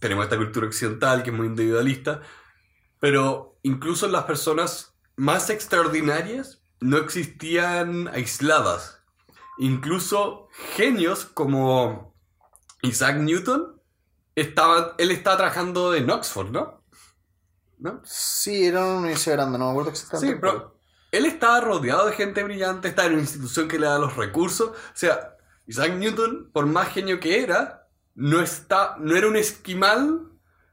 tenemos 0.00 0.24
esta 0.24 0.36
cultura 0.36 0.66
occidental 0.66 1.22
que 1.22 1.30
es 1.30 1.36
muy 1.36 1.46
individualista. 1.46 2.22
Pero 3.00 3.58
incluso 3.62 4.08
las 4.08 4.24
personas 4.24 4.96
más 5.16 5.50
extraordinarias 5.50 6.62
no 6.80 6.98
existían 6.98 8.08
aisladas. 8.08 9.01
Incluso 9.62 10.48
genios 10.74 11.24
como 11.24 12.16
Isaac 12.82 13.18
Newton, 13.18 13.80
estaba, 14.34 14.96
él 14.98 15.12
estaba 15.12 15.36
trabajando 15.36 15.94
en 15.94 16.10
Oxford, 16.10 16.50
¿no? 16.50 16.84
¿No? 17.78 18.00
Sí, 18.04 18.66
era 18.66 18.84
una 18.84 18.98
universidad 18.98 19.36
grande, 19.36 19.58
no 19.58 19.66
me 19.66 19.70
acuerdo 19.70 19.90
exactamente. 19.90 20.34
Sí, 20.34 20.38
pero 20.40 20.80
él 21.12 21.26
estaba 21.26 21.60
rodeado 21.60 22.06
de 22.06 22.12
gente 22.14 22.42
brillante, 22.42 22.88
estaba 22.88 23.06
en 23.06 23.14
una 23.14 23.22
institución 23.22 23.68
que 23.68 23.78
le 23.78 23.86
da 23.86 24.00
los 24.00 24.16
recursos. 24.16 24.70
O 24.70 24.94
sea, 24.94 25.36
Isaac 25.68 25.92
Newton, 25.94 26.50
por 26.52 26.66
más 26.66 26.88
genio 26.88 27.20
que 27.20 27.44
era, 27.44 27.88
no, 28.16 28.40
está, 28.40 28.96
no 28.98 29.14
era 29.14 29.28
un 29.28 29.36
esquimal 29.36 30.28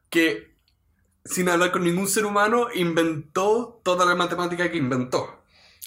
que, 0.10 0.58
sin 1.26 1.48
hablar 1.48 1.72
con 1.72 1.84
ningún 1.84 2.08
ser 2.08 2.26
humano, 2.26 2.70
inventó 2.74 3.82
toda 3.84 4.04
la 4.08 4.16
matemática 4.16 4.72
que 4.72 4.78
inventó. 4.78 5.39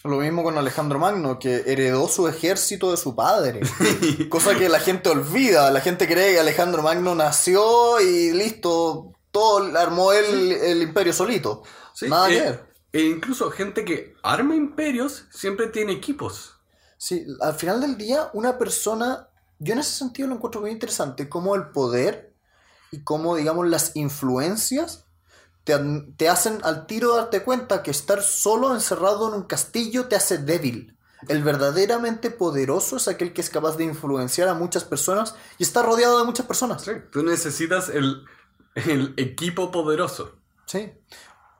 Lo 0.04 0.18
mismo 0.18 0.42
con 0.42 0.58
Alejandro 0.58 0.98
Magno, 0.98 1.38
que 1.38 1.62
heredó 1.66 2.08
su 2.08 2.26
ejército 2.26 2.90
de 2.90 2.96
su 2.96 3.14
padre. 3.14 3.60
Cosa 4.28 4.56
que 4.58 4.68
la 4.68 4.80
gente 4.80 5.08
olvida. 5.10 5.70
La 5.70 5.80
gente 5.80 6.08
cree 6.08 6.34
que 6.34 6.40
Alejandro 6.40 6.82
Magno 6.82 7.14
nació 7.14 8.00
y 8.00 8.32
listo, 8.32 9.12
todo 9.30 9.78
armó 9.78 10.12
el, 10.12 10.52
el 10.52 10.82
imperio 10.82 11.12
solito. 11.12 11.62
Sí, 11.94 12.08
Nada 12.08 12.28
que 12.28 12.38
eh, 12.38 12.40
ver. 12.42 12.72
E 12.92 13.02
incluso 13.02 13.50
gente 13.50 13.84
que 13.84 14.14
arma 14.22 14.56
imperios 14.56 15.24
siempre 15.30 15.68
tiene 15.68 15.92
equipos. 15.92 16.56
Sí, 16.98 17.24
al 17.40 17.54
final 17.54 17.80
del 17.80 17.96
día, 17.96 18.28
una 18.32 18.58
persona, 18.58 19.28
yo 19.58 19.72
en 19.72 19.80
ese 19.80 19.92
sentido 19.92 20.28
lo 20.28 20.34
encuentro 20.34 20.60
muy 20.60 20.70
interesante, 20.70 21.28
cómo 21.28 21.54
el 21.54 21.68
poder 21.70 22.32
y 22.90 23.02
cómo, 23.02 23.36
digamos, 23.36 23.68
las 23.68 23.96
influencias 23.96 25.01
te, 25.64 26.28
hacen 26.28 26.58
al 26.62 26.86
tiro 26.86 27.16
darte 27.16 27.42
cuenta 27.42 27.82
que 27.82 27.90
estar 27.90 28.22
solo 28.22 28.74
encerrado 28.74 29.28
en 29.28 29.34
un 29.34 29.42
castillo 29.44 30.06
te 30.06 30.16
hace 30.16 30.38
débil. 30.38 30.96
El 31.28 31.44
verdaderamente 31.44 32.30
poderoso 32.30 32.96
es 32.96 33.06
aquel 33.06 33.32
que 33.32 33.40
es 33.40 33.50
capaz 33.50 33.76
de 33.76 33.84
influenciar 33.84 34.48
a 34.48 34.54
muchas 34.54 34.84
personas 34.84 35.36
y 35.56 35.62
está 35.62 35.82
rodeado 35.82 36.18
de 36.18 36.24
muchas 36.24 36.46
personas. 36.46 36.82
Sí, 36.82 36.92
tú 37.12 37.22
necesitas 37.22 37.88
el, 37.88 38.24
el 38.74 39.14
equipo 39.16 39.70
poderoso. 39.70 40.34
Sí. 40.66 40.92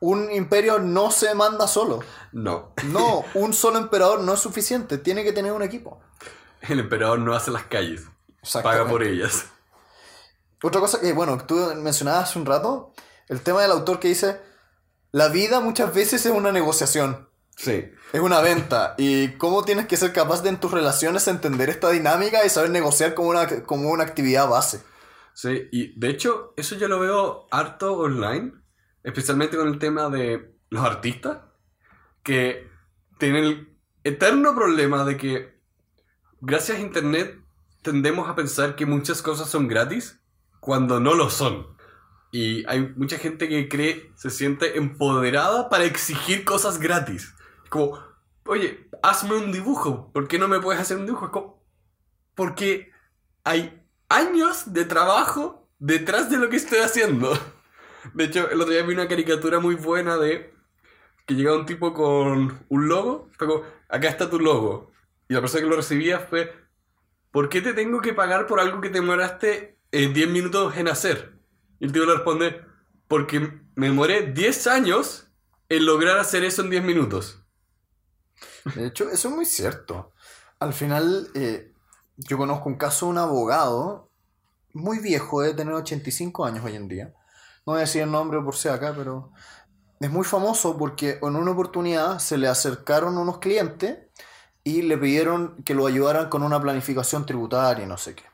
Un 0.01 0.33
imperio 0.33 0.81
no 0.81 1.12
se 1.12 1.33
manda 1.37 1.69
solo. 1.69 2.01
No, 2.33 2.73
No, 2.87 3.25
un 3.35 3.53
solo 3.53 3.79
emperador 3.79 4.21
no 4.23 4.35
es 4.35 4.41
suficiente, 4.41 4.99
tiene 4.99 5.23
que 5.23 5.33
tener 5.33 5.53
un 5.53 5.62
equipo. 5.62 6.01
el 6.62 6.81
emperador 6.81 7.21
no 7.21 7.35
hace 7.35 7.53
las 7.53 7.65
calles, 7.65 8.03
paga 8.65 8.85
por 8.85 9.05
ellas. 9.05 9.47
Otra 10.61 10.81
cosa 10.81 11.01
que, 11.01 11.12
bueno, 11.12 11.45
tú 11.47 11.55
mencionabas 11.77 12.31
hace 12.31 12.38
un 12.38 12.47
rato, 12.47 12.93
el 13.29 13.41
tema 13.41 13.63
del 13.63 13.73
autor 13.73 14.01
que 14.01 14.09
dice, 14.09 14.41
la 15.11 15.29
vida 15.29 15.61
muchas 15.61 15.95
veces 15.95 16.25
es 16.27 16.33
una 16.33 16.53
negociación, 16.53 17.29
Sí, 17.57 17.85
es 18.13 18.21
una 18.21 18.41
venta, 18.41 18.95
y 18.99 19.33
cómo 19.37 19.63
tienes 19.65 19.87
que 19.87 19.97
ser 19.97 20.13
capaz 20.13 20.43
de 20.43 20.49
en 20.49 20.59
tus 20.59 20.71
relaciones 20.71 21.29
entender 21.29 21.69
esta 21.69 21.91
dinámica 21.91 22.45
y 22.45 22.49
saber 22.49 22.71
negociar 22.71 23.15
como 23.15 23.29
una, 23.29 23.47
como 23.65 23.91
una 23.91 24.05
actividad 24.05 24.49
base. 24.49 24.83
sí, 25.35 25.69
y 25.71 25.99
de 25.99 26.09
hecho 26.09 26.55
eso 26.57 26.77
yo 26.77 26.89
lo 26.89 26.99
veo 26.99 27.47
harto 27.51 27.99
online, 27.99 28.53
especialmente 29.03 29.57
con 29.57 29.69
el 29.69 29.79
tema 29.79 30.09
de 30.09 30.57
los 30.71 30.85
artistas, 30.85 31.39
que 32.23 32.71
tienen 33.19 33.45
el 33.45 33.79
eterno 34.03 34.55
problema 34.55 35.05
de 35.05 35.17
que 35.17 35.61
gracias 36.41 36.79
a 36.79 36.81
internet 36.81 37.39
tendemos 37.83 38.29
a 38.29 38.35
pensar 38.35 38.77
que 38.77 38.87
muchas 38.87 39.23
cosas 39.23 39.49
son 39.49 39.69
gratis 39.69 40.21
cuando 40.61 41.01
no 41.01 41.15
lo 41.15 41.31
son. 41.31 41.77
Y 42.33 42.64
hay 42.66 42.81
mucha 42.97 43.18
gente 43.18 43.47
que 43.47 43.68
cree, 43.68 44.11
se 44.16 44.31
siente 44.31 44.79
empoderada 44.79 45.68
para 45.68 45.85
exigir 45.85 46.45
cosas 46.45 46.81
gratis. 46.81 47.35
Como, 47.68 47.99
oye, 48.47 48.88
hazme 49.03 49.37
un 49.37 49.53
dibujo. 49.53 50.11
¿Por 50.12 50.29
qué 50.29 50.38
no 50.38 50.49
me 50.49 50.59
puedes 50.59 50.81
hacer 50.81 50.97
un 50.97 51.05
dibujo? 51.05 51.27
Es 51.27 51.31
como, 51.31 51.62
porque 52.35 52.90
hay 53.45 53.87
años 54.09 54.73
de 54.73 54.87
trabajo 54.87 55.68
detrás 55.79 56.31
de 56.31 56.38
lo 56.38 56.49
que 56.49 56.57
estoy 56.57 56.79
haciendo. 56.79 57.38
De 58.14 58.25
hecho, 58.25 58.51
el 58.51 58.61
otro 58.61 58.73
día 58.73 58.83
vi 58.83 58.95
una 58.95 59.07
caricatura 59.07 59.61
muy 59.61 59.75
buena 59.75 60.16
de 60.16 60.53
que 61.27 61.35
llegaba 61.35 61.59
un 61.59 61.66
tipo 61.66 61.92
con 61.92 62.64
un 62.68 62.88
logo. 62.88 63.29
Fue 63.37 63.47
como, 63.47 63.62
acá 63.90 64.09
está 64.09 64.31
tu 64.31 64.40
logo. 64.40 64.90
Y 65.29 65.35
la 65.35 65.40
persona 65.40 65.62
que 65.62 65.68
lo 65.71 65.77
recibía 65.77 66.18
fue, 66.18 66.51
¿por 67.31 67.51
qué 67.51 67.61
te 67.61 67.75
tengo 67.75 68.01
que 68.01 68.14
pagar 68.14 68.47
por 68.47 68.59
algo 68.59 68.81
que 68.81 68.88
te 68.88 69.01
demoraste 69.01 69.79
eh, 69.92 70.09
10 70.09 70.29
minutos 70.31 70.77
en 70.79 70.88
hacer? 70.88 71.32
Y 71.83 71.87
el 71.87 71.92
tío 71.92 72.07
le 72.07 72.14
responde, 72.14 72.61
porque 73.09 73.40
me 73.75 73.88
demoré 73.88 74.31
10 74.31 74.66
años 74.68 75.27
en 75.68 75.85
lograr 75.85 76.16
hacer 76.16 76.45
eso 76.45 76.62
en 76.62 76.71
10 76.71 76.85
minutos. 76.85 77.45
De 78.77 78.87
hecho, 78.87 79.11
eso 79.11 79.29
es 79.29 79.35
muy 79.35 79.45
cierto. 79.45 80.12
Al 80.61 80.75
final, 80.75 81.29
eh, 81.35 81.75
yo 82.18 82.38
conozco 82.38 82.68
un 82.68 82.77
caso 82.77 83.07
de 83.07 83.11
un 83.11 83.18
abogado 83.18 84.12
muy 84.73 85.01
viejo, 85.01 85.40
debe 85.40 85.55
tener 85.55 85.75
85 85.75 86.45
años 86.45 86.64
hoy 86.64 86.77
en 86.77 86.87
día. 86.87 87.14
No 87.66 87.73
voy 87.73 87.79
a 87.79 87.81
decir 87.81 88.03
el 88.03 88.12
nombre 88.12 88.40
por 88.40 88.55
si 88.55 88.68
acá, 88.68 88.95
pero 88.97 89.33
es 89.99 90.09
muy 90.09 90.25
famoso 90.25 90.79
porque 90.79 91.18
en 91.21 91.35
una 91.35 91.51
oportunidad 91.51 92.21
se 92.21 92.38
le 92.38 92.47
acercaron 92.47 93.18
unos 93.18 93.38
clientes 93.38 93.99
y 94.62 94.83
le 94.83 94.97
pidieron 94.99 95.64
que 95.64 95.75
lo 95.75 95.88
ayudaran 95.88 96.29
con 96.29 96.45
una 96.45 96.62
planificación 96.62 97.27
tributaria 97.27 97.85
y 97.85 97.88
no 97.88 97.99
sé 97.99 98.14
qué. 98.14 98.32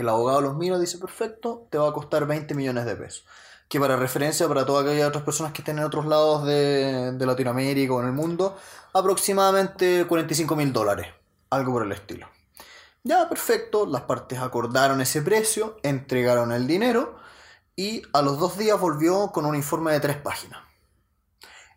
El 0.00 0.08
abogado 0.08 0.40
los 0.40 0.56
mira 0.56 0.78
dice, 0.78 0.98
perfecto, 0.98 1.66
te 1.70 1.78
va 1.78 1.88
a 1.88 1.92
costar 1.92 2.26
20 2.26 2.54
millones 2.54 2.86
de 2.86 2.96
pesos. 2.96 3.24
Que 3.68 3.78
para 3.78 3.96
referencia, 3.96 4.48
para 4.48 4.66
todas 4.66 4.84
aquellas 4.84 5.08
otras 5.08 5.24
personas 5.24 5.52
que 5.52 5.62
estén 5.62 5.78
en 5.78 5.84
otros 5.84 6.06
lados 6.06 6.44
de, 6.44 7.12
de 7.12 7.26
Latinoamérica 7.26 7.92
o 7.92 8.00
en 8.00 8.06
el 8.06 8.12
mundo, 8.12 8.56
aproximadamente 8.92 10.06
45 10.06 10.56
mil 10.56 10.72
dólares, 10.72 11.06
algo 11.50 11.72
por 11.72 11.84
el 11.84 11.92
estilo. 11.92 12.28
Ya, 13.02 13.28
perfecto, 13.28 13.86
las 13.86 14.02
partes 14.02 14.38
acordaron 14.40 15.00
ese 15.00 15.22
precio, 15.22 15.76
entregaron 15.82 16.52
el 16.52 16.66
dinero 16.66 17.18
y 17.76 18.02
a 18.12 18.22
los 18.22 18.38
dos 18.38 18.58
días 18.58 18.78
volvió 18.78 19.32
con 19.32 19.46
un 19.46 19.54
informe 19.54 19.92
de 19.92 20.00
tres 20.00 20.16
páginas. 20.16 20.60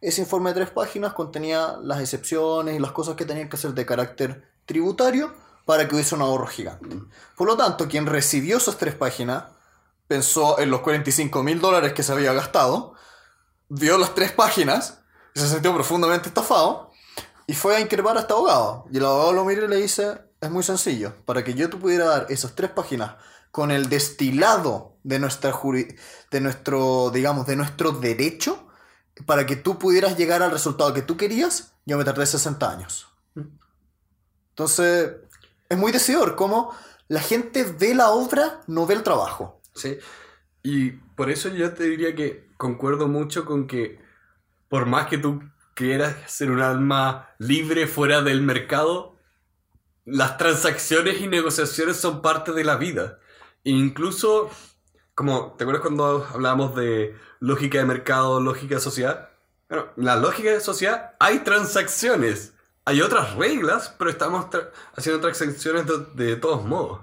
Ese 0.01 0.21
informe 0.21 0.49
de 0.49 0.55
tres 0.55 0.69
páginas 0.69 1.13
contenía 1.13 1.77
las 1.81 2.01
excepciones 2.01 2.75
y 2.75 2.79
las 2.79 2.91
cosas 2.91 3.15
que 3.15 3.25
tenían 3.25 3.47
que 3.47 3.55
hacer 3.55 3.73
de 3.73 3.86
carácter 3.86 4.43
tributario 4.65 5.33
para 5.65 5.88
que 5.88 5.95
hubiese 5.95 6.15
un 6.15 6.21
ahorro 6.21 6.47
gigante. 6.47 6.97
Por 7.36 7.47
lo 7.47 7.58
tanto, 7.58 7.88
quien 7.88 8.06
recibió 8.06 8.58
esas 8.58 8.78
tres 8.78 8.95
páginas 8.95 9.45
pensó 10.08 10.60
en 10.60 10.69
los 10.69 10.82
45 10.82 11.43
mil 11.43 11.60
dólares 11.62 11.93
que 11.93 12.04
se 12.04 12.12
había 12.12 12.34
gastado, 12.34 12.93
vio 13.69 13.97
las 13.97 14.13
tres 14.13 14.32
páginas, 14.32 14.99
se 15.34 15.47
sintió 15.47 15.73
profundamente 15.73 16.28
estafado 16.28 16.91
y 17.47 17.54
fue 17.54 17.76
a 17.76 17.80
increpar 17.80 18.17
a 18.17 18.21
este 18.21 18.34
abogado. 18.34 18.86
Y 18.91 18.97
el 18.97 19.06
abogado 19.06 19.34
lo 19.34 19.45
mira 19.45 19.65
y 19.65 19.67
le 19.67 19.78
dice, 19.78 20.21
es 20.41 20.52
muy 20.52 20.63
sencillo, 20.63 21.15
para 21.26 21.43
que 21.43 21.54
yo 21.54 21.69
te 21.69 21.78
pudiera 21.78 22.06
dar 22.06 22.26
esas 22.30 22.54
tres 22.56 22.69
páginas 22.71 23.15
con 23.52 23.71
el 23.71 23.88
destilado 23.89 24.97
de 25.04 25.19
nuestra 25.19 25.52
juri- 25.52 25.95
de 26.32 26.41
nuestro, 26.41 27.10
digamos, 27.12 27.45
de 27.47 27.56
nuestro 27.56 27.91
derecho, 27.91 28.67
para 29.26 29.45
que 29.45 29.56
tú 29.56 29.78
pudieras 29.78 30.17
llegar 30.17 30.41
al 30.41 30.52
resultado 30.52 30.93
que 30.93 31.02
tú 31.04 31.17
querías, 31.17 31.73
yo 31.86 31.97
me 31.97 32.04
tardé 32.04 32.26
60 32.26 32.69
años. 32.69 33.08
Entonces, 34.49 35.12
es 35.73 35.79
muy 35.79 35.91
decidor 35.91 36.36
cómo 36.36 36.73
la 37.07 37.19
gente 37.19 37.63
ve 37.63 37.93
la 37.93 38.09
obra, 38.12 38.62
no 38.67 38.86
ve 38.86 38.95
el 38.95 39.03
trabajo. 39.03 39.62
Sí. 39.73 39.97
Y 40.63 40.91
por 40.91 41.29
eso 41.29 41.49
yo 41.49 41.73
te 41.73 41.83
diría 41.83 42.15
que 42.15 42.49
concuerdo 42.57 43.07
mucho 43.07 43.45
con 43.45 43.67
que 43.67 43.99
por 44.69 44.86
más 44.86 45.07
que 45.07 45.17
tú 45.17 45.43
quieras 45.75 46.15
ser 46.27 46.51
un 46.51 46.62
alma 46.62 47.29
libre 47.38 47.88
fuera 47.88 48.21
del 48.21 48.41
mercado, 48.41 49.17
las 50.05 50.38
transacciones 50.38 51.21
y 51.21 51.27
negociaciones 51.27 51.97
son 51.97 52.21
parte 52.21 52.51
de 52.53 52.63
la 52.63 52.77
vida. 52.77 53.19
E 53.63 53.71
incluso, 53.71 54.49
como, 55.15 55.53
¿te 55.53 55.63
acuerdas 55.63 55.81
cuando 55.81 56.27
hablábamos 56.33 56.75
de 56.75 57.15
lógica 57.39 57.79
de 57.79 57.86
mercado, 57.86 58.39
lógica 58.39 58.75
de 58.75 58.81
sociedad? 58.81 59.29
Bueno, 59.69 59.88
en 59.97 60.05
la 60.05 60.15
lógica 60.15 60.51
de 60.51 60.59
sociedad 60.59 61.15
hay 61.19 61.39
transacciones. 61.39 62.52
Hay 62.85 63.01
otras 63.01 63.35
reglas, 63.35 63.93
pero 63.97 64.09
estamos 64.09 64.45
tra- 64.45 64.69
haciendo 64.95 65.21
transacciones 65.21 65.85
de, 65.87 66.25
de 66.25 66.35
todos 66.35 66.65
modos. 66.65 66.99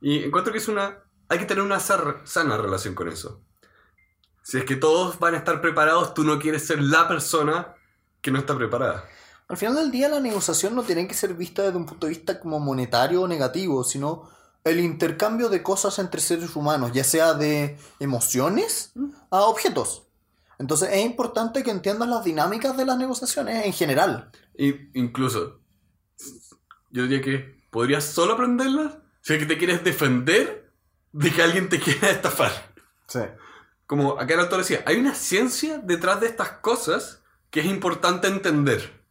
Y 0.00 0.24
encuentro 0.24 0.52
que 0.52 0.58
es 0.58 0.68
una... 0.68 0.98
Hay 1.28 1.38
que 1.38 1.44
tener 1.44 1.62
una 1.62 1.80
sana 1.80 2.56
relación 2.56 2.94
con 2.94 3.08
eso. 3.08 3.40
Si 4.42 4.58
es 4.58 4.64
que 4.64 4.76
todos 4.76 5.18
van 5.18 5.34
a 5.34 5.38
estar 5.38 5.60
preparados, 5.60 6.14
tú 6.14 6.22
no 6.22 6.38
quieres 6.38 6.66
ser 6.66 6.80
la 6.80 7.08
persona 7.08 7.74
que 8.20 8.30
no 8.30 8.38
está 8.38 8.56
preparada. 8.56 9.04
Al 9.48 9.56
final 9.56 9.74
del 9.76 9.90
día 9.90 10.08
la 10.08 10.20
negociación 10.20 10.74
no 10.74 10.82
tiene 10.82 11.06
que 11.06 11.14
ser 11.14 11.34
vista 11.34 11.62
desde 11.62 11.76
un 11.76 11.86
punto 11.86 12.06
de 12.06 12.12
vista 12.12 12.38
como 12.38 12.60
monetario 12.60 13.22
o 13.22 13.28
negativo, 13.28 13.84
sino 13.84 14.30
el 14.64 14.80
intercambio 14.80 15.48
de 15.48 15.62
cosas 15.62 15.98
entre 16.00 16.20
seres 16.20 16.54
humanos, 16.56 16.90
ya 16.92 17.04
sea 17.04 17.34
de 17.34 17.78
emociones 18.00 18.92
a 19.30 19.42
objetos. 19.42 20.02
Entonces 20.58 20.90
es 20.92 21.04
importante 21.04 21.62
que 21.62 21.70
entiendas 21.70 22.08
las 22.08 22.24
dinámicas 22.24 22.76
de 22.76 22.86
las 22.86 22.98
negociaciones 22.98 23.66
en 23.66 23.72
general. 23.72 24.30
Incluso, 24.58 25.60
yo 26.90 27.02
diría 27.02 27.20
que 27.20 27.60
podrías 27.70 28.04
solo 28.04 28.34
aprenderlas 28.34 28.96
si 29.20 29.34
es 29.34 29.38
que 29.40 29.46
te 29.46 29.58
quieres 29.58 29.84
defender 29.84 30.72
de 31.12 31.30
que 31.30 31.42
alguien 31.42 31.68
te 31.68 31.78
quiera 31.80 32.10
estafar. 32.10 32.52
Sí. 33.08 33.20
Como 33.86 34.18
acá 34.18 34.34
el 34.34 34.40
autor 34.40 34.58
decía, 34.60 34.82
hay 34.86 34.96
una 34.96 35.14
ciencia 35.14 35.78
detrás 35.78 36.20
de 36.20 36.26
estas 36.26 36.50
cosas 36.58 37.22
que 37.50 37.60
es 37.60 37.66
importante 37.66 38.26
entender. 38.28 39.04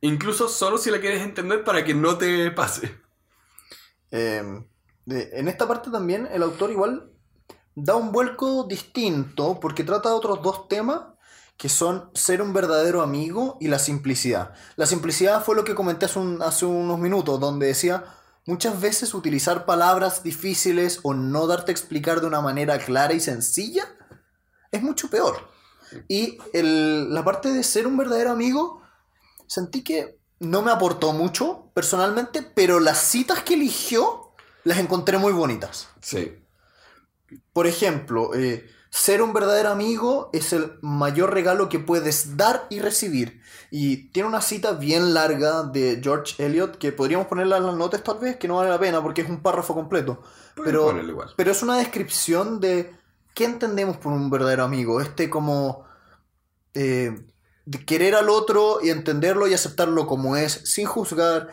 Incluso 0.00 0.48
solo 0.48 0.78
si 0.78 0.90
la 0.90 1.00
quieres 1.00 1.22
entender 1.22 1.64
para 1.64 1.84
que 1.84 1.94
no 1.94 2.18
te 2.18 2.50
pase. 2.50 2.98
Eh, 4.10 4.42
de- 5.06 5.30
en 5.38 5.48
esta 5.48 5.66
parte 5.68 5.90
también 5.90 6.26
el 6.30 6.42
autor 6.42 6.70
igual 6.70 7.10
da 7.74 7.94
un 7.96 8.12
vuelco 8.12 8.64
distinto 8.64 9.58
porque 9.60 9.84
trata 9.84 10.08
de 10.10 10.14
otros 10.14 10.42
dos 10.42 10.68
temas 10.68 11.13
que 11.56 11.68
son 11.68 12.10
ser 12.14 12.42
un 12.42 12.52
verdadero 12.52 13.02
amigo 13.02 13.56
y 13.60 13.68
la 13.68 13.78
simplicidad. 13.78 14.54
La 14.76 14.86
simplicidad 14.86 15.44
fue 15.44 15.54
lo 15.54 15.64
que 15.64 15.74
comenté 15.74 16.06
hace, 16.06 16.18
un- 16.18 16.42
hace 16.42 16.66
unos 16.66 16.98
minutos, 16.98 17.38
donde 17.40 17.66
decía 17.68 18.04
muchas 18.46 18.80
veces 18.80 19.14
utilizar 19.14 19.64
palabras 19.64 20.22
difíciles 20.22 21.00
o 21.02 21.14
no 21.14 21.46
darte 21.46 21.70
a 21.70 21.74
explicar 21.74 22.20
de 22.20 22.26
una 22.26 22.40
manera 22.40 22.78
clara 22.78 23.14
y 23.14 23.20
sencilla 23.20 23.84
es 24.72 24.82
mucho 24.82 25.08
peor. 25.08 25.48
Y 26.08 26.38
el- 26.52 27.14
la 27.14 27.24
parte 27.24 27.52
de 27.52 27.62
ser 27.62 27.86
un 27.86 27.96
verdadero 27.96 28.32
amigo, 28.32 28.82
sentí 29.46 29.84
que 29.84 30.18
no 30.40 30.62
me 30.62 30.72
aportó 30.72 31.12
mucho 31.12 31.70
personalmente, 31.72 32.42
pero 32.42 32.80
las 32.80 32.98
citas 32.98 33.42
que 33.44 33.54
eligió 33.54 34.32
las 34.64 34.78
encontré 34.78 35.18
muy 35.18 35.32
bonitas. 35.32 35.88
Sí. 36.00 36.36
Por 37.52 37.66
ejemplo, 37.66 38.34
eh, 38.34 38.68
ser 38.94 39.22
un 39.22 39.32
verdadero 39.32 39.70
amigo 39.70 40.30
es 40.32 40.52
el 40.52 40.78
mayor 40.80 41.34
regalo 41.34 41.68
que 41.68 41.80
puedes 41.80 42.36
dar 42.36 42.68
y 42.70 42.78
recibir. 42.78 43.42
Y 43.72 44.08
tiene 44.10 44.28
una 44.28 44.40
cita 44.40 44.70
bien 44.70 45.14
larga 45.14 45.64
de 45.64 45.98
George 46.00 46.36
Eliot 46.38 46.78
que 46.78 46.92
podríamos 46.92 47.26
ponerla 47.26 47.56
en 47.56 47.66
las 47.66 47.74
notas 47.74 48.04
tal 48.04 48.20
vez, 48.20 48.36
que 48.36 48.46
no 48.46 48.54
vale 48.54 48.70
la 48.70 48.78
pena 48.78 49.02
porque 49.02 49.22
es 49.22 49.28
un 49.28 49.42
párrafo 49.42 49.74
completo. 49.74 50.22
Pero, 50.62 50.94
pero 51.34 51.50
es 51.50 51.60
una 51.64 51.76
descripción 51.76 52.60
de 52.60 52.94
qué 53.34 53.46
entendemos 53.46 53.96
por 53.96 54.12
un 54.12 54.30
verdadero 54.30 54.62
amigo. 54.62 55.00
Este 55.00 55.28
como 55.28 55.84
eh, 56.72 57.20
de 57.64 57.84
querer 57.84 58.14
al 58.14 58.28
otro 58.28 58.78
y 58.80 58.90
entenderlo 58.90 59.48
y 59.48 59.54
aceptarlo 59.54 60.06
como 60.06 60.36
es, 60.36 60.52
sin 60.52 60.86
juzgar, 60.86 61.48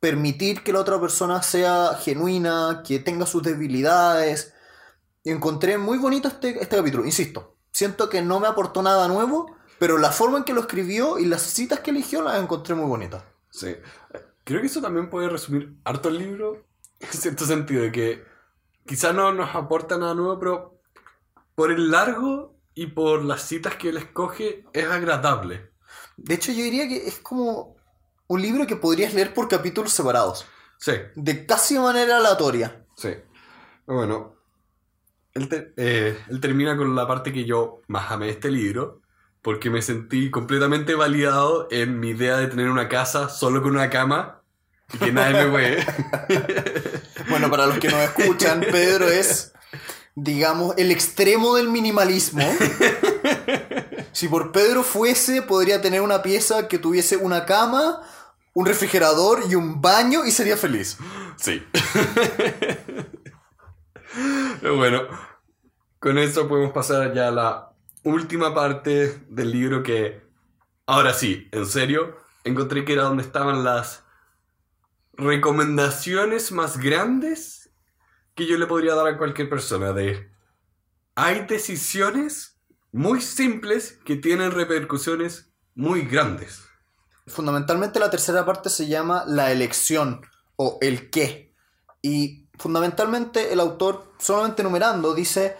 permitir 0.00 0.64
que 0.64 0.72
la 0.72 0.80
otra 0.80 1.00
persona 1.00 1.40
sea 1.40 1.96
genuina, 2.02 2.82
que 2.84 2.98
tenga 2.98 3.26
sus 3.26 3.44
debilidades. 3.44 4.53
Y 5.24 5.30
encontré 5.30 5.78
muy 5.78 5.98
bonito 5.98 6.28
este, 6.28 6.62
este 6.62 6.76
capítulo, 6.76 7.04
insisto. 7.04 7.56
Siento 7.72 8.08
que 8.08 8.22
no 8.22 8.38
me 8.38 8.46
aportó 8.46 8.82
nada 8.82 9.08
nuevo, 9.08 9.56
pero 9.78 9.98
la 9.98 10.12
forma 10.12 10.38
en 10.38 10.44
que 10.44 10.52
lo 10.52 10.60
escribió 10.60 11.18
y 11.18 11.24
las 11.24 11.42
citas 11.42 11.80
que 11.80 11.90
eligió 11.90 12.22
las 12.22 12.40
encontré 12.40 12.74
muy 12.74 12.86
bonitas. 12.86 13.24
Sí. 13.50 13.74
Creo 14.44 14.60
que 14.60 14.66
eso 14.66 14.82
también 14.82 15.08
puede 15.08 15.28
resumir 15.30 15.74
harto 15.84 16.10
el 16.10 16.18
libro, 16.18 16.66
en 17.00 17.08
cierto 17.08 17.46
sentido, 17.46 17.82
de 17.82 17.90
que 17.90 18.24
quizá 18.86 19.12
no 19.12 19.32
nos 19.32 19.54
aporta 19.54 19.96
nada 19.96 20.14
nuevo, 20.14 20.38
pero 20.38 20.78
por 21.54 21.72
el 21.72 21.90
largo 21.90 22.54
y 22.74 22.88
por 22.88 23.24
las 23.24 23.42
citas 23.42 23.76
que 23.76 23.88
él 23.88 23.96
escoge 23.96 24.66
es 24.72 24.86
agradable. 24.86 25.70
De 26.16 26.34
hecho, 26.34 26.52
yo 26.52 26.62
diría 26.62 26.86
que 26.86 27.08
es 27.08 27.18
como 27.20 27.76
un 28.26 28.42
libro 28.42 28.66
que 28.66 28.76
podrías 28.76 29.14
leer 29.14 29.32
por 29.32 29.48
capítulos 29.48 29.92
separados, 29.92 30.46
Sí, 30.76 30.92
de 31.14 31.46
casi 31.46 31.78
manera 31.78 32.18
aleatoria. 32.18 32.84
sí. 32.96 33.14
Bueno, 33.86 34.34
él, 35.34 35.48
te- 35.48 35.72
eh, 35.76 36.18
él 36.30 36.40
termina 36.40 36.76
con 36.76 36.94
la 36.94 37.06
parte 37.06 37.32
que 37.32 37.44
yo 37.44 37.80
más 37.88 38.10
amé 38.10 38.26
de 38.26 38.32
este 38.32 38.50
libro, 38.50 39.00
porque 39.42 39.68
me 39.70 39.82
sentí 39.82 40.30
completamente 40.30 40.94
validado 40.94 41.68
en 41.70 42.00
mi 42.00 42.10
idea 42.10 42.36
de 42.38 42.46
tener 42.46 42.70
una 42.70 42.88
casa 42.88 43.28
solo 43.28 43.62
con 43.62 43.72
una 43.72 43.90
cama 43.90 44.40
y 44.92 44.98
que 44.98 45.12
nadie 45.12 45.44
me 45.44 45.50
hueve. 45.50 45.86
Bueno, 47.28 47.50
para 47.50 47.66
los 47.66 47.78
que 47.78 47.88
nos 47.88 48.00
escuchan, 48.00 48.60
Pedro 48.60 49.08
es, 49.08 49.52
digamos, 50.14 50.74
el 50.76 50.90
extremo 50.90 51.56
del 51.56 51.70
minimalismo. 51.70 52.46
Si 54.12 54.28
por 54.28 54.52
Pedro 54.52 54.82
fuese, 54.82 55.40
podría 55.40 55.80
tener 55.80 56.02
una 56.02 56.20
pieza 56.22 56.68
que 56.68 56.78
tuviese 56.78 57.16
una 57.16 57.46
cama, 57.46 58.02
un 58.52 58.66
refrigerador 58.66 59.42
y 59.48 59.54
un 59.54 59.80
baño 59.80 60.26
y 60.26 60.30
sería 60.32 60.58
feliz. 60.58 60.98
Sí. 61.38 61.62
Bueno, 64.76 65.02
con 65.98 66.16
eso 66.16 66.48
podemos 66.48 66.72
pasar 66.72 67.12
ya 67.12 67.28
a 67.28 67.30
la 67.30 67.72
última 68.02 68.54
parte 68.54 69.22
del 69.28 69.50
libro 69.50 69.82
que, 69.82 70.22
ahora 70.86 71.12
sí, 71.12 71.48
en 71.52 71.66
serio, 71.66 72.16
encontré 72.44 72.84
que 72.84 72.94
era 72.94 73.02
donde 73.02 73.24
estaban 73.24 73.62
las 73.62 74.04
recomendaciones 75.12 76.50
más 76.50 76.78
grandes 76.78 77.70
que 78.34 78.46
yo 78.46 78.56
le 78.56 78.66
podría 78.66 78.94
dar 78.94 79.06
a 79.06 79.18
cualquier 79.18 79.50
persona 79.50 79.92
de... 79.92 80.30
Hay 81.14 81.44
decisiones 81.46 82.58
muy 82.90 83.20
simples 83.20 84.00
que 84.04 84.16
tienen 84.16 84.50
repercusiones 84.50 85.52
muy 85.74 86.06
grandes. 86.06 86.64
Fundamentalmente 87.26 88.00
la 88.00 88.10
tercera 88.10 88.46
parte 88.46 88.70
se 88.70 88.88
llama 88.88 89.24
la 89.26 89.52
elección 89.52 90.22
o 90.56 90.78
el 90.80 91.10
qué. 91.10 91.54
Y 92.00 92.43
fundamentalmente 92.58 93.52
el 93.52 93.60
autor, 93.60 94.12
solamente 94.18 94.62
enumerando, 94.62 95.14
dice 95.14 95.56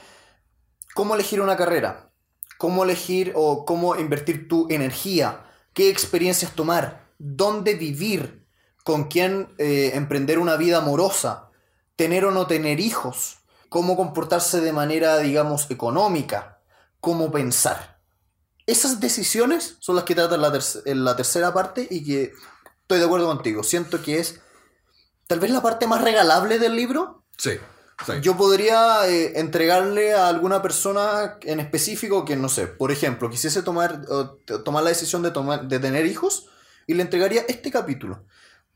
cómo 0.94 1.14
elegir 1.14 1.40
una 1.40 1.56
carrera, 1.56 2.12
cómo 2.58 2.84
elegir 2.84 3.32
o 3.34 3.64
cómo 3.64 3.96
invertir 3.96 4.48
tu 4.48 4.66
energía, 4.70 5.44
qué 5.72 5.90
experiencias 5.90 6.52
tomar, 6.52 7.12
dónde 7.18 7.74
vivir, 7.74 8.46
con 8.84 9.04
quién 9.04 9.54
eh, 9.58 9.92
emprender 9.94 10.38
una 10.38 10.56
vida 10.56 10.78
amorosa, 10.78 11.50
tener 11.96 12.24
o 12.26 12.30
no 12.30 12.46
tener 12.46 12.80
hijos, 12.80 13.38
cómo 13.68 13.96
comportarse 13.96 14.60
de 14.60 14.72
manera, 14.72 15.18
digamos, 15.18 15.70
económica, 15.70 16.60
cómo 17.00 17.32
pensar. 17.32 18.00
Esas 18.66 19.00
decisiones 19.00 19.76
son 19.80 19.96
las 19.96 20.04
que 20.04 20.14
trata 20.14 20.36
la 20.36 21.16
tercera 21.16 21.52
parte 21.52 21.86
y 21.90 22.04
que 22.04 22.32
estoy 22.82 22.98
de 22.98 23.04
acuerdo 23.04 23.26
contigo. 23.26 23.62
Siento 23.62 24.02
que 24.02 24.18
es 24.18 24.40
tal 25.26 25.40
vez 25.40 25.50
la 25.50 25.62
parte 25.62 25.86
más 25.86 26.02
regalable 26.02 26.58
del 26.58 26.76
libro. 26.76 27.24
Sí. 27.36 27.52
sí. 28.06 28.12
Yo 28.22 28.36
podría 28.36 29.08
eh, 29.08 29.38
entregarle 29.38 30.14
a 30.14 30.28
alguna 30.28 30.62
persona 30.62 31.38
en 31.42 31.60
específico 31.60 32.24
que, 32.24 32.36
no 32.36 32.48
sé, 32.48 32.66
por 32.66 32.90
ejemplo, 32.90 33.30
quisiese 33.30 33.62
tomar, 33.62 34.02
tomar 34.64 34.82
la 34.82 34.90
decisión 34.90 35.22
de, 35.22 35.30
tomar, 35.30 35.66
de 35.66 35.78
tener 35.78 36.06
hijos 36.06 36.48
y 36.86 36.94
le 36.94 37.02
entregaría 37.02 37.44
este 37.48 37.70
capítulo. 37.70 38.24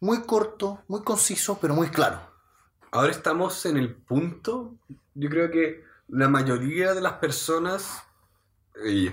Muy 0.00 0.22
corto, 0.22 0.82
muy 0.88 1.02
conciso, 1.02 1.58
pero 1.61 1.74
muy 1.74 1.88
claro. 1.88 2.20
Ahora 2.90 3.11
estamos 3.11 3.66
en 3.66 3.76
el 3.76 3.94
punto, 3.94 4.74
yo 5.14 5.28
creo 5.28 5.50
que 5.50 5.84
la 6.08 6.28
mayoría 6.28 6.94
de 6.94 7.00
las 7.00 7.14
personas, 7.14 8.02
y 8.87 9.08
eh, 9.08 9.12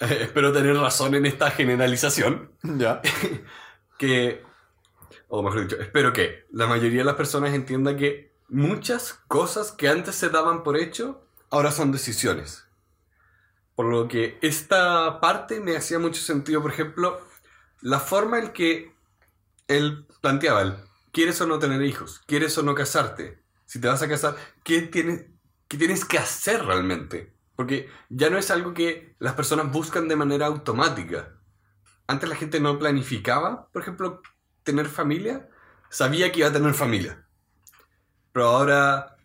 espero 0.00 0.52
tener 0.52 0.76
razón 0.76 1.14
en 1.14 1.26
esta 1.26 1.50
generalización, 1.50 2.50
Ya. 2.62 3.00
que, 3.98 4.42
o 5.28 5.42
mejor 5.42 5.62
dicho, 5.62 5.80
espero 5.80 6.12
que 6.12 6.46
la 6.50 6.66
mayoría 6.66 7.00
de 7.00 7.04
las 7.04 7.16
personas 7.16 7.54
entienda 7.54 7.96
que 7.96 8.34
muchas 8.48 9.14
cosas 9.28 9.72
que 9.72 9.88
antes 9.88 10.14
se 10.14 10.28
daban 10.28 10.62
por 10.62 10.76
hecho, 10.76 11.26
ahora 11.50 11.70
son 11.70 11.92
decisiones. 11.92 12.66
Por 13.74 13.86
lo 13.86 14.06
que 14.08 14.38
esta 14.42 15.20
parte 15.20 15.60
me 15.60 15.76
hacía 15.76 15.98
mucho 15.98 16.20
sentido, 16.20 16.62
por 16.62 16.70
ejemplo, 16.70 17.20
la 17.80 18.00
forma 18.00 18.38
en 18.38 18.52
que 18.52 18.94
él 19.68 20.06
planteaba, 20.20 20.62
el, 20.62 20.76
¿quieres 21.12 21.40
o 21.40 21.46
no 21.46 21.58
tener 21.58 21.82
hijos? 21.82 22.22
¿Quieres 22.26 22.56
o 22.58 22.62
no 22.62 22.74
casarte? 22.74 23.42
Si 23.66 23.80
te 23.80 23.88
vas 23.88 24.02
a 24.02 24.08
casar, 24.08 24.36
¿qué 24.62 24.82
tienes, 24.82 25.26
qué 25.68 25.76
tienes 25.76 26.04
que 26.04 26.18
hacer 26.18 26.64
realmente? 26.64 27.34
Porque 27.56 27.88
ya 28.08 28.30
no 28.30 28.38
es 28.38 28.50
algo 28.50 28.74
que 28.74 29.16
las 29.18 29.34
personas 29.34 29.70
buscan 29.70 30.08
de 30.08 30.16
manera 30.16 30.46
automática. 30.46 31.34
Antes 32.06 32.28
la 32.28 32.36
gente 32.36 32.60
no 32.60 32.78
planificaba, 32.78 33.68
por 33.72 33.82
ejemplo, 33.82 34.22
tener 34.64 34.86
familia, 34.88 35.48
sabía 35.90 36.32
que 36.32 36.40
iba 36.40 36.48
a 36.48 36.52
tener 36.54 36.74
familia. 36.74 37.26
Pero 38.32 38.46
ahora, 38.46 39.16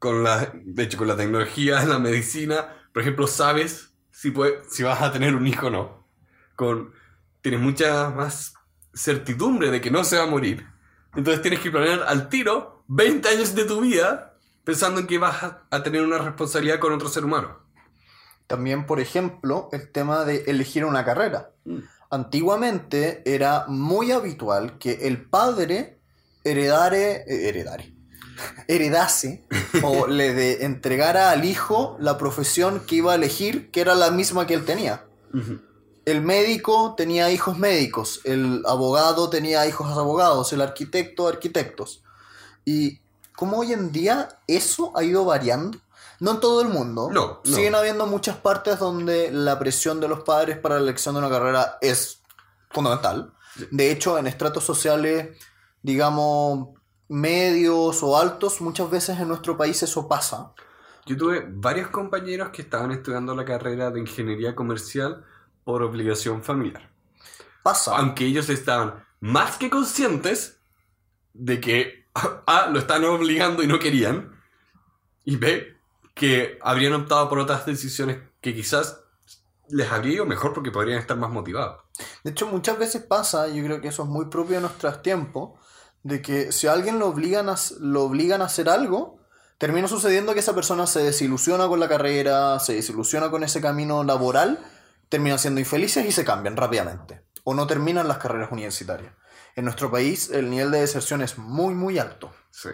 con 0.00 0.24
la, 0.24 0.52
de 0.54 0.84
hecho, 0.84 0.98
con 0.98 1.08
la 1.08 1.16
tecnología, 1.16 1.84
la 1.86 2.00
medicina, 2.00 2.76
por 2.92 3.02
ejemplo, 3.02 3.26
sabes 3.26 3.94
si, 4.12 4.32
puede- 4.32 4.62
si 4.70 4.84
vas 4.84 5.02
a 5.02 5.12
tener 5.12 5.34
un 5.36 5.46
hijo 5.48 5.68
o 5.68 5.70
no. 5.70 6.08
Con, 6.56 6.94
tienes 7.42 7.60
mucha 7.60 8.10
más 8.10 8.54
certidumbre 8.94 9.70
de 9.70 9.80
que 9.80 9.92
no 9.92 10.04
se 10.04 10.18
va 10.18 10.24
a 10.24 10.28
morir. 10.28 10.66
Entonces 11.16 11.42
tienes 11.42 11.60
que 11.60 11.70
planear 11.72 12.04
al 12.06 12.28
tiro 12.28 12.84
20 12.88 13.28
años 13.28 13.54
de 13.54 13.64
tu 13.64 13.80
vida 13.82 14.38
pensando 14.64 15.00
en 15.00 15.06
que 15.06 15.18
vas 15.18 15.42
a, 15.44 15.66
a 15.70 15.82
tener 15.82 16.02
una 16.02 16.18
responsabilidad 16.18 16.80
con 16.80 16.92
otro 16.92 17.08
ser 17.08 17.24
humano. 17.24 17.60
También, 18.46 18.86
por 18.86 19.00
ejemplo, 19.00 19.68
el 19.72 19.90
tema 19.92 20.24
de 20.24 20.44
elegir 20.46 20.84
una 20.84 21.04
carrera. 21.04 21.52
Mm. 21.64 21.82
Antiguamente 22.10 23.22
era 23.24 23.64
muy 23.68 24.12
habitual 24.12 24.78
que 24.78 25.06
el 25.06 25.28
padre 25.28 25.98
heredare, 26.44 27.24
eh, 27.26 27.48
heredare, 27.48 27.94
heredase 28.68 29.44
o 29.82 30.06
le 30.06 30.32
de 30.34 30.64
entregara 30.64 31.30
al 31.30 31.44
hijo 31.44 31.96
la 32.00 32.16
profesión 32.18 32.80
que 32.86 32.96
iba 32.96 33.12
a 33.12 33.16
elegir, 33.16 33.70
que 33.70 33.80
era 33.80 33.94
la 33.94 34.10
misma 34.10 34.46
que 34.46 34.54
él 34.54 34.64
tenía. 34.64 35.04
El 36.06 36.22
médico 36.22 36.94
tenía 36.96 37.30
hijos 37.30 37.58
médicos, 37.58 38.20
el 38.24 38.62
abogado 38.66 39.28
tenía 39.28 39.66
hijos 39.66 39.90
abogados, 39.98 40.52
el 40.52 40.62
arquitecto 40.62 41.28
arquitectos. 41.28 42.02
Y 42.64 43.00
como 43.34 43.58
hoy 43.58 43.72
en 43.72 43.92
día 43.92 44.28
eso 44.46 44.92
ha 44.96 45.04
ido 45.04 45.24
variando. 45.24 45.78
No 46.20 46.32
en 46.32 46.40
todo 46.40 46.62
el 46.62 46.68
mundo. 46.68 47.08
No, 47.12 47.40
no. 47.44 47.56
Siguen 47.56 47.74
habiendo 47.74 48.06
muchas 48.06 48.36
partes 48.36 48.78
donde 48.78 49.30
la 49.30 49.58
presión 49.58 50.00
de 50.00 50.08
los 50.08 50.20
padres 50.20 50.58
para 50.58 50.76
la 50.76 50.82
elección 50.82 51.14
de 51.14 51.20
una 51.20 51.30
carrera 51.30 51.78
es 51.80 52.22
fundamental. 52.70 53.32
De 53.70 53.90
hecho, 53.90 54.18
en 54.18 54.26
estratos 54.26 54.64
sociales, 54.64 55.36
digamos, 55.82 56.68
medios 57.08 58.02
o 58.02 58.18
altos, 58.18 58.60
muchas 58.60 58.90
veces 58.90 59.18
en 59.18 59.28
nuestro 59.28 59.56
país 59.56 59.82
eso 59.82 60.08
pasa. 60.08 60.52
Yo 61.06 61.16
tuve 61.16 61.46
varios 61.48 61.88
compañeros 61.88 62.50
que 62.50 62.62
estaban 62.62 62.90
estudiando 62.90 63.34
la 63.34 63.44
carrera 63.44 63.90
de 63.90 64.00
ingeniería 64.00 64.54
comercial 64.54 65.24
por 65.64 65.82
obligación 65.82 66.42
familiar. 66.42 66.90
Pasa. 67.62 67.96
Aunque 67.96 68.26
ellos 68.26 68.48
estaban 68.48 69.04
más 69.20 69.56
que 69.56 69.70
conscientes 69.70 70.60
de 71.32 71.60
que 71.60 72.06
A, 72.14 72.66
lo 72.72 72.78
estaban 72.78 73.04
obligando 73.04 73.62
y 73.62 73.66
no 73.66 73.78
querían, 73.78 74.40
y 75.24 75.36
B, 75.36 75.75
que 76.16 76.58
habrían 76.62 76.94
optado 76.94 77.28
por 77.28 77.38
otras 77.38 77.66
decisiones 77.66 78.18
que 78.40 78.54
quizás 78.54 79.00
les 79.68 79.92
habría 79.92 80.14
ido 80.14 80.26
mejor 80.26 80.54
porque 80.54 80.70
podrían 80.70 80.98
estar 80.98 81.16
más 81.18 81.30
motivados. 81.30 81.82
De 82.24 82.30
hecho, 82.30 82.46
muchas 82.46 82.78
veces 82.78 83.02
pasa, 83.02 83.48
yo 83.48 83.62
creo 83.62 83.82
que 83.82 83.88
eso 83.88 84.04
es 84.04 84.08
muy 84.08 84.24
propio 84.26 84.56
de 84.56 84.62
nuestros 84.62 85.02
tiempos, 85.02 85.60
de 86.02 86.22
que 86.22 86.52
si 86.52 86.68
a 86.68 86.72
alguien 86.72 86.98
lo 86.98 87.08
obligan 87.08 87.50
a, 87.50 87.56
lo 87.80 88.04
obligan 88.04 88.40
a 88.40 88.46
hacer 88.46 88.70
algo, 88.70 89.18
termina 89.58 89.88
sucediendo 89.88 90.32
que 90.32 90.40
esa 90.40 90.54
persona 90.54 90.86
se 90.86 91.02
desilusiona 91.02 91.68
con 91.68 91.80
la 91.80 91.88
carrera, 91.88 92.58
se 92.60 92.74
desilusiona 92.74 93.30
con 93.30 93.44
ese 93.44 93.60
camino 93.60 94.02
laboral, 94.02 94.58
terminan 95.10 95.38
siendo 95.38 95.60
infelices 95.60 96.06
y 96.06 96.12
se 96.12 96.24
cambian 96.24 96.56
rápidamente. 96.56 97.26
O 97.44 97.52
no 97.52 97.66
terminan 97.66 98.08
las 98.08 98.18
carreras 98.18 98.50
universitarias. 98.50 99.12
En 99.54 99.66
nuestro 99.66 99.90
país 99.90 100.30
el 100.30 100.48
nivel 100.48 100.70
de 100.70 100.80
deserción 100.80 101.20
es 101.20 101.36
muy, 101.36 101.74
muy 101.74 101.98
alto. 101.98 102.32
Sí. 102.50 102.70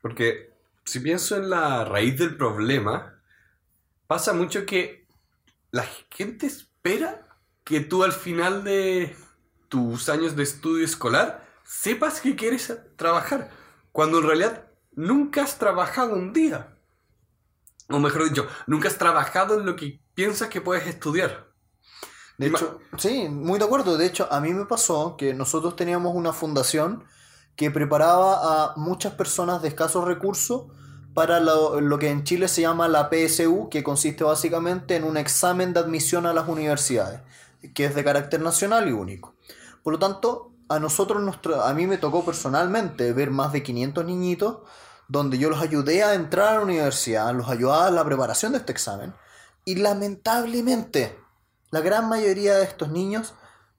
Porque 0.00 0.51
si 0.84 1.00
pienso 1.00 1.36
en 1.36 1.50
la 1.50 1.84
raíz 1.84 2.18
del 2.18 2.36
problema, 2.36 3.20
pasa 4.06 4.32
mucho 4.32 4.66
que 4.66 5.06
la 5.70 5.86
gente 6.10 6.46
espera 6.46 7.26
que 7.64 7.80
tú 7.80 8.04
al 8.04 8.12
final 8.12 8.64
de 8.64 9.16
tus 9.68 10.08
años 10.08 10.36
de 10.36 10.42
estudio 10.42 10.84
escolar 10.84 11.46
sepas 11.64 12.20
que 12.20 12.36
quieres 12.36 12.72
trabajar, 12.96 13.50
cuando 13.92 14.18
en 14.18 14.26
realidad 14.26 14.66
nunca 14.92 15.42
has 15.42 15.58
trabajado 15.58 16.14
un 16.14 16.32
día. 16.32 16.76
O 17.88 17.98
mejor 17.98 18.24
dicho, 18.24 18.46
nunca 18.66 18.88
has 18.88 18.98
trabajado 18.98 19.58
en 19.58 19.66
lo 19.66 19.76
que 19.76 20.00
piensas 20.14 20.48
que 20.48 20.60
puedes 20.60 20.86
estudiar. 20.86 21.52
De 22.38 22.48
hecho, 22.48 22.80
sí, 22.98 23.28
muy 23.28 23.58
de 23.58 23.64
acuerdo. 23.64 23.96
De 23.96 24.06
hecho, 24.06 24.26
a 24.32 24.40
mí 24.40 24.52
me 24.52 24.66
pasó 24.66 25.16
que 25.16 25.34
nosotros 25.34 25.76
teníamos 25.76 26.14
una 26.14 26.32
fundación 26.32 27.04
que 27.56 27.70
preparaba 27.70 28.72
a 28.72 28.76
muchas 28.76 29.12
personas 29.14 29.62
de 29.62 29.68
escasos 29.68 30.04
recursos 30.04 30.66
para 31.14 31.40
lo, 31.40 31.98
que 31.98 32.08
en 32.08 32.24
Chile 32.24 32.48
se 32.48 32.62
llama 32.62 32.88
la 32.88 33.10
PSU, 33.10 33.68
que 33.70 33.82
consiste 33.82 34.24
básicamente 34.24 34.96
en 34.96 35.04
un 35.04 35.16
examen 35.16 35.72
de 35.72 35.80
admisión 35.80 36.26
a 36.26 36.32
las 36.32 36.48
universidades, 36.48 37.20
que 37.74 37.84
es 37.84 37.94
de 37.94 38.04
carácter 38.04 38.40
nacional 38.40 38.88
y 38.88 38.92
único. 38.92 39.34
Por 39.82 39.94
lo 39.94 39.98
tanto, 39.98 40.52
a 40.68 40.78
nosotros, 40.78 41.22
nuestro, 41.22 41.62
a 41.62 41.74
mí 41.74 41.86
me 41.86 41.98
tocó 41.98 42.24
personalmente 42.24 43.12
ver 43.12 43.30
más 43.30 43.52
de 43.52 43.62
500 43.62 44.04
niñitos 44.06 44.58
donde 45.08 45.36
yo 45.36 45.50
los 45.50 45.60
ayudé 45.60 46.02
a 46.02 46.14
entrar 46.14 46.48
a 46.48 46.54
la 46.54 46.60
universidad, 46.62 47.34
los 47.34 47.50
ayudaba 47.50 47.88
a 47.88 47.90
la 47.90 48.04
preparación 48.04 48.52
de 48.52 48.58
este 48.58 48.72
examen, 48.72 49.14
y 49.66 49.74
lamentablemente 49.74 51.18
la 51.70 51.80
gran 51.80 52.08
mayoría 52.08 52.54
de 52.54 52.64
estos 52.64 52.90
niños 52.90 53.34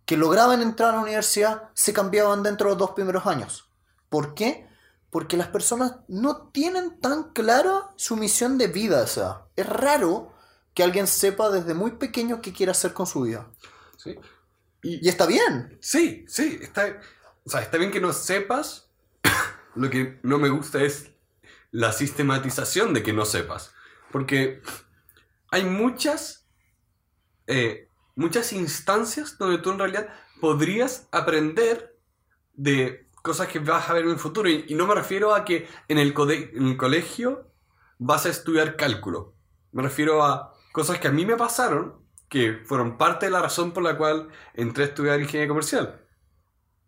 que 0.06 0.18
lograban 0.18 0.62
entrar 0.62 0.90
a 0.90 0.98
la 0.98 1.04
universidad 1.04 1.70
se 1.74 1.94
cambiaban 1.94 2.44
dentro 2.44 2.68
de 2.68 2.72
los 2.72 2.80
dos 2.80 2.92
primeros 2.92 3.26
años. 3.26 3.70
¿Por 4.10 4.34
qué? 4.34 4.68
Porque 5.10 5.38
las 5.38 5.48
personas 5.48 5.98
no 6.08 6.50
tienen 6.50 7.00
tan 7.00 7.32
clara 7.32 7.92
su 7.96 8.18
misión 8.18 8.58
de 8.58 8.68
vida. 8.68 9.04
O 9.04 9.08
sea, 9.08 9.46
es 9.56 9.68
raro 9.68 10.34
que 10.74 10.84
alguien 10.84 11.08
sepa 11.08 11.50
desde 11.50 11.74
muy 11.74 11.92
pequeño 11.92 12.42
qué 12.42 12.52
quiere 12.52 12.72
hacer 12.72 12.94
con 12.94 13.06
su 13.06 13.22
vida. 13.22 13.50
Sí. 13.98 14.16
Y, 14.82 15.06
y 15.06 15.10
está 15.10 15.26
bien. 15.26 15.78
Sí, 15.82 16.26
sí. 16.28 16.60
Está, 16.62 17.00
o 17.46 17.50
sea, 17.50 17.62
está 17.62 17.78
bien 17.78 17.92
que 17.92 18.02
no 18.02 18.12
sepas. 18.12 18.90
Lo 19.76 19.90
que 19.90 20.20
no 20.24 20.38
me 20.38 20.50
gusta 20.50 20.82
es 20.84 21.12
la 21.72 21.92
sistematización 21.92 22.94
de 22.94 23.04
que 23.04 23.14
no 23.14 23.26
sepas. 23.26 23.72
Porque 24.12 24.62
hay 25.50 25.64
muchas 25.66 26.48
eh, 27.48 27.90
muchas 28.16 28.54
instancias 28.54 29.38
donde 29.38 29.58
tú 29.58 29.72
en 29.72 29.80
realidad 29.80 30.10
podrías 30.40 31.08
aprender 31.12 31.98
de 32.54 33.10
cosas 33.22 33.48
que 33.48 33.60
vas 33.60 33.90
a 33.90 33.94
ver 33.94 34.04
en 34.04 34.12
el 34.12 34.20
futuro. 34.20 34.50
Y, 34.50 34.74
no 34.76 34.86
me 34.86 34.96
refiero 34.96 35.34
a 35.34 35.46
que 35.46 35.68
en 35.88 35.98
el, 35.98 36.14
en 36.54 36.68
el, 36.68 36.78
colegio 36.78 37.52
vas 37.98 38.26
a 38.26 38.30
estudiar 38.30 38.76
cálculo. 38.76 39.36
Me 39.72 39.82
refiero 39.82 40.24
a 40.24 40.54
cosas 40.72 41.00
que 41.00 41.08
a 41.08 41.12
mí 41.12 41.26
me 41.26 41.38
pasaron, 41.38 42.06
que 42.30 42.62
fueron 42.66 42.98
parte 42.98 43.28
de 43.28 43.32
la 43.32 43.42
razón 43.42 43.72
por 43.72 43.84
la 43.84 43.98
cual 43.98 44.30
entré 44.54 44.84
a 44.84 44.88
estudiar 44.88 45.20
ingeniería 45.20 45.48
comercial. 45.48 46.02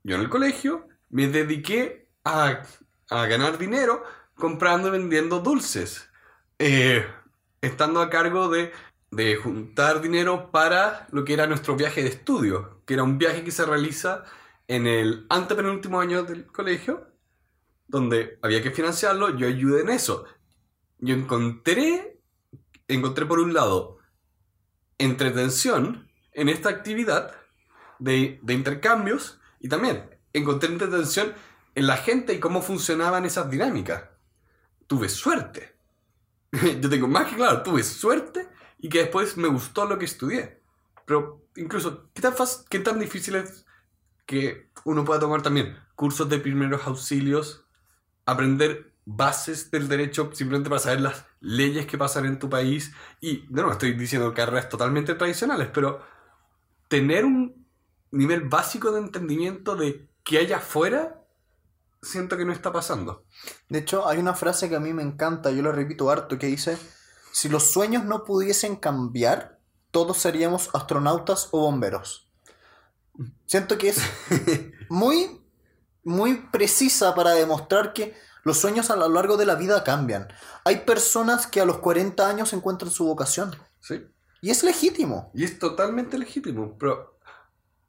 Yo 0.04 0.16
en 0.16 0.22
el 0.22 0.30
colegio 0.30 0.88
me 1.10 1.28
dediqué 1.28 2.10
a, 2.24 2.62
a 3.10 3.26
ganar 3.26 3.58
dinero 3.58 4.04
comprando 4.36 4.90
y 4.90 4.92
vendiendo 4.92 5.40
dulces. 5.40 6.10
Eh, 6.60 7.06
estando 7.62 8.02
a 8.02 8.10
cargo 8.10 8.50
de 8.50 8.72
de 9.12 9.36
juntar 9.36 10.02
dinero 10.02 10.52
para 10.52 11.08
lo 11.12 11.24
que 11.24 11.34
era 11.34 11.48
nuestro 11.48 11.76
viaje 11.76 12.04
de 12.04 12.10
estudio, 12.10 12.82
que 12.86 12.96
era 12.96 13.04
un 13.04 13.18
viaje 13.18 13.44
que 13.44 13.52
se 13.52 13.66
realiza 13.66 14.24
en 14.68 14.88
el 14.88 15.26
antepenúltimo 15.30 16.00
año 16.00 16.24
del 16.24 16.48
colegio, 16.48 17.08
donde 17.88 18.40
había 18.42 18.62
que 18.62 18.72
financiarlo, 18.72 19.38
yo 19.38 19.48
ayudé 19.48 19.82
en 19.82 19.90
eso. 19.90 20.26
Yo 20.98 21.16
encontré, 21.16 22.20
encontré 22.88 23.26
por 23.26 23.40
un 23.40 23.54
lado 23.54 24.00
entretención 24.98 26.10
en 26.32 26.50
esta 26.50 26.70
actividad 26.70 27.36
de, 28.00 28.40
de 28.42 28.54
intercambios 28.54 29.40
y 29.60 29.70
también 29.70 30.10
encontré 30.34 30.70
entretención 30.70 31.34
en 31.76 31.88
la 31.88 31.98
gente 31.98 32.34
y 32.34 32.40
cómo 32.40 32.62
funcionaban 32.62 33.26
esas 33.26 33.50
dinámicas. 33.50 34.06
Tuve 34.88 35.10
suerte. 35.10 35.76
Yo 36.52 36.90
tengo 36.90 37.08
más 37.08 37.28
que 37.28 37.36
claro, 37.36 37.62
tuve 37.62 37.84
suerte 37.84 38.48
y 38.78 38.90
que 38.90 39.00
después 39.00 39.38
me 39.38 39.48
gustó 39.48 39.86
lo 39.86 39.98
que 39.98 40.06
estudié. 40.06 40.62
Pero 41.06 41.48
incluso, 41.56 42.10
¿qué 42.14 42.22
tan, 42.22 42.34
fácil, 42.34 42.66
qué 42.70 42.80
tan 42.80 43.00
difícil 43.00 43.36
es 43.36 43.66
que 44.26 44.72
uno 44.84 45.06
pueda 45.06 45.20
tomar 45.20 45.42
también 45.42 45.78
cursos 45.96 46.28
de 46.30 46.40
primeros 46.40 46.86
auxilios, 46.88 47.66
aprender 48.26 48.94
bases 49.06 49.70
del 49.70 49.88
derecho 49.88 50.32
simplemente 50.34 50.70
para 50.70 50.82
saber 50.82 51.02
las 51.02 51.26
leyes 51.40 51.86
que 51.86 51.98
pasan 51.98 52.26
en 52.26 52.40
tu 52.40 52.50
país? 52.50 52.94
Y, 53.22 53.46
no, 53.50 53.64
no 53.64 53.72
estoy 53.72 53.94
diciendo 53.94 54.34
carreras 54.34 54.70
totalmente 54.70 55.16
tradicionales, 55.16 55.70
pero 55.74 56.02
tener 56.88 57.26
un 57.26 57.66
nivel 58.12 58.42
básico 58.42 58.92
de 58.92 59.02
entendimiento 59.02 59.76
de 59.76 60.08
qué 60.24 60.40
hay 60.40 60.54
afuera 60.54 61.22
siento 62.02 62.38
que 62.38 62.46
no 62.46 62.54
está 62.54 62.72
pasando. 62.72 63.26
De 63.70 63.80
hecho, 63.80 64.08
hay 64.08 64.20
una 64.20 64.34
frase 64.34 64.70
que 64.70 64.76
a 64.76 64.80
mí 64.80 64.94
me 64.94 65.04
encanta, 65.04 65.52
yo 65.52 65.62
la 65.64 65.72
repito 65.72 66.10
harto, 66.10 66.38
que 66.38 66.48
dice, 66.48 66.78
si 67.36 67.50
los 67.50 67.70
sueños 67.70 68.06
no 68.06 68.24
pudiesen 68.24 68.78
cambiar, 68.78 69.60
todos 69.92 70.20
seríamos 70.20 70.70
astronautas 70.72 71.50
o 71.52 71.60
bomberos. 71.60 72.30
Siento 73.46 73.78
que 73.78 73.90
es 73.90 74.00
muy, 74.90 75.42
muy 76.06 76.48
precisa 76.50 77.14
para 77.14 77.32
demostrar 77.32 77.92
que 77.92 78.16
los 78.46 78.58
sueños 78.58 78.90
a 78.90 78.96
lo 78.96 79.10
largo 79.10 79.36
de 79.36 79.46
la 79.46 79.56
vida 79.56 79.84
cambian. 79.84 80.30
Hay 80.64 80.86
personas 80.86 81.46
que 81.46 81.60
a 81.60 81.66
los 81.66 81.80
40 81.80 82.26
años 82.26 82.54
encuentran 82.54 82.90
su 82.90 83.04
vocación. 83.04 83.54
Sí. 83.82 84.08
Y 84.40 84.50
es 84.50 84.64
legítimo. 84.64 85.30
Y 85.34 85.44
es 85.44 85.60
totalmente 85.60 86.18
legítimo, 86.18 86.78
pero 86.80 87.20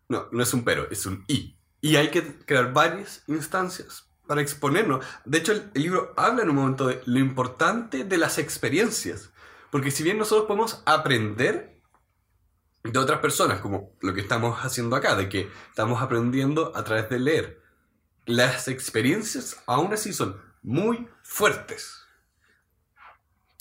no, 0.09 0.27
no 0.33 0.43
es 0.43 0.53
un 0.55 0.65
pero, 0.65 0.91
es 0.91 1.07
un 1.07 1.25
y. 1.29 1.57
Y 1.81 1.95
hay 1.95 2.11
que 2.11 2.41
crear 2.41 2.73
varias 2.73 3.23
instancias 3.29 4.09
para 4.27 4.41
exponernos. 4.41 5.05
De 5.25 5.39
hecho, 5.39 5.53
el, 5.53 5.71
el 5.73 5.83
libro 5.83 6.15
habla 6.17 6.43
en 6.43 6.51
un 6.51 6.57
momento 6.57 6.89
de 6.89 7.01
lo 7.07 7.21
importante 7.21 8.03
de 8.03 8.19
las 8.19 8.39
experiencias. 8.39 9.31
Porque 9.77 9.91
si 9.91 10.03
bien 10.03 10.17
nosotros 10.17 10.47
podemos 10.47 10.83
aprender 10.87 11.83
de 12.83 12.99
otras 12.99 13.21
personas, 13.21 13.61
como 13.61 13.91
lo 14.01 14.15
que 14.15 14.23
estamos 14.23 14.59
haciendo 14.65 14.97
acá, 14.97 15.17
de 15.17 15.29
que 15.29 15.51
estamos 15.69 16.01
aprendiendo 16.01 16.73
a 16.75 16.83
través 16.83 17.11
de 17.11 17.19
leer, 17.19 17.61
las 18.25 18.69
experiencias 18.69 19.63
aún 19.67 19.93
así 19.93 20.15
son 20.15 20.41
muy 20.63 21.07
fuertes. 21.23 22.07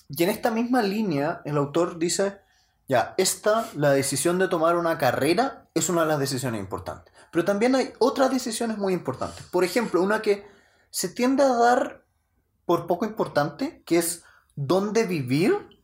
Y 0.08 0.24
en 0.24 0.30
esta 0.30 0.52
misma 0.52 0.82
línea, 0.84 1.42
el 1.44 1.58
autor 1.58 2.00
dice, 2.00 2.40
ya, 2.88 3.14
esta, 3.18 3.70
la 3.76 3.92
decisión 3.92 4.40
de 4.40 4.48
tomar 4.48 4.78
una 4.78 4.98
carrera, 4.98 5.68
es 5.74 5.90
una 5.90 6.04
de 6.04 6.08
las 6.08 6.20
decisiones 6.20 6.62
importantes. 6.62 7.14
Pero 7.30 7.44
también 7.44 7.76
hay 7.76 7.92
otras 8.00 8.32
decisiones 8.32 8.78
muy 8.78 8.94
importantes. 8.94 9.46
Por 9.48 9.66
ejemplo, 9.66 10.02
una 10.02 10.22
que 10.22 10.48
se 10.92 11.10
tiende 11.10 11.44
a 11.44 11.54
dar 11.54 12.06
por 12.66 12.88
poco 12.88 13.04
importante, 13.04 13.84
que 13.86 13.98
es 13.98 14.24
dónde 14.56 15.06
vivir, 15.06 15.75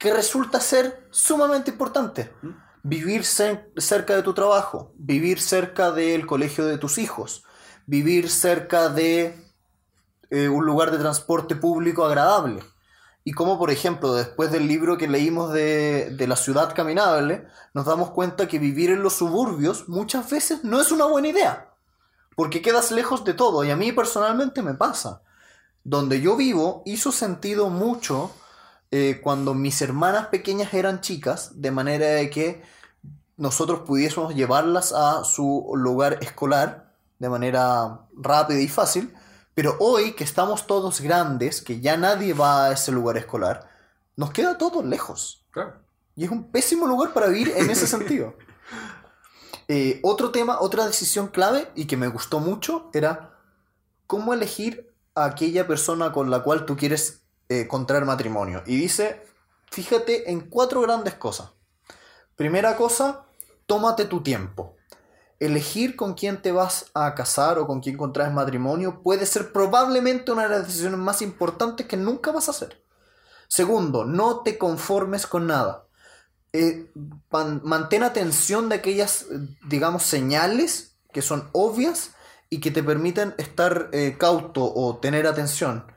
que 0.00 0.14
resulta 0.14 0.60
ser 0.60 1.06
sumamente 1.10 1.70
importante. 1.70 2.32
Vivir 2.82 3.20
cer- 3.20 3.70
cerca 3.76 4.16
de 4.16 4.22
tu 4.22 4.32
trabajo, 4.32 4.94
vivir 4.96 5.38
cerca 5.38 5.92
del 5.92 6.26
colegio 6.26 6.64
de 6.64 6.78
tus 6.78 6.96
hijos, 6.96 7.44
vivir 7.84 8.30
cerca 8.30 8.88
de 8.88 9.38
eh, 10.30 10.48
un 10.48 10.64
lugar 10.64 10.90
de 10.90 10.96
transporte 10.96 11.54
público 11.54 12.06
agradable. 12.06 12.64
Y 13.24 13.32
como, 13.32 13.58
por 13.58 13.70
ejemplo, 13.70 14.14
después 14.14 14.50
del 14.50 14.66
libro 14.66 14.96
que 14.96 15.06
leímos 15.06 15.52
de, 15.52 16.08
de 16.16 16.26
La 16.26 16.36
ciudad 16.36 16.74
caminable, 16.74 17.46
nos 17.74 17.84
damos 17.84 18.10
cuenta 18.12 18.48
que 18.48 18.58
vivir 18.58 18.88
en 18.88 19.02
los 19.02 19.12
suburbios 19.12 19.86
muchas 19.86 20.30
veces 20.30 20.64
no 20.64 20.80
es 20.80 20.90
una 20.90 21.04
buena 21.04 21.28
idea, 21.28 21.74
porque 22.36 22.62
quedas 22.62 22.90
lejos 22.90 23.22
de 23.24 23.34
todo, 23.34 23.64
y 23.64 23.70
a 23.70 23.76
mí 23.76 23.92
personalmente 23.92 24.62
me 24.62 24.72
pasa. 24.72 25.20
Donde 25.84 26.22
yo 26.22 26.36
vivo 26.36 26.82
hizo 26.86 27.12
sentido 27.12 27.68
mucho 27.68 28.30
eh, 28.90 29.20
cuando 29.22 29.54
mis 29.54 29.80
hermanas 29.82 30.26
pequeñas 30.26 30.74
eran 30.74 31.00
chicas, 31.00 31.60
de 31.60 31.70
manera 31.70 32.06
de 32.06 32.30
que 32.30 32.62
nosotros 33.36 33.80
pudiésemos 33.86 34.34
llevarlas 34.34 34.92
a 34.92 35.24
su 35.24 35.72
lugar 35.74 36.18
escolar 36.22 36.92
de 37.18 37.28
manera 37.28 38.00
rápida 38.16 38.60
y 38.60 38.68
fácil, 38.68 39.14
pero 39.54 39.76
hoy 39.78 40.12
que 40.12 40.24
estamos 40.24 40.66
todos 40.66 41.00
grandes, 41.00 41.62
que 41.62 41.80
ya 41.80 41.96
nadie 41.96 42.34
va 42.34 42.66
a 42.66 42.72
ese 42.72 42.92
lugar 42.92 43.16
escolar, 43.16 43.70
nos 44.16 44.32
queda 44.32 44.58
todo 44.58 44.82
lejos. 44.82 45.44
Claro. 45.50 45.74
Y 46.16 46.24
es 46.24 46.30
un 46.30 46.50
pésimo 46.50 46.86
lugar 46.86 47.12
para 47.12 47.28
vivir 47.28 47.52
en 47.56 47.70
ese 47.70 47.86
sentido. 47.86 48.34
Eh, 49.68 50.00
otro 50.02 50.30
tema, 50.32 50.60
otra 50.60 50.84
decisión 50.86 51.28
clave 51.28 51.70
y 51.76 51.86
que 51.86 51.96
me 51.96 52.08
gustó 52.08 52.40
mucho 52.40 52.90
era 52.92 53.38
cómo 54.06 54.34
elegir 54.34 54.92
a 55.14 55.26
aquella 55.26 55.66
persona 55.66 56.12
con 56.12 56.28
la 56.28 56.42
cual 56.42 56.66
tú 56.66 56.76
quieres 56.76 57.19
eh, 57.50 57.66
contraer 57.68 58.06
matrimonio. 58.06 58.62
Y 58.64 58.76
dice, 58.76 59.22
fíjate 59.70 60.30
en 60.30 60.48
cuatro 60.48 60.80
grandes 60.80 61.14
cosas. 61.14 61.50
Primera 62.36 62.76
cosa, 62.76 63.26
tómate 63.66 64.06
tu 64.06 64.22
tiempo. 64.22 64.76
Elegir 65.40 65.96
con 65.96 66.14
quién 66.14 66.40
te 66.42 66.52
vas 66.52 66.86
a 66.94 67.14
casar 67.14 67.58
o 67.58 67.66
con 67.66 67.80
quién 67.80 67.96
contraes 67.96 68.32
matrimonio 68.32 69.02
puede 69.02 69.26
ser 69.26 69.52
probablemente 69.52 70.32
una 70.32 70.44
de 70.44 70.50
las 70.50 70.66
decisiones 70.66 70.98
más 70.98 71.22
importantes 71.22 71.86
que 71.86 71.96
nunca 71.96 72.30
vas 72.30 72.48
a 72.48 72.52
hacer. 72.52 72.82
Segundo, 73.48 74.04
no 74.04 74.40
te 74.42 74.56
conformes 74.56 75.26
con 75.26 75.46
nada. 75.46 75.86
Eh, 76.52 76.90
man- 77.30 77.62
mantén 77.64 78.02
atención 78.04 78.68
de 78.68 78.76
aquellas, 78.76 79.26
digamos, 79.68 80.04
señales 80.04 80.96
que 81.12 81.22
son 81.22 81.48
obvias 81.52 82.12
y 82.48 82.60
que 82.60 82.70
te 82.70 82.82
permiten 82.82 83.34
estar 83.38 83.88
eh, 83.92 84.16
cauto 84.18 84.62
o 84.72 84.98
tener 84.98 85.26
atención. 85.26 85.89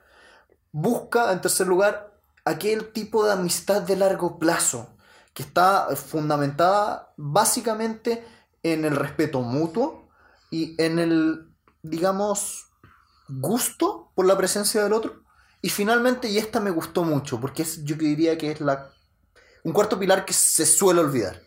Busca, 0.74 1.32
en 1.32 1.40
tercer 1.40 1.68
lugar, 1.68 2.12
aquel 2.44 2.92
tipo 2.92 3.24
de 3.26 3.32
amistad 3.32 3.84
de 3.84 3.96
largo 3.96 4.40
plazo 4.40 4.90
que 5.34 5.44
está 5.44 5.88
fundamentada 5.96 7.14
básicamente 7.16 8.26
en 8.64 8.84
el 8.84 8.96
respeto 8.96 9.42
mutuo 9.42 10.10
y 10.52 10.76
en 10.82 11.00
el, 11.00 11.48
digamos, 11.84 12.68
gusto 13.30 14.12
por 14.16 14.26
la 14.26 14.36
presencia 14.36 14.84
del 14.84 14.94
otro. 14.94 15.22
Y 15.62 15.70
finalmente, 15.70 16.28
y 16.28 16.38
esta 16.38 16.60
me 16.60 16.72
gustó 16.72 17.04
mucho, 17.04 17.40
porque 17.40 17.62
es, 17.62 17.84
yo 17.84 17.96
diría 17.96 18.38
que 18.38 18.52
es 18.52 18.60
la, 18.60 18.90
un 19.64 19.74
cuarto 19.74 19.98
pilar 19.98 20.26
que 20.26 20.34
se 20.34 20.66
suele 20.66 21.00
olvidar. 21.00 21.42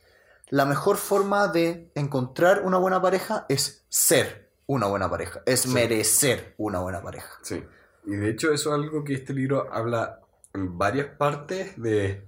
La 0.49 0.65
mejor 0.65 0.97
forma 0.97 1.49
de 1.49 1.91
encontrar 1.95 2.63
una 2.63 2.79
buena 2.79 3.03
pareja 3.03 3.45
es 3.49 3.85
ser 3.89 4.51
una 4.67 4.87
buena 4.87 5.11
pareja, 5.11 5.43
es 5.47 5.63
Sí. 5.63 5.69
merecer 5.69 6.55
una 6.59 6.79
buena 6.79 7.03
pareja. 7.03 7.29
Sí. 7.43 7.63
Y 8.07 8.17
de 8.17 8.31
hecho 8.31 8.53
eso 8.53 8.71
es 8.71 8.75
algo 8.75 9.05
que 9.05 9.15
este 9.15 9.35
libro 9.35 9.73
habla 9.73 10.21
en 10.55 10.79
varias 10.79 11.09
partes 11.17 11.81
de, 11.81 12.25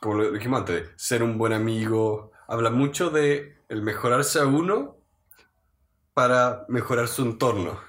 como 0.00 0.16
lo 0.16 0.32
dijimos 0.32 0.60
antes, 0.60 0.90
ser 0.96 1.22
un 1.22 1.38
buen 1.38 1.52
amigo. 1.52 2.32
Habla 2.46 2.70
mucho 2.70 3.10
de 3.10 3.56
el 3.68 3.82
mejorarse 3.82 4.38
a 4.40 4.46
uno 4.46 4.96
para 6.14 6.64
mejorar 6.68 7.08
su 7.08 7.22
entorno. 7.22 7.80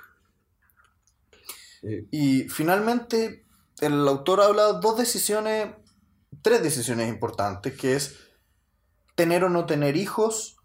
Eh, 1.83 2.07
Y 2.11 2.43
finalmente, 2.49 3.45
el 3.81 4.07
autor 4.07 4.41
habla 4.41 4.73
dos 4.73 4.97
decisiones, 4.97 5.75
tres 6.41 6.63
decisiones 6.63 7.09
importantes, 7.09 7.75
que 7.75 7.95
es 7.95 8.17
tener 9.15 9.43
o 9.43 9.49
no 9.49 9.65
tener 9.65 9.97
hijos, 9.97 10.57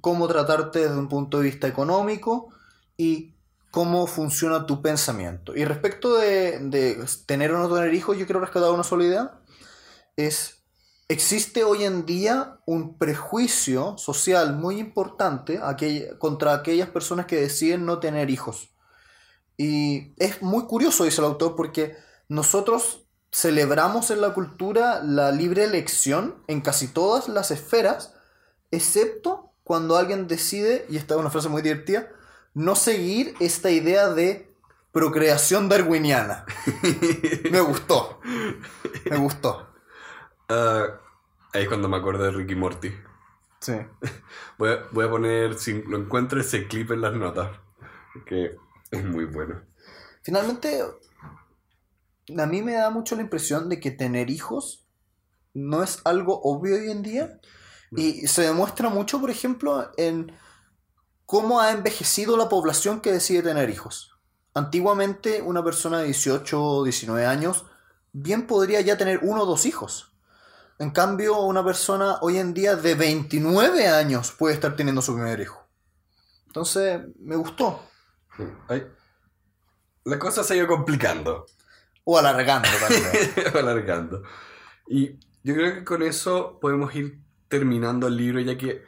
cómo 0.00 0.26
tratarte 0.28 0.80
desde 0.80 0.98
un 0.98 1.08
punto 1.08 1.38
de 1.38 1.44
vista 1.44 1.68
económico 1.68 2.48
y 2.96 3.34
cómo 3.72 4.06
funciona 4.06 4.66
tu 4.66 4.82
pensamiento. 4.82 5.56
Y 5.56 5.64
respecto 5.64 6.18
de, 6.18 6.94
tener 7.26 7.52
o 7.52 7.58
no 7.58 7.74
tener 7.74 7.94
hijos, 7.94 8.18
yo 8.18 8.26
quiero 8.26 8.40
rescatar 8.40 8.70
una 8.70 8.84
sola 8.84 9.04
idea. 9.04 9.40
Es, 10.14 10.62
existe 11.08 11.64
hoy 11.64 11.84
en 11.84 12.04
día 12.04 12.60
un 12.66 12.98
prejuicio 12.98 13.96
social 13.96 14.54
muy 14.54 14.78
importante 14.78 15.58
contra 16.18 16.52
aquellas 16.52 16.90
personas 16.90 17.24
que 17.24 17.40
deciden 17.40 17.86
no 17.86 17.98
tener 17.98 18.28
hijos. 18.28 18.68
Y 19.56 20.12
es 20.18 20.42
muy 20.42 20.64
curioso, 20.64 21.04
dice 21.04 21.22
el 21.22 21.28
autor, 21.28 21.56
porque 21.56 21.96
nosotros 22.28 23.06
celebramos 23.32 24.10
en 24.10 24.20
la 24.20 24.34
cultura 24.34 25.02
la 25.02 25.32
libre 25.32 25.64
elección 25.64 26.44
en 26.46 26.60
casi 26.60 26.88
todas 26.88 27.26
las 27.26 27.50
esferas, 27.50 28.12
excepto 28.70 29.54
cuando 29.64 29.96
alguien 29.96 30.28
decide, 30.28 30.84
y 30.90 30.98
esta 30.98 31.14
es 31.14 31.20
una 31.20 31.30
frase 31.30 31.48
muy 31.48 31.62
divertida, 31.62 32.10
no 32.54 32.74
seguir 32.76 33.34
esta 33.40 33.70
idea 33.70 34.08
de 34.08 34.52
procreación 34.92 35.68
darwiniana. 35.68 36.44
Me 37.50 37.60
gustó. 37.60 38.20
Me 39.10 39.16
gustó. 39.16 39.68
ah, 40.48 40.86
ahí 41.52 41.62
es 41.62 41.68
cuando 41.68 41.88
me 41.88 41.96
acuerdo 41.96 42.24
de 42.24 42.30
Ricky 42.30 42.54
Morty. 42.54 42.92
Sí. 43.60 43.74
Voy 44.58 44.70
a, 44.70 44.88
voy 44.92 45.06
a 45.06 45.10
poner, 45.10 45.58
si 45.58 45.82
lo 45.82 45.96
encuentro, 45.96 46.40
ese 46.40 46.68
clip 46.68 46.90
en 46.90 47.00
las 47.00 47.14
notas. 47.14 47.50
Que 48.26 48.56
es 48.90 49.04
muy 49.04 49.24
bueno. 49.24 49.62
Finalmente, 50.22 50.82
a 52.38 52.46
mí 52.46 52.62
me 52.62 52.74
da 52.74 52.90
mucho 52.90 53.16
la 53.16 53.22
impresión 53.22 53.68
de 53.68 53.80
que 53.80 53.90
tener 53.90 54.30
hijos 54.30 54.86
no 55.54 55.82
es 55.82 56.00
algo 56.04 56.40
obvio 56.42 56.76
hoy 56.76 56.90
en 56.90 57.02
día. 57.02 57.40
Y 57.94 58.26
se 58.26 58.42
demuestra 58.42 58.88
mucho, 58.88 59.20
por 59.20 59.30
ejemplo, 59.30 59.90
en 59.98 60.32
cómo 61.32 61.62
ha 61.62 61.70
envejecido 61.70 62.36
la 62.36 62.50
población 62.50 63.00
que 63.00 63.10
decide 63.10 63.42
tener 63.42 63.70
hijos. 63.70 64.14
Antiguamente, 64.52 65.40
una 65.40 65.64
persona 65.64 66.00
de 66.00 66.04
18 66.04 66.62
o 66.62 66.84
19 66.84 67.24
años 67.24 67.64
bien 68.12 68.46
podría 68.46 68.82
ya 68.82 68.98
tener 68.98 69.20
uno 69.22 69.44
o 69.44 69.46
dos 69.46 69.64
hijos. 69.64 70.12
En 70.78 70.90
cambio, 70.90 71.40
una 71.40 71.64
persona 71.64 72.18
hoy 72.20 72.36
en 72.36 72.52
día 72.52 72.76
de 72.76 72.94
29 72.96 73.88
años 73.88 74.30
puede 74.32 74.52
estar 74.52 74.76
teniendo 74.76 75.00
su 75.00 75.14
primer 75.14 75.40
hijo. 75.40 75.66
Entonces, 76.48 77.00
me 77.18 77.36
gustó. 77.36 77.82
Ay, 78.68 78.86
la 80.04 80.18
cosa 80.18 80.44
se 80.44 80.52
ha 80.52 80.56
ido 80.58 80.66
complicando. 80.66 81.46
O 82.04 82.18
alargando 82.18 82.68
también. 82.78 83.54
alargando. 83.54 84.22
Y 84.86 85.18
yo 85.42 85.54
creo 85.54 85.76
que 85.76 85.84
con 85.84 86.02
eso 86.02 86.58
podemos 86.60 86.94
ir 86.94 87.22
terminando 87.48 88.06
el 88.06 88.18
libro, 88.18 88.38
ya 88.40 88.58
que, 88.58 88.84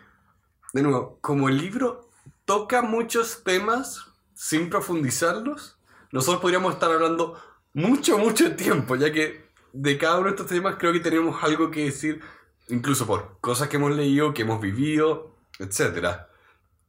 de 0.74 0.82
nuevo, 0.82 1.16
como 1.22 1.48
el 1.48 1.56
libro 1.56 2.03
toca 2.44 2.82
muchos 2.82 3.42
temas 3.44 4.06
sin 4.34 4.68
profundizarlos, 4.70 5.78
nosotros 6.12 6.40
podríamos 6.40 6.74
estar 6.74 6.90
hablando 6.90 7.40
mucho, 7.72 8.18
mucho 8.18 8.54
tiempo, 8.56 8.96
ya 8.96 9.12
que 9.12 9.50
de 9.72 9.98
cada 9.98 10.16
uno 10.18 10.26
de 10.26 10.30
estos 10.30 10.46
temas 10.46 10.76
creo 10.78 10.92
que 10.92 11.00
tenemos 11.00 11.42
algo 11.42 11.70
que 11.70 11.84
decir, 11.86 12.20
incluso 12.68 13.06
por 13.06 13.38
cosas 13.40 13.68
que 13.68 13.76
hemos 13.76 13.94
leído, 13.94 14.32
que 14.32 14.42
hemos 14.42 14.60
vivido, 14.60 15.34
etc. 15.58 16.26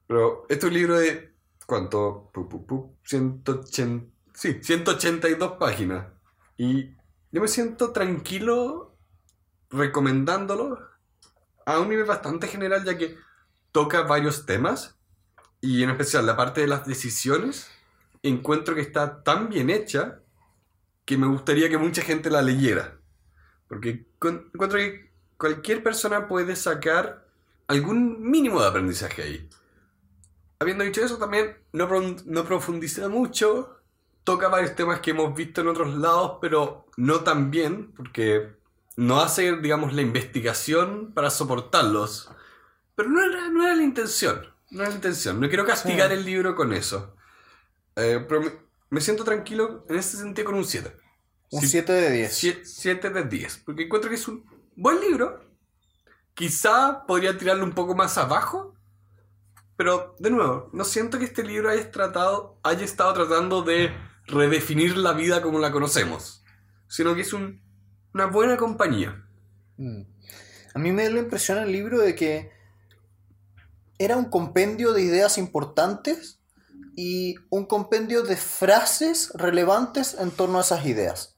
Pero 0.08 0.46
este 0.50 0.68
es 0.68 0.72
un 0.72 0.78
libro 0.78 0.98
de, 0.98 1.34
¿cuánto? 1.66 2.30
Pu, 2.34 2.48
pu, 2.48 2.66
pu, 2.66 2.98
180, 3.04 4.06
sí, 4.34 4.60
182 4.62 5.54
páginas. 5.54 6.08
Y 6.58 6.92
yo 7.32 7.42
me 7.42 7.48
siento 7.48 7.92
tranquilo 7.92 8.96
recomendándolo 9.70 10.80
a 11.66 11.80
un 11.80 11.90
nivel 11.90 12.06
bastante 12.06 12.48
general, 12.48 12.84
ya 12.84 12.98
que 12.98 13.18
toca 13.72 14.04
varios 14.04 14.46
temas 14.46 14.95
y 15.62 15.84
en 15.84 15.90
especial 15.90 16.26
la 16.26 16.38
parte 16.38 16.62
de 16.62 16.68
las 16.68 16.86
decisiones. 16.86 17.70
Encuentro 18.24 18.76
que 18.76 18.82
está 18.82 19.24
tan 19.24 19.50
bien 19.50 19.70
hecha 19.70 20.20
que 21.06 21.18
me 21.18 21.28
gustaría 21.28 21.70
que 21.70 21.78
mucha 21.78 22.02
gente 22.02 22.30
la 22.30 22.42
leyera. 22.42 23.00
Porque 23.68 24.08
encuentro 24.20 24.80
que 24.80 25.12
cualquier 25.38 25.84
persona 25.84 26.28
puede 26.28 26.56
sacar 26.56 27.26
algún 27.68 28.22
mínimo 28.22 28.62
de 28.62 28.68
aprendizaje 28.68 29.24
ahí. 29.24 29.50
Habiendo 30.60 30.84
dicho 30.84 31.04
eso, 31.04 31.18
también 31.18 31.58
no, 31.74 31.88
no 32.26 32.46
profundiza 32.46 33.08
mucho. 33.10 33.78
Toca 34.24 34.48
varios 34.48 34.76
temas 34.76 35.00
que 35.00 35.12
hemos 35.12 35.36
visto 35.36 35.62
en 35.62 35.68
otros 35.68 35.96
lados, 35.96 36.38
pero 36.42 36.88
no 36.98 37.22
tan 37.22 37.52
bien, 37.52 37.92
porque 37.94 38.56
no 38.96 39.22
hace, 39.22 39.58
digamos, 39.58 39.94
la 39.94 40.02
investigación 40.02 41.12
para 41.14 41.30
soportarlos. 41.30 42.32
Pero 42.96 43.10
no 43.10 43.24
era, 43.24 43.50
no 43.50 43.64
era 43.64 43.76
la 43.76 43.84
intención. 43.84 44.55
No 44.72 44.82
era 44.82 44.90
la 44.90 44.96
intención. 44.96 45.40
No 45.40 45.48
quiero 45.48 45.66
castigar 45.66 46.10
Sí. 46.10 46.16
el 46.16 46.26
libro 46.26 46.56
con 46.56 46.74
eso. 46.74 47.16
Eh, 47.96 48.26
pero 48.28 48.42
me, 48.42 48.52
me 48.90 49.02
siento 49.02 49.24
tranquilo 49.24 49.86
en 49.90 49.98
este 49.98 50.18
sentido 50.18 50.46
con 50.46 50.56
un 50.56 50.66
7. 50.66 50.96
Un 51.52 51.62
7 51.62 51.94
de 51.94 52.12
10. 52.12 52.62
7 52.64 53.10
de 53.10 53.24
10. 53.24 53.58
Porque 53.66 53.84
encuentro 53.84 54.10
que 54.10 54.16
es 54.16 54.28
un 54.28 54.44
buen 54.76 55.00
libro. 55.00 55.42
Quizá 56.34 57.06
podría 57.08 57.38
tirarlo 57.38 57.64
un 57.64 57.74
poco 57.74 57.96
más 57.96 58.18
abajo. 58.18 58.74
Pero, 59.78 60.16
de 60.20 60.30
nuevo, 60.32 60.70
no 60.74 60.84
siento 60.86 61.20
que 61.20 61.26
este 61.26 61.44
libro 61.44 61.70
haya, 61.70 61.92
tratado, 61.92 62.60
haya 62.64 62.84
estado 62.84 63.14
tratando 63.14 63.62
de 63.62 63.94
redefinir 64.26 64.98
la 64.98 65.14
vida 65.14 65.42
como 65.42 65.60
la 65.60 65.72
conocemos. 65.72 66.44
Sino 66.88 67.14
que 67.14 67.22
es 67.22 67.34
un, 67.34 67.62
una 68.14 68.26
buena 68.28 68.58
compañía. 68.58 69.26
Mm. 69.78 70.02
A 70.74 70.80
mí 70.80 70.92
me 70.92 71.04
da 71.04 71.10
la 71.12 71.20
impresión 71.20 71.58
el 71.60 71.72
libro 71.72 72.00
de 72.00 72.16
que 72.16 72.52
era 73.98 74.18
un 74.18 74.26
compendio 74.26 74.94
de 74.94 75.02
ideas 75.02 75.38
importantes 75.38 76.40
y 76.96 77.36
un 77.50 77.66
compendio 77.66 78.24
de 78.24 78.38
frases 78.38 79.32
relevantes 79.34 80.16
en 80.20 80.32
torno 80.32 80.58
a 80.58 80.62
esas 80.62 80.86
ideas. 80.86 81.36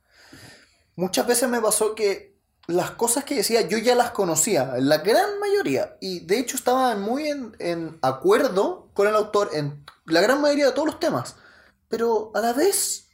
Muchas 0.96 1.28
veces 1.28 1.50
me 1.50 1.62
pasó 1.62 1.96
que 1.96 2.38
las 2.68 2.92
cosas 2.92 3.24
que 3.24 3.36
decía 3.36 3.62
yo 3.62 3.78
ya 3.78 3.96
las 3.96 4.12
conocía, 4.12 4.74
la 4.80 4.98
gran 4.98 5.40
mayoría, 5.40 5.98
y 6.02 6.22
de 6.22 6.40
hecho 6.40 6.58
estaba 6.58 6.96
muy 6.96 7.28
en, 7.28 7.98
acuerdo 8.02 8.90
con 8.94 9.08
el 9.08 9.16
autor 9.16 9.52
en 9.54 9.86
la 10.06 10.22
gran 10.22 10.42
mayoría 10.42 10.66
de 10.66 10.72
todos 10.74 10.88
los 10.88 11.00
temas, 11.00 11.36
pero 11.88 12.32
a 12.36 12.42
la 12.42 12.54
vez, 12.54 13.10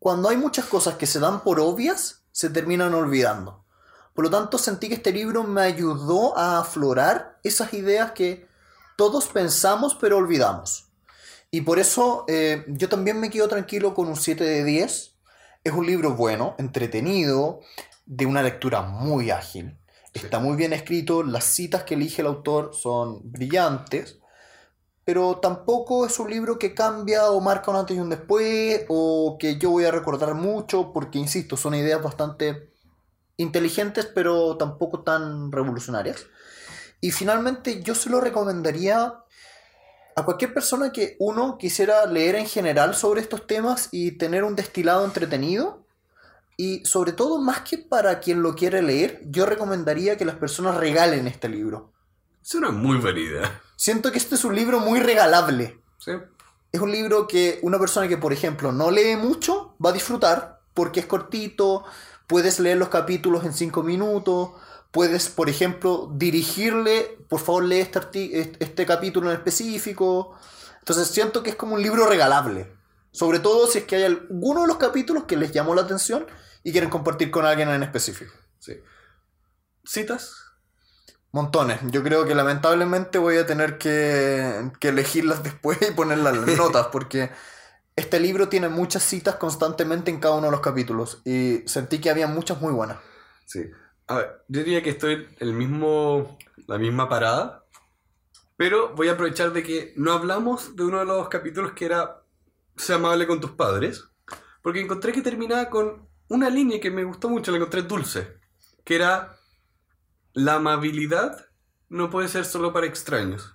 cuando 0.00 0.28
hay 0.28 0.36
muchas 0.36 0.64
cosas 0.64 0.96
que 0.96 1.06
se 1.06 1.20
dan 1.20 1.42
por 1.44 1.60
obvias, 1.60 2.24
se 2.32 2.50
terminan 2.50 2.94
olvidando. 2.94 3.64
Por 4.14 4.24
lo 4.24 4.30
tanto, 4.30 4.58
sentí 4.58 4.88
que 4.88 4.94
este 4.94 5.12
libro 5.12 5.44
me 5.44 5.60
ayudó 5.60 6.36
a 6.36 6.58
aflorar 6.58 7.38
esas 7.44 7.72
ideas 7.74 8.12
que 8.12 8.47
todos 8.98 9.28
pensamos 9.28 9.94
pero 9.94 10.16
olvidamos. 10.16 10.88
Y 11.52 11.60
por 11.60 11.78
eso 11.78 12.24
eh, 12.26 12.64
yo 12.66 12.88
también 12.88 13.20
me 13.20 13.30
quedo 13.30 13.46
tranquilo 13.46 13.94
con 13.94 14.08
un 14.08 14.16
7 14.16 14.42
de 14.42 14.64
10. 14.64 15.14
Es 15.62 15.72
un 15.72 15.86
libro 15.86 16.16
bueno, 16.16 16.56
entretenido, 16.58 17.60
de 18.06 18.26
una 18.26 18.42
lectura 18.42 18.82
muy 18.82 19.30
ágil. 19.30 19.78
Está 20.12 20.40
muy 20.40 20.56
bien 20.56 20.72
escrito, 20.72 21.22
las 21.22 21.44
citas 21.44 21.84
que 21.84 21.94
elige 21.94 22.22
el 22.22 22.26
autor 22.28 22.74
son 22.74 23.20
brillantes, 23.22 24.18
pero 25.04 25.38
tampoco 25.38 26.04
es 26.04 26.18
un 26.18 26.28
libro 26.28 26.58
que 26.58 26.74
cambia 26.74 27.30
o 27.30 27.40
marca 27.40 27.70
un 27.70 27.76
antes 27.76 27.96
y 27.96 28.00
un 28.00 28.10
después, 28.10 28.84
o 28.88 29.36
que 29.38 29.58
yo 29.58 29.70
voy 29.70 29.84
a 29.84 29.92
recordar 29.92 30.34
mucho, 30.34 30.92
porque, 30.92 31.18
insisto, 31.18 31.56
son 31.56 31.76
ideas 31.76 32.02
bastante 32.02 32.72
inteligentes, 33.36 34.06
pero 34.06 34.56
tampoco 34.56 35.04
tan 35.04 35.52
revolucionarias. 35.52 36.26
Y 37.00 37.12
finalmente 37.12 37.82
yo 37.82 37.94
se 37.94 38.10
lo 38.10 38.20
recomendaría 38.20 39.14
a 40.16 40.24
cualquier 40.24 40.52
persona 40.52 40.90
que 40.92 41.16
uno 41.20 41.58
quisiera 41.58 42.04
leer 42.06 42.34
en 42.34 42.46
general 42.46 42.94
sobre 42.94 43.20
estos 43.20 43.46
temas 43.46 43.88
y 43.92 44.12
tener 44.12 44.42
un 44.42 44.56
destilado 44.56 45.04
entretenido. 45.04 45.86
Y 46.56 46.84
sobre 46.84 47.12
todo, 47.12 47.40
más 47.40 47.60
que 47.60 47.78
para 47.78 48.18
quien 48.18 48.42
lo 48.42 48.56
quiere 48.56 48.82
leer, 48.82 49.22
yo 49.26 49.46
recomendaría 49.46 50.16
que 50.16 50.24
las 50.24 50.34
personas 50.34 50.76
regalen 50.76 51.28
este 51.28 51.48
libro. 51.48 51.92
Es 52.42 52.54
una 52.54 52.70
muy 52.70 52.98
buena 52.98 53.20
idea. 53.20 53.62
Siento 53.76 54.10
que 54.10 54.18
este 54.18 54.34
es 54.34 54.44
un 54.44 54.56
libro 54.56 54.80
muy 54.80 54.98
regalable. 54.98 55.80
Sí. 55.98 56.12
Es 56.72 56.80
un 56.80 56.90
libro 56.90 57.28
que 57.28 57.60
una 57.62 57.78
persona 57.78 58.08
que, 58.08 58.16
por 58.16 58.32
ejemplo, 58.32 58.72
no 58.72 58.90
lee 58.90 59.14
mucho 59.16 59.76
va 59.84 59.90
a 59.90 59.92
disfrutar 59.92 60.60
porque 60.74 61.00
es 61.00 61.06
cortito, 61.06 61.84
puedes 62.26 62.58
leer 62.60 62.76
los 62.76 62.88
capítulos 62.88 63.44
en 63.44 63.52
cinco 63.52 63.82
minutos, 63.82 64.50
puedes, 64.90 65.28
por 65.28 65.48
ejemplo, 65.48 66.10
dirigirle, 66.14 67.18
por 67.28 67.40
favor 67.40 67.64
lee 67.64 67.80
este, 67.80 68.56
este 68.58 68.86
capítulo 68.86 69.30
en 69.30 69.36
específico. 69.36 70.36
Entonces 70.78 71.08
siento 71.08 71.42
que 71.42 71.50
es 71.50 71.56
como 71.56 71.74
un 71.74 71.82
libro 71.82 72.06
regalable. 72.06 72.72
Sobre 73.10 73.40
todo 73.40 73.66
si 73.66 73.78
es 73.78 73.84
que 73.84 73.96
hay 73.96 74.04
alguno 74.04 74.62
de 74.62 74.66
los 74.68 74.76
capítulos 74.76 75.24
que 75.24 75.36
les 75.36 75.52
llamó 75.52 75.74
la 75.74 75.82
atención 75.82 76.26
y 76.62 76.72
quieren 76.72 76.90
compartir 76.90 77.30
con 77.30 77.44
alguien 77.46 77.68
en 77.68 77.82
específico. 77.82 78.32
Sí. 78.58 78.74
¿Citas? 79.84 80.34
Montones. 81.32 81.80
Yo 81.90 82.02
creo 82.02 82.24
que 82.24 82.34
lamentablemente 82.34 83.18
voy 83.18 83.36
a 83.36 83.46
tener 83.46 83.78
que, 83.78 84.70
que 84.80 84.88
elegirlas 84.88 85.42
después 85.44 85.78
y 85.82 85.92
ponerlas 85.92 86.34
en 86.34 86.46
las 86.46 86.56
notas 86.56 86.88
porque 86.88 87.30
este 87.96 88.20
libro 88.20 88.48
tiene 88.48 88.68
muchas 88.68 89.02
citas 89.02 89.36
constantemente 89.36 90.10
en 90.10 90.20
cada 90.20 90.36
uno 90.36 90.46
de 90.46 90.52
los 90.52 90.60
capítulos 90.60 91.20
y 91.24 91.64
sentí 91.66 92.00
que 92.00 92.10
había 92.10 92.26
muchas 92.26 92.60
muy 92.60 92.72
buenas. 92.72 92.98
Sí. 93.46 93.64
A 94.08 94.16
ver, 94.16 94.44
yo 94.48 94.60
diría 94.60 94.82
que 94.82 94.90
estoy 94.90 95.12
en 95.12 95.28
el 95.38 95.52
mismo, 95.52 96.38
la 96.66 96.78
misma 96.78 97.10
parada, 97.10 97.66
pero 98.56 98.94
voy 98.94 99.08
a 99.08 99.12
aprovechar 99.12 99.52
de 99.52 99.62
que 99.62 99.92
no 99.96 100.12
hablamos 100.12 100.74
de 100.76 100.84
uno 100.84 100.98
de 100.98 101.04
los 101.04 101.28
capítulos 101.28 101.72
que 101.72 101.84
era 101.84 102.22
Sea 102.74 102.96
amable 102.96 103.26
con 103.26 103.40
tus 103.40 103.50
padres, 103.50 104.08
porque 104.62 104.80
encontré 104.80 105.12
que 105.12 105.20
terminaba 105.20 105.68
con 105.68 106.08
una 106.28 106.48
línea 106.48 106.80
que 106.80 106.90
me 106.90 107.04
gustó 107.04 107.28
mucho, 107.28 107.50
la 107.50 107.58
encontré 107.58 107.82
dulce, 107.82 108.38
que 108.82 108.96
era 108.96 109.36
la 110.32 110.54
amabilidad 110.54 111.46
no 111.90 112.08
puede 112.08 112.28
ser 112.28 112.46
solo 112.46 112.72
para 112.72 112.86
extraños. 112.86 113.54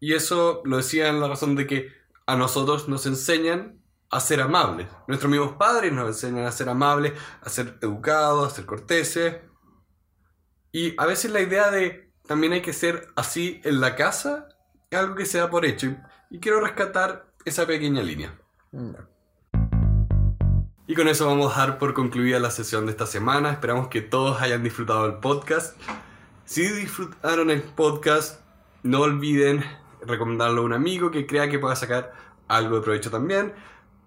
Y 0.00 0.12
eso 0.12 0.60
lo 0.64 0.76
decía 0.78 1.08
en 1.08 1.20
la 1.20 1.28
razón 1.28 1.56
de 1.56 1.66
que 1.66 1.92
a 2.26 2.36
nosotros 2.36 2.88
nos 2.88 3.06
enseñan 3.06 3.80
a 4.10 4.20
ser 4.20 4.40
amables. 4.40 4.86
Nuestros 5.06 5.30
mismos 5.30 5.52
padres 5.52 5.92
nos 5.92 6.08
enseñan 6.08 6.46
a 6.46 6.52
ser 6.52 6.68
amables, 6.68 7.12
a 7.42 7.48
ser 7.48 7.78
educados, 7.82 8.52
a 8.52 8.54
ser 8.54 8.66
corteses. 8.66 9.36
Y 10.72 10.94
a 11.00 11.06
veces 11.06 11.30
la 11.30 11.40
idea 11.40 11.70
de 11.70 12.12
también 12.26 12.52
hay 12.52 12.62
que 12.62 12.72
ser 12.72 13.08
así 13.16 13.60
en 13.64 13.80
la 13.80 13.96
casa 13.96 14.48
es 14.90 14.98
algo 14.98 15.14
que 15.14 15.26
se 15.26 15.38
da 15.38 15.50
por 15.50 15.64
hecho. 15.64 15.96
Y, 16.30 16.38
quiero 16.38 16.60
rescatar 16.60 17.32
esa 17.44 17.66
pequeña 17.66 18.02
línea. 18.02 18.38
Y 20.86 20.94
con 20.94 21.08
eso 21.08 21.26
vamos 21.26 21.56
a 21.56 21.60
dar 21.60 21.78
por 21.78 21.94
concluida 21.94 22.38
la 22.38 22.50
sesión 22.50 22.86
de 22.86 22.92
esta 22.92 23.06
semana. 23.06 23.50
Esperamos 23.50 23.88
que 23.88 24.00
todos 24.00 24.40
hayan 24.40 24.62
disfrutado 24.62 25.06
el 25.06 25.14
podcast. 25.14 25.76
Si 26.44 26.62
disfrutaron 26.68 27.50
el 27.50 27.62
podcast, 27.62 28.40
no 28.82 29.00
olviden 29.00 29.64
recomendarlo 30.02 30.62
a 30.62 30.64
un 30.64 30.72
amigo 30.72 31.10
que 31.10 31.26
crea 31.26 31.48
que 31.48 31.58
pueda 31.58 31.74
sacar 31.74 32.12
algo 32.48 32.76
de 32.76 32.82
provecho 32.82 33.10
también 33.10 33.52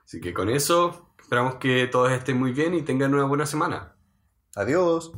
Así 0.05 0.21
que 0.21 0.33
con 0.33 0.49
eso, 0.49 1.09
esperamos 1.19 1.55
que 1.55 1.87
todos 1.87 2.11
estén 2.11 2.37
muy 2.37 2.51
bien 2.51 2.73
y 2.73 2.81
tengan 2.81 3.13
una 3.13 3.23
buena 3.23 3.45
semana. 3.45 3.95
Adiós. 4.55 5.11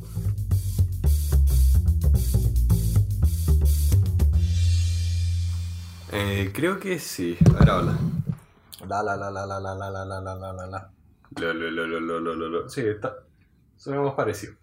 Eh, 6.12 6.50
creo 6.54 6.80
que 6.80 6.98
sí. 6.98 7.36
Ahora 7.58 7.76
habla. 7.76 7.98
La 8.88 9.02
la 9.02 9.16
la 9.16 9.30
la 9.30 9.46
la 9.46 9.60
la 9.60 9.74
la 9.74 9.90
la 9.90 10.20
la 10.20 10.34
la 10.34 10.52
la 10.52 10.66
la. 10.66 10.90
Sí, 12.68 12.80
está. 12.80 13.16
Sonamos 13.76 14.14
parecido. 14.14 14.54